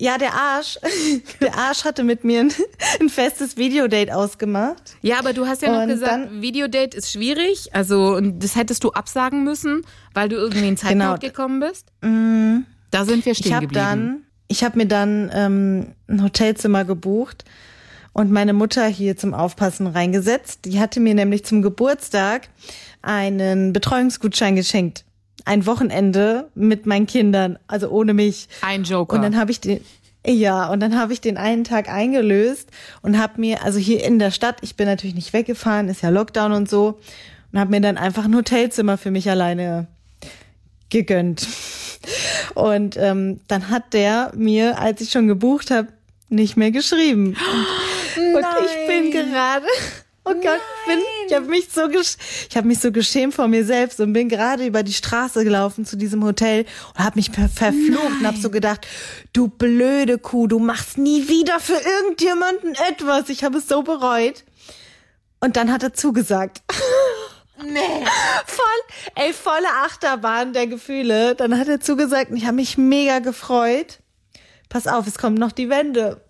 ja, 0.01 0.17
der 0.17 0.35
Arsch. 0.35 0.79
Der 1.41 1.57
Arsch 1.57 1.85
hatte 1.85 2.05
mit 2.05 2.25
mir 2.25 2.41
ein, 2.41 2.53
ein 3.01 3.09
festes 3.09 3.57
Videodate 3.57 4.15
ausgemacht. 4.15 4.97
Ja, 5.03 5.19
aber 5.19 5.33
du 5.33 5.47
hast 5.47 5.63
ja 5.63 5.73
noch 5.73 5.83
und 5.83 5.89
gesagt, 5.89 6.13
dann, 6.13 6.43
Videodate 6.43 6.97
ist 6.97 7.11
schwierig. 7.11 7.75
Also, 7.75 8.21
das 8.21 8.57
hättest 8.57 8.85
du 8.85 8.93
absagen 8.93 9.45
müssen, 9.45 9.83
weil 10.15 10.29
du 10.29 10.37
irgendwie 10.37 10.69
in 10.69 10.77
Zeitnot 10.77 11.21
genau. 11.21 11.33
gekommen 11.33 11.61
bist. 11.61 11.87
Mm, 12.03 12.61
da 12.91 13.05
sind 13.05 13.27
wir 13.27 13.35
stehen 13.35 13.53
ich 13.53 13.61
geblieben. 13.61 13.75
Dann, 13.75 14.23
ich 14.47 14.65
habe 14.65 14.79
mir 14.79 14.87
dann 14.87 15.31
ähm, 15.35 15.95
ein 16.09 16.23
Hotelzimmer 16.23 16.85
gebucht 16.85 17.45
und 18.13 18.31
meine 18.31 18.53
Mutter 18.53 18.87
hier 18.87 19.17
zum 19.17 19.35
Aufpassen 19.35 19.87
reingesetzt. 19.87 20.61
Die 20.65 20.81
hatte 20.81 21.01
mir 21.01 21.15
nämlich 21.15 21.45
zum 21.45 21.61
Geburtstag 21.63 22.49
einen 23.03 23.73
Betreuungsgutschein 23.73 24.57
geschenkt 24.57 25.05
ein 25.45 25.67
Wochenende 25.67 26.49
mit 26.55 26.87
meinen 26.87 27.07
Kindern, 27.07 27.59
also 27.67 27.89
ohne 27.89 28.15
mich. 28.15 28.49
Ein 28.63 28.85
Joker. 28.85 29.17
Und 29.17 29.23
dann 29.23 29.37
habe 29.37 29.51
ich 29.51 29.61
den 29.61 29.81
ja, 30.27 30.69
und 30.69 30.81
dann 30.81 30.99
habe 30.99 31.13
ich 31.13 31.21
den 31.21 31.39
einen 31.39 31.65
Tag 31.65 31.89
eingelöst 31.89 32.69
und 33.03 33.19
habe 33.19 33.41
mir 33.41 33.63
also 33.63 33.79
hier 33.79 34.05
in 34.05 34.19
der 34.19 34.31
Stadt, 34.31 34.57
ich 34.61 34.77
bin 34.77 34.87
natürlich 34.87 35.15
nicht 35.15 35.33
weggefahren, 35.33 35.89
ist 35.89 36.03
ja 36.03 36.11
Lockdown 36.11 36.53
und 36.53 36.69
so, 36.69 36.99
und 37.53 37.59
habe 37.59 37.71
mir 37.71 37.81
dann 37.81 37.97
einfach 37.97 38.25
ein 38.25 38.37
Hotelzimmer 38.37 38.99
für 38.99 39.11
mich 39.11 39.31
alleine 39.31 39.87
gegönnt. 40.91 41.47
Und 42.55 42.97
ähm, 42.97 43.41
dann 43.49 43.71
hat 43.71 43.95
der 43.95 44.33
mir, 44.35 44.79
als 44.79 45.01
ich 45.01 45.11
schon 45.11 45.29
gebucht 45.29 45.71
habe, 45.71 45.89
nicht 46.29 46.57
mehr 46.57 46.73
geschrieben. 46.73 47.37
Und 48.17 48.35
Und 48.35 48.47
ich 48.67 48.87
bin 48.87 49.11
gerade. 49.13 49.67
Oh 50.29 50.35
Gott, 50.35 50.61
ich, 50.81 50.87
bin, 50.87 51.03
ich 51.27 51.35
habe 51.35 51.47
mich 51.47 51.69
so 51.73 51.89
ich 51.89 52.57
habe 52.57 52.67
mich 52.67 52.81
so 52.81 52.93
geschämt 52.93 53.35
vor 53.35 53.49
mir 53.49 53.65
selbst 53.65 53.99
und 53.99 54.13
bin 54.13 54.29
gerade 54.29 54.67
über 54.67 54.83
die 54.83 54.93
Straße 54.93 55.43
gelaufen 55.43 55.87
zu 55.87 55.97
diesem 55.97 56.23
Hotel 56.23 56.67
und 56.95 57.03
habe 57.03 57.17
mich 57.17 57.31
ver 57.31 57.49
verflucht 57.49 58.05
Nein. 58.05 58.19
und 58.21 58.27
habe 58.27 58.37
so 58.37 58.51
gedacht, 58.51 58.87
du 59.33 59.49
blöde 59.49 60.19
Kuh, 60.19 60.47
du 60.47 60.59
machst 60.59 60.99
nie 60.99 61.29
wieder 61.29 61.61
für 61.61 61.81
irgendjemanden 61.81 62.75
etwas. 62.91 63.31
Ich 63.31 63.43
habe 63.43 63.57
es 63.57 63.69
so 63.69 63.83
bereut. 63.83 64.45
Und 65.41 65.57
dann 65.57 65.73
hat 65.73 65.83
er 65.83 65.95
zugesagt. 65.95 66.61
Nee. 67.65 67.81
Voll, 68.47 69.15
ey, 69.15 69.33
volle 69.33 69.69
Achterbahn 69.85 70.53
der 70.53 70.67
Gefühle. 70.67 71.35
Dann 71.37 71.59
hat 71.59 71.69
er 71.69 71.81
zugesagt 71.81 72.31
und 72.31 72.37
ich 72.37 72.45
habe 72.45 72.57
mich 72.57 72.77
mega 72.77 73.21
gefreut. 73.21 74.01
Pass 74.69 74.87
auf, 74.87 75.07
es 75.07 75.17
kommt 75.17 75.39
noch 75.39 75.53
die 75.53 75.71
Wende. 75.71 76.21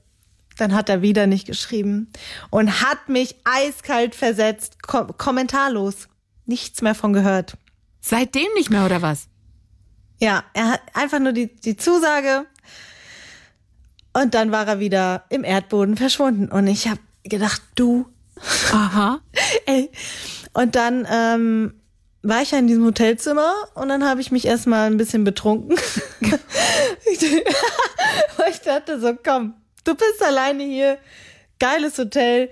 Dann 0.59 0.75
hat 0.75 0.89
er 0.89 1.01
wieder 1.01 1.27
nicht 1.27 1.47
geschrieben 1.47 2.13
und 2.51 2.83
hat 2.83 3.09
mich 3.09 3.37
eiskalt 3.45 4.15
versetzt, 4.15 4.83
kom 4.83 5.17
kommentarlos. 5.17 6.09
Nichts 6.45 6.83
mehr 6.83 6.95
von 6.95 7.13
gehört. 7.13 7.57
Seitdem 8.01 8.49
nicht 8.55 8.71
mehr, 8.71 8.85
oder 8.85 9.01
was? 9.01 9.29
Ja, 10.21 10.45
er 10.55 10.73
hat 10.73 10.83
einfach 10.95 11.21
nur 11.21 11.33
die, 11.33 11.55
die 11.55 11.77
Zusage 11.77 12.47
und 14.13 14.35
dann 14.35 14.51
war 14.51 14.67
er 14.67 14.81
wieder 14.81 15.25
im 15.29 15.45
Erdboden 15.45 15.97
verschwunden. 15.97 16.49
Und 16.49 16.67
ich 16.67 16.89
habe 16.89 17.01
gedacht, 17.23 17.63
du. 17.77 18.07
Aha. 18.73 19.21
Ey. 19.67 19.91
Und 20.55 20.75
dann 20.75 21.07
ähm, 21.11 21.75
war 22.23 22.43
ich 22.43 22.51
ja 22.51 22.59
in 22.59 22.67
diesem 22.67 22.85
Hotelzimmer 22.85 23.53
und 23.75 23.89
dann 23.89 24.05
habe 24.05 24.21
ich 24.21 24.33
mich 24.33 24.45
erstmal 24.45 24.91
ein 24.91 24.97
bisschen 24.97 25.23
betrunken. 25.23 25.79
ich 27.11 28.61
dachte 28.65 29.01
so, 29.01 29.15
komm, 29.23 29.55
du 29.89 29.95
bist 29.95 30.23
alleine 30.23 30.63
hier, 30.63 30.99
geiles 31.59 31.99
Hotel, 31.99 32.51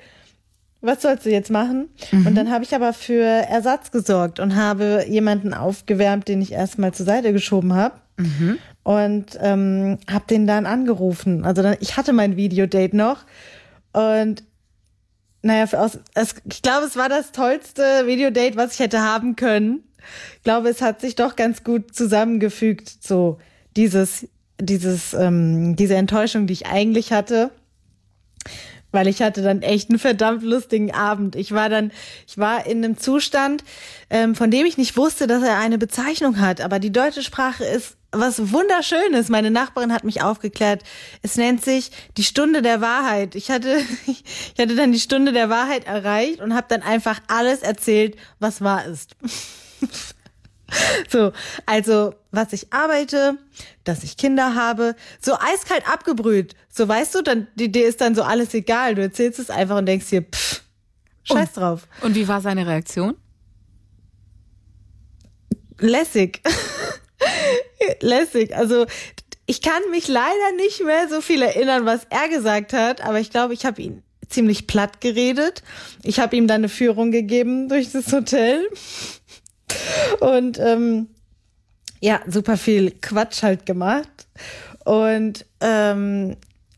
was 0.81 1.03
sollst 1.03 1.27
du 1.27 1.31
jetzt 1.31 1.51
machen? 1.51 1.89
Mhm. 2.13 2.27
Und 2.27 2.35
dann 2.35 2.51
habe 2.51 2.65
ich 2.65 2.75
aber 2.75 2.93
für 2.93 3.25
Ersatz 3.25 3.91
gesorgt 3.91 4.41
und 4.41 4.57
habe 4.57 5.05
jemanden 5.09 5.55
aufgewärmt, 5.55 6.29
den 6.29 6.41
ich 6.41 6.53
erstmal 6.53 6.93
zur 6.93 7.07
Seite 7.07 7.33
geschoben 7.33 7.75
habe. 7.75 7.97
Mhm. 8.17 8.59
Und 8.83 9.39
ähm, 9.41 9.99
habe 10.11 10.25
den 10.31 10.47
dann 10.47 10.65
angerufen. 10.65 11.45
Also 11.45 11.63
dann, 11.63 11.77
ich 11.81 11.97
hatte 11.97 12.13
mein 12.13 12.37
Videodate 12.37 12.97
noch 12.97 13.25
und 13.93 14.45
naja, 15.43 15.65
aus, 15.79 15.99
es, 16.15 16.35
ich 16.45 16.63
glaube, 16.63 16.87
es 16.87 16.97
war 16.97 17.09
das 17.09 17.33
tollste 17.33 18.07
Videodate, 18.07 18.57
was 18.57 18.75
ich 18.75 18.81
hätte 18.81 19.01
haben 19.01 19.37
können. 19.37 19.85
Ich 20.37 20.43
glaube, 20.43 20.69
es 20.69 20.83
hat 20.83 21.01
sich 21.01 21.15
doch 21.15 21.37
ganz 21.37 21.63
gut 21.65 21.95
zusammengefügt, 21.95 23.03
so 23.03 23.39
dieses 23.77 24.29
dieses, 24.61 25.15
ähm, 25.15 25.77
diese 25.77 25.97
Enttäuschung, 25.97 26.47
die 26.47 26.55
ich 26.55 26.67
eigentlich 26.67 27.13
hatte, 27.13 27.51
weil 28.93 29.09
ich 29.09 29.21
hatte 29.21 29.43
dann 29.43 29.63
echt 29.63 29.91
einen 29.91 29.99
verdammt 29.99 30.43
lustigen 30.43 30.93
Abend. 30.93 31.37
Ich 31.37 31.53
war 31.53 31.69
dann, 31.69 31.93
ich 32.27 32.39
war 32.39 32.67
in 32.67 32.83
einem 32.83 32.97
Zustand, 32.97 33.63
ähm, 34.09 34.35
von 34.35 34.51
dem 34.51 34.65
ich 34.65 34.79
nicht 34.79 34.97
wusste, 34.97 35.27
dass 35.27 35.43
er 35.43 35.59
eine 35.59 35.77
Bezeichnung 35.77 36.41
hat. 36.41 36.61
Aber 36.61 36.79
die 36.79 36.93
deutsche 36.93 37.23
Sprache 37.23 37.65
ist 37.65 37.97
was 38.13 38.53
Wunderschönes. 38.53 39.29
Meine 39.29 39.51
Nachbarin 39.51 39.93
hat 39.93 40.05
mich 40.05 40.23
aufgeklärt. 40.23 40.83
Es 41.23 41.37
nennt 41.37 41.63
sich 41.63 41.91
die 42.17 42.25
Stunde 42.25 42.63
der 42.63 42.81
Wahrheit. 42.81 43.35
Ich 43.35 43.51
hatte, 43.51 43.77
ich 44.07 44.23
hatte 44.59 44.77
dann 44.77 44.93
die 44.93 45.01
Stunde 45.01 45.33
der 45.33 45.51
Wahrheit 45.51 45.87
erreicht 45.87 46.41
und 46.41 46.55
habe 46.55 46.67
dann 46.69 46.83
einfach 46.83 47.21
alles 47.29 47.61
erzählt, 47.61 48.17
was 48.39 48.63
wahr 48.63 48.87
ist. 48.87 49.15
So, 51.09 51.33
also 51.67 52.15
was 52.33 52.53
ich 52.53 52.73
arbeite, 52.73 53.39
dass 53.85 54.03
ich 54.03 54.17
Kinder 54.17 54.55
habe, 54.55 54.97
so 55.21 55.35
eiskalt 55.35 55.89
abgebrüht. 55.89 56.55
So 56.69 56.87
weißt 56.89 57.15
du, 57.15 57.23
dann 57.23 57.47
die 57.55 57.65
Idee 57.65 57.85
ist 57.85 58.01
dann 58.01 58.15
so 58.15 58.23
alles 58.23 58.53
egal. 58.55 58.95
Du 58.95 59.03
erzählst 59.03 59.39
es 59.39 59.51
einfach 59.51 59.79
und 59.79 59.87
denkst 59.87 60.11
dir, 60.11 60.23
pff, 60.23 60.63
scheiß 61.25 61.49
und, 61.49 61.57
drauf. 61.57 61.89
Und 62.03 62.15
wie 62.15 62.27
war 62.29 62.41
seine 62.41 62.67
Reaktion? 62.67 63.15
Lässig. 65.79 66.43
Lässig. 68.01 68.55
Also 68.57 68.87
ich 69.47 69.63
kann 69.63 69.83
mich 69.91 70.09
leider 70.09 70.53
nicht 70.57 70.83
mehr 70.85 71.09
so 71.09 71.21
viel 71.21 71.43
erinnern, 71.43 71.87
was 71.87 72.03
er 72.11 72.29
gesagt 72.29 72.73
hat, 72.73 73.01
aber 73.03 73.21
ich 73.21 73.31
glaube, 73.31 73.55
ich 73.55 73.65
habe 73.65 73.81
ihn 73.81 74.03
ziemlich 74.29 74.67
platt 74.67 75.01
geredet. 75.01 75.63
Ich 76.03 76.19
habe 76.19 76.37
ihm 76.37 76.49
dann 76.49 76.63
eine 76.63 76.69
Führung 76.69 77.13
gegeben 77.13 77.69
durch 77.69 77.93
das 77.93 78.13
Hotel. 78.13 78.69
Und 80.21 80.59
ähm, 80.59 81.09
ja, 82.01 82.21
super 82.27 82.57
viel 82.57 82.91
Quatsch 82.91 83.43
halt 83.43 83.67
gemacht. 83.67 84.27
Und 84.85 85.45
ähm, 85.61 86.37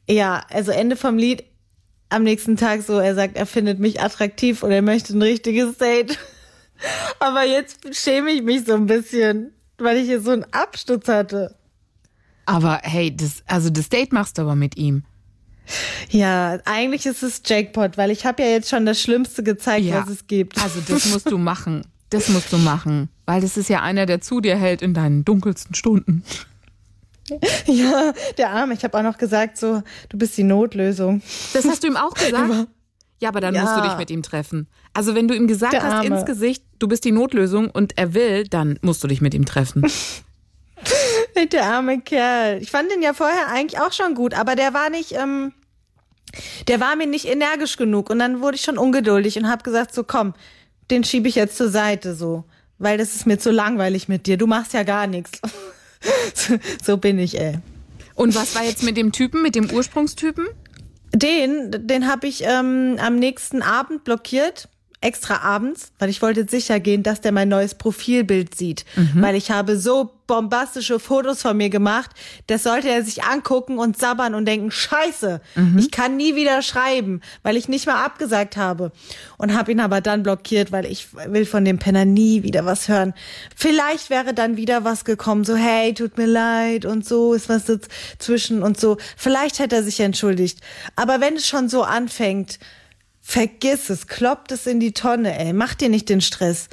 ja, 0.08 0.42
also 0.50 0.70
Ende 0.72 0.96
vom 0.96 1.18
Lied 1.18 1.44
am 2.08 2.22
nächsten 2.22 2.56
Tag 2.56 2.82
so, 2.82 2.98
er 2.98 3.14
sagt, 3.14 3.37
er 3.37 3.46
findet 3.46 3.78
mich 3.78 4.00
attraktiv 4.00 4.62
und 4.62 4.70
er 4.70 4.82
möchte 4.82 5.16
ein 5.16 5.22
richtiges 5.22 5.76
Date. 5.76 6.18
Aber 7.18 7.44
jetzt 7.44 7.94
schäme 7.94 8.30
ich 8.30 8.42
mich 8.42 8.64
so 8.64 8.74
ein 8.74 8.87
bisschen, 8.87 9.52
weil 9.78 9.98
ich 9.98 10.06
hier 10.06 10.20
so 10.20 10.30
einen 10.30 10.46
Absturz 10.52 11.08
hatte. 11.08 11.54
Aber 12.46 12.80
hey, 12.82 13.14
das, 13.14 13.42
also 13.46 13.68
das 13.68 13.90
Date 13.90 14.12
machst 14.12 14.38
du 14.38 14.42
aber 14.42 14.54
mit 14.54 14.78
ihm. 14.78 15.04
Ja, 16.08 16.58
eigentlich 16.64 17.04
ist 17.04 17.22
es 17.22 17.42
Jackpot, 17.44 17.98
weil 17.98 18.11
ich 18.11 18.24
habe 18.24 18.42
ja 18.42 18.48
jetzt 18.48 18.70
schon 18.70 18.87
das 18.87 19.02
Schlimmste 19.02 19.42
gezeigt, 19.42 19.84
ja, 19.84 20.00
was 20.00 20.08
es 20.08 20.26
gibt. 20.26 20.56
Also 20.62 20.80
das 20.80 21.06
musst 21.06 21.30
du 21.30 21.37
machen. 21.38 21.84
Das 22.11 22.29
musst 22.29 22.53
du 22.53 22.59
machen, 22.59 23.09
weil 23.27 23.40
das 23.40 23.57
ist 23.57 23.68
ja 23.68 23.83
einer, 23.83 24.07
der 24.07 24.21
zu 24.21 24.40
dir 24.40 24.57
hält 24.57 24.81
in 24.83 24.94
deinen 24.94 25.25
dunkelsten 25.25 25.75
Stunden. 25.75 26.23
Ja, 27.66 28.14
der 28.38 28.51
Arme. 28.53 28.73
Ich 28.73 28.85
habe 28.85 28.97
auch 28.97 29.03
noch 29.03 29.18
gesagt, 29.18 29.59
so, 29.59 29.83
du 30.09 30.16
bist 30.16 30.38
die 30.38 30.44
Notlösung. 30.44 31.21
Das 31.53 31.66
hast 31.66 31.83
du 31.83 31.88
ihm 31.88 31.99
auch 31.99 32.14
gesagt? 32.14 32.68
Ja, 33.21 33.29
aber 33.29 33.40
dann 33.40 33.55
ja. 33.55 33.62
musst 33.62 33.77
du 33.77 33.83
dich 33.83 33.97
mit 33.99 34.11
ihm 34.11 34.23
treffen. 34.23 34.68
Also 34.94 35.14
wenn 35.14 35.29
du 35.29 35.35
ihm 35.35 35.49
gesagt 35.49 35.73
der 35.73 35.83
hast 35.83 35.92
Arme. 35.92 36.07
ins 36.07 36.25
Gesicht, 36.25 36.64
du 36.79 36.88
bist 36.88 37.05
die 37.05 37.12
Notlösung 37.12 37.71
und 37.71 37.99
er 37.99 38.14
will, 38.14 38.44
dann 38.44 38.79
musst 38.81 39.03
du 39.03 39.09
dich 39.09 39.21
mit 39.21 39.35
ihm 39.35 39.44
treffen. 39.44 39.83
der 41.53 41.64
arme 41.64 42.01
Kerl. 42.01 42.62
Ich 42.62 42.71
fand 42.71 42.90
den 42.90 43.03
ja 43.03 43.12
vorher 43.14 43.49
eigentlich 43.49 43.81
auch 43.81 43.92
schon 43.92 44.14
gut, 44.14 44.35
aber 44.35 44.57
der 44.57 44.75
war 44.75 44.90
nicht, 44.90 45.12
ähm, 45.12 45.53
der 46.68 46.81
war 46.81 46.97
mir 46.97 47.07
nicht 47.07 47.27
energisch 47.27 47.77
genug. 47.77 48.11
Und 48.11 48.18
dann 48.18 48.40
wurde 48.40 48.57
ich 48.57 48.62
schon 48.62 48.79
ungeduldig 48.79 49.37
und 49.38 49.49
habe 49.49 49.62
gesagt, 49.62 49.94
so 49.94 50.05
komm, 50.05 50.35
den 50.90 51.05
schiebe 51.05 51.29
ich 51.29 51.35
jetzt 51.35 51.57
zur 51.57 51.68
Seite 51.68 52.14
so, 52.14 52.44
weil 52.79 52.98
das 52.98 53.14
ist 53.14 53.27
mir 53.27 53.38
zu 53.38 53.51
langweilig 53.51 54.09
mit 54.09 54.27
dir. 54.27 54.37
Du 54.37 54.46
machst 54.46 54.72
ja 54.72 54.83
gar 54.83 55.07
nichts. 55.07 55.40
so 56.85 56.96
bin 56.96 57.18
ich, 57.18 57.38
ey. 57.38 57.59
Und 58.14 58.35
was 58.35 58.55
war 58.55 58.64
jetzt 58.64 58.83
mit 58.83 58.96
dem 58.96 59.12
Typen, 59.12 59.42
mit 59.42 59.55
dem 59.55 59.70
Ursprungstypen? 59.70 60.46
Den, 61.14 61.87
den 61.87 62.09
habe 62.09 62.27
ich 62.27 62.42
ähm, 62.44 62.96
am 63.01 63.16
nächsten 63.16 63.62
Abend 63.62 64.05
blockiert 64.05 64.68
extra 65.00 65.42
abends, 65.42 65.92
weil 65.98 66.08
ich 66.08 66.22
wollte 66.22 66.48
sicher 66.48 66.80
gehen, 66.80 67.02
dass 67.04 67.20
der 67.20 67.30
mein 67.30 67.48
neues 67.48 67.74
Profilbild 67.74 68.56
sieht, 68.56 68.84
mhm. 68.96 69.22
weil 69.22 69.37
ich 69.37 69.50
habe 69.50 69.78
so 69.78 70.11
bombastische 70.26 70.98
Fotos 70.98 71.40
von 71.40 71.56
mir 71.56 71.70
gemacht, 71.70 72.11
das 72.48 72.64
sollte 72.64 72.88
er 72.88 73.02
sich 73.02 73.22
angucken 73.22 73.78
und 73.78 73.96
sabbern 73.96 74.34
und 74.34 74.44
denken, 74.44 74.70
scheiße, 74.70 75.40
mhm. 75.54 75.78
ich 75.78 75.90
kann 75.90 76.16
nie 76.16 76.34
wieder 76.34 76.62
schreiben, 76.62 77.22
weil 77.42 77.56
ich 77.56 77.68
nicht 77.68 77.87
mal 77.87 78.04
abgesagt 78.04 78.56
habe 78.56 78.92
und 79.38 79.56
habe 79.56 79.72
ihn 79.72 79.80
aber 79.80 80.00
dann 80.00 80.24
blockiert, 80.24 80.72
weil 80.72 80.84
ich 80.84 81.08
will 81.12 81.46
von 81.46 81.64
dem 81.64 81.78
Penner 81.78 82.04
nie 82.04 82.42
wieder 82.42 82.66
was 82.66 82.88
hören. 82.88 83.14
Vielleicht 83.56 84.11
wäre 84.11 84.34
dann 84.34 84.56
wieder 84.56 84.84
was 84.84 85.04
gekommen, 85.04 85.44
so 85.44 85.56
hey, 85.56 85.94
tut 85.94 86.18
mir 86.18 86.26
leid 86.26 86.84
und 86.84 87.06
so 87.06 87.34
ist 87.34 87.48
was 87.48 87.64
dazwischen 87.64 88.62
und 88.62 88.78
so. 88.78 88.98
Vielleicht 89.16 89.61
hätte 89.61 89.76
er 89.76 89.82
sich 89.82 90.00
entschuldigt, 90.00 90.58
aber 90.96 91.20
wenn 91.20 91.37
es 91.37 91.46
schon 91.46 91.68
so 91.68 91.84
anfängt, 91.84 92.58
Vergiss 93.30 93.90
es, 93.90 94.06
kloppt 94.06 94.52
es 94.52 94.66
in 94.66 94.80
die 94.80 94.92
Tonne, 94.92 95.38
ey. 95.38 95.52
Mach 95.52 95.74
dir 95.74 95.90
nicht 95.90 96.08
den 96.08 96.22
Stress. 96.22 96.70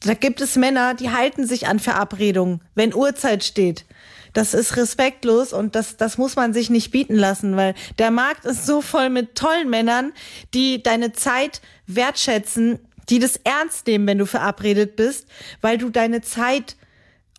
Da 0.00 0.14
gibt 0.14 0.40
es 0.40 0.56
Männer, 0.56 0.94
die 0.94 1.10
halten 1.10 1.46
sich 1.46 1.68
an 1.68 1.78
Verabredungen, 1.78 2.60
wenn 2.74 2.92
Uhrzeit 2.92 3.44
steht. 3.44 3.84
Das 4.32 4.54
ist 4.54 4.76
respektlos 4.76 5.52
und 5.52 5.76
das, 5.76 5.96
das 5.96 6.18
muss 6.18 6.34
man 6.34 6.52
sich 6.52 6.68
nicht 6.68 6.90
bieten 6.90 7.14
lassen, 7.14 7.54
weil 7.54 7.76
der 8.00 8.10
Markt 8.10 8.44
ist 8.44 8.66
so 8.66 8.82
voll 8.82 9.08
mit 9.08 9.36
tollen 9.36 9.70
Männern, 9.70 10.12
die 10.52 10.82
deine 10.82 11.12
Zeit 11.12 11.60
wertschätzen, 11.86 12.80
die 13.08 13.20
das 13.20 13.36
ernst 13.44 13.86
nehmen, 13.86 14.08
wenn 14.08 14.18
du 14.18 14.26
verabredet 14.26 14.96
bist, 14.96 15.28
weil 15.60 15.78
du 15.78 15.90
deine 15.90 16.22
Zeit 16.22 16.74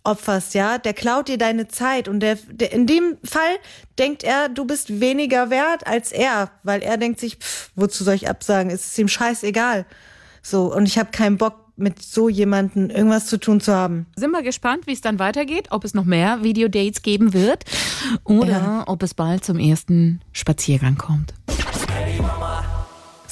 opferst, 0.06 0.54
ja, 0.54 0.78
der 0.78 0.94
klaut 0.94 1.28
dir 1.28 1.38
deine 1.38 1.68
Zeit 1.68 2.08
und 2.08 2.20
der, 2.20 2.38
der 2.50 2.72
in 2.72 2.86
dem 2.86 3.16
Fall 3.24 3.56
denkt 3.98 4.24
er, 4.24 4.48
du 4.48 4.64
bist 4.64 5.00
weniger 5.00 5.50
wert 5.50 5.86
als 5.86 6.12
er, 6.12 6.50
weil 6.62 6.82
er 6.82 6.96
denkt 6.96 7.20
sich, 7.20 7.36
pff, 7.36 7.70
wozu 7.74 8.04
soll 8.04 8.14
ich 8.14 8.28
absagen? 8.28 8.70
Es 8.70 8.86
ist 8.86 8.98
ihm 8.98 9.08
scheißegal. 9.08 9.86
So 10.42 10.72
und 10.74 10.86
ich 10.86 10.98
habe 10.98 11.10
keinen 11.10 11.36
Bock 11.38 11.66
mit 11.76 12.02
so 12.02 12.28
jemanden 12.28 12.88
irgendwas 12.90 13.26
zu 13.26 13.38
tun 13.38 13.60
zu 13.60 13.74
haben. 13.74 14.06
Sind 14.16 14.30
wir 14.30 14.42
gespannt, 14.42 14.86
wie 14.86 14.92
es 14.92 15.02
dann 15.02 15.18
weitergeht, 15.18 15.68
ob 15.70 15.84
es 15.84 15.92
noch 15.92 16.04
mehr 16.04 16.42
Videodates 16.42 17.02
geben 17.02 17.34
wird 17.34 17.64
oder 18.24 18.48
ja. 18.48 18.84
ob 18.86 19.02
es 19.02 19.12
bald 19.12 19.44
zum 19.44 19.58
ersten 19.58 20.20
Spaziergang 20.32 20.96
kommt. 20.96 21.34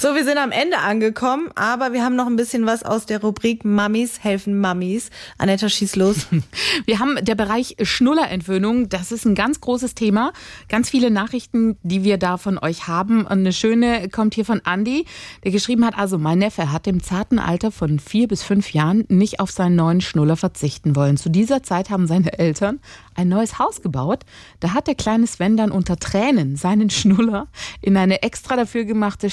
So, 0.05 0.13
wir 0.13 0.23
sind 0.23 0.37
am 0.37 0.51
Ende 0.51 0.77
angekommen, 0.77 1.49
aber 1.55 1.91
wir 1.91 2.03
haben 2.03 2.15
noch 2.15 2.27
ein 2.27 2.35
bisschen 2.35 2.67
was 2.67 2.83
aus 2.83 3.07
der 3.07 3.21
Rubrik 3.21 3.65
Mummies 3.65 4.23
helfen 4.23 4.61
Mummies. 4.61 5.09
Annetta, 5.39 5.67
schieß 5.67 5.95
los. 5.95 6.27
Wir 6.85 6.99
haben 6.99 7.17
der 7.25 7.33
Bereich 7.33 7.75
Schnullerentwöhnung. 7.81 8.87
Das 8.89 9.11
ist 9.11 9.25
ein 9.25 9.33
ganz 9.33 9.61
großes 9.61 9.95
Thema. 9.95 10.31
Ganz 10.69 10.91
viele 10.91 11.09
Nachrichten, 11.09 11.77
die 11.81 12.03
wir 12.03 12.19
da 12.19 12.37
von 12.37 12.59
euch 12.59 12.87
haben. 12.87 13.21
Und 13.21 13.31
eine 13.31 13.51
schöne 13.51 14.07
kommt 14.09 14.35
hier 14.35 14.45
von 14.45 14.61
Andy, 14.63 15.05
der 15.43 15.51
geschrieben 15.51 15.83
hat, 15.83 15.97
also 15.97 16.19
mein 16.19 16.37
Neffe 16.37 16.71
hat 16.71 16.85
im 16.85 17.01
zarten 17.01 17.39
Alter 17.39 17.71
von 17.71 17.97
vier 17.97 18.27
bis 18.27 18.43
fünf 18.43 18.73
Jahren 18.73 19.05
nicht 19.07 19.39
auf 19.39 19.49
seinen 19.49 19.75
neuen 19.75 20.01
Schnuller 20.01 20.35
verzichten 20.35 20.95
wollen. 20.95 21.17
Zu 21.17 21.29
dieser 21.29 21.63
Zeit 21.63 21.89
haben 21.89 22.05
seine 22.05 22.37
Eltern 22.37 22.79
ein 23.15 23.29
neues 23.29 23.57
Haus 23.57 23.81
gebaut. 23.81 24.23
Da 24.59 24.73
hat 24.75 24.85
der 24.85 24.95
kleine 24.95 25.25
Sven 25.25 25.57
dann 25.57 25.71
unter 25.71 25.97
Tränen 25.97 26.57
seinen 26.57 26.91
Schnuller 26.91 27.47
in 27.81 27.97
eine 27.97 28.21
extra 28.21 28.55
dafür 28.55 28.83
gemachte 28.83 29.31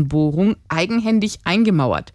Steckdosenbohrung 0.00 0.56
eigenhändig 0.68 1.38
eingemauert. 1.44 2.12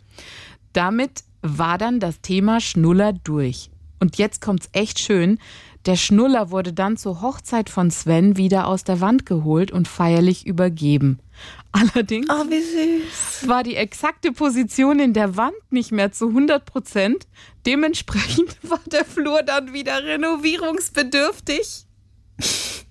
Damit 0.73 1.23
war 1.41 1.77
dann 1.77 1.99
das 1.99 2.21
Thema 2.21 2.59
Schnuller 2.59 3.13
durch. 3.13 3.69
Und 3.99 4.17
jetzt 4.17 4.41
kommt's 4.41 4.69
echt 4.73 4.99
schön. 4.99 5.39
Der 5.85 5.95
Schnuller 5.95 6.49
wurde 6.49 6.73
dann 6.73 6.97
zur 6.97 7.21
Hochzeit 7.21 7.69
von 7.69 7.91
Sven 7.91 8.37
wieder 8.37 8.67
aus 8.67 8.83
der 8.83 9.01
Wand 9.01 9.25
geholt 9.27 9.71
und 9.71 9.87
feierlich 9.87 10.47
übergeben. 10.47 11.19
Allerdings 11.71 12.27
Oh, 12.29 12.45
war 13.47 13.63
die 13.63 13.75
exakte 13.75 14.31
Position 14.31 14.99
in 14.99 15.13
der 15.13 15.37
Wand 15.37 15.55
nicht 15.69 15.91
mehr 15.91 16.11
zu 16.11 16.29
100 16.29 16.65
Prozent. 16.65 17.27
Dementsprechend 17.65 18.57
war 18.69 18.79
der 18.87 19.05
Flur 19.05 19.43
dann 19.43 19.73
wieder 19.73 20.03
renovierungsbedürftig. 20.03 21.85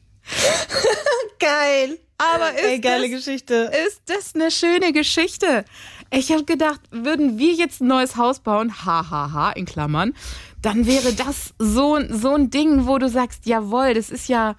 Geil. 1.40 1.98
Aber 2.18 2.52
ist 2.54 2.64
Ey, 2.64 2.78
geile 2.80 3.10
das 3.10 3.24
Geschichte. 3.24 3.70
ist 3.86 4.02
das 4.06 4.34
eine 4.34 4.50
schöne 4.50 4.92
Geschichte. 4.92 5.64
Ich 6.12 6.30
habe 6.30 6.44
gedacht, 6.44 6.80
würden 6.90 7.38
wir 7.38 7.52
jetzt 7.52 7.80
ein 7.80 7.88
neues 7.88 8.16
Haus 8.16 8.38
bauen, 8.38 8.84
hahaha, 8.84 9.50
in 9.52 9.64
Klammern, 9.64 10.14
dann 10.62 10.86
wäre 10.86 11.12
das 11.12 11.54
so, 11.58 11.98
so 12.08 12.34
ein 12.34 12.50
Ding, 12.50 12.86
wo 12.86 12.98
du 12.98 13.08
sagst, 13.08 13.46
jawohl, 13.46 13.94
das 13.94 14.10
ist 14.10 14.28
ja, 14.28 14.54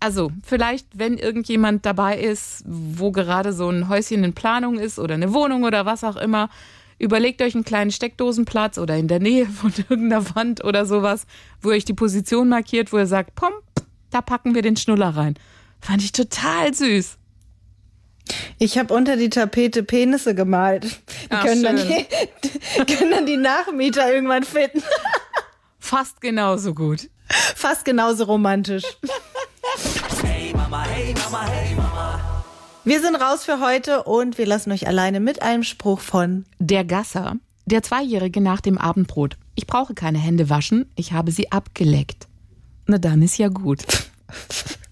also 0.00 0.30
vielleicht, 0.42 0.86
wenn 0.94 1.18
irgendjemand 1.18 1.84
dabei 1.84 2.18
ist, 2.18 2.64
wo 2.66 3.10
gerade 3.10 3.52
so 3.52 3.68
ein 3.68 3.88
Häuschen 3.88 4.24
in 4.24 4.32
Planung 4.32 4.78
ist 4.78 4.98
oder 4.98 5.14
eine 5.14 5.32
Wohnung 5.34 5.64
oder 5.64 5.84
was 5.84 6.04
auch 6.04 6.16
immer, 6.16 6.48
überlegt 6.98 7.42
euch 7.42 7.54
einen 7.54 7.64
kleinen 7.64 7.90
Steckdosenplatz 7.90 8.78
oder 8.78 8.96
in 8.96 9.08
der 9.08 9.20
Nähe 9.20 9.46
von 9.46 9.72
irgendeiner 9.88 10.34
Wand 10.34 10.64
oder 10.64 10.86
sowas, 10.86 11.26
wo 11.60 11.70
ihr 11.70 11.76
euch 11.76 11.84
die 11.84 11.94
Position 11.94 12.48
markiert, 12.48 12.92
wo 12.92 12.98
ihr 12.98 13.06
sagt, 13.06 13.34
pom, 13.34 13.52
da 14.10 14.22
packen 14.22 14.54
wir 14.54 14.62
den 14.62 14.76
Schnuller 14.76 15.16
rein. 15.16 15.34
Fand 15.84 16.02
ich 16.02 16.12
total 16.12 16.72
süß. 16.72 17.18
Ich 18.58 18.78
habe 18.78 18.94
unter 18.94 19.18
die 19.18 19.28
Tapete 19.28 19.82
Penisse 19.82 20.34
gemalt. 20.34 20.84
Die 20.84 21.26
Ach, 21.28 21.44
können, 21.44 21.62
dann 21.62 21.76
die, 21.76 22.94
können 22.94 23.10
dann 23.10 23.26
die 23.26 23.36
Nachmieter 23.36 24.10
irgendwann 24.10 24.44
finden. 24.44 24.82
Fast 25.78 26.22
genauso 26.22 26.72
gut. 26.72 27.10
Fast 27.28 27.84
genauso 27.84 28.24
romantisch. 28.24 28.84
Hey 30.22 30.54
Mama, 30.54 30.84
hey 30.84 31.12
Mama, 31.22 31.46
hey 31.50 31.74
Mama. 31.74 32.44
Wir 32.84 33.02
sind 33.02 33.16
raus 33.16 33.44
für 33.44 33.60
heute 33.60 34.04
und 34.04 34.38
wir 34.38 34.46
lassen 34.46 34.72
euch 34.72 34.88
alleine 34.88 35.20
mit 35.20 35.42
einem 35.42 35.64
Spruch 35.64 36.00
von 36.00 36.46
Der 36.58 36.86
Gasser, 36.86 37.36
der 37.66 37.82
Zweijährige 37.82 38.40
nach 38.40 38.62
dem 38.62 38.78
Abendbrot. 38.78 39.36
Ich 39.54 39.66
brauche 39.66 39.92
keine 39.92 40.18
Hände 40.18 40.48
waschen, 40.48 40.90
ich 40.96 41.12
habe 41.12 41.30
sie 41.30 41.52
abgeleckt. 41.52 42.26
Na 42.86 42.96
dann 42.96 43.20
ist 43.20 43.36
ja 43.36 43.48
gut. 43.48 43.82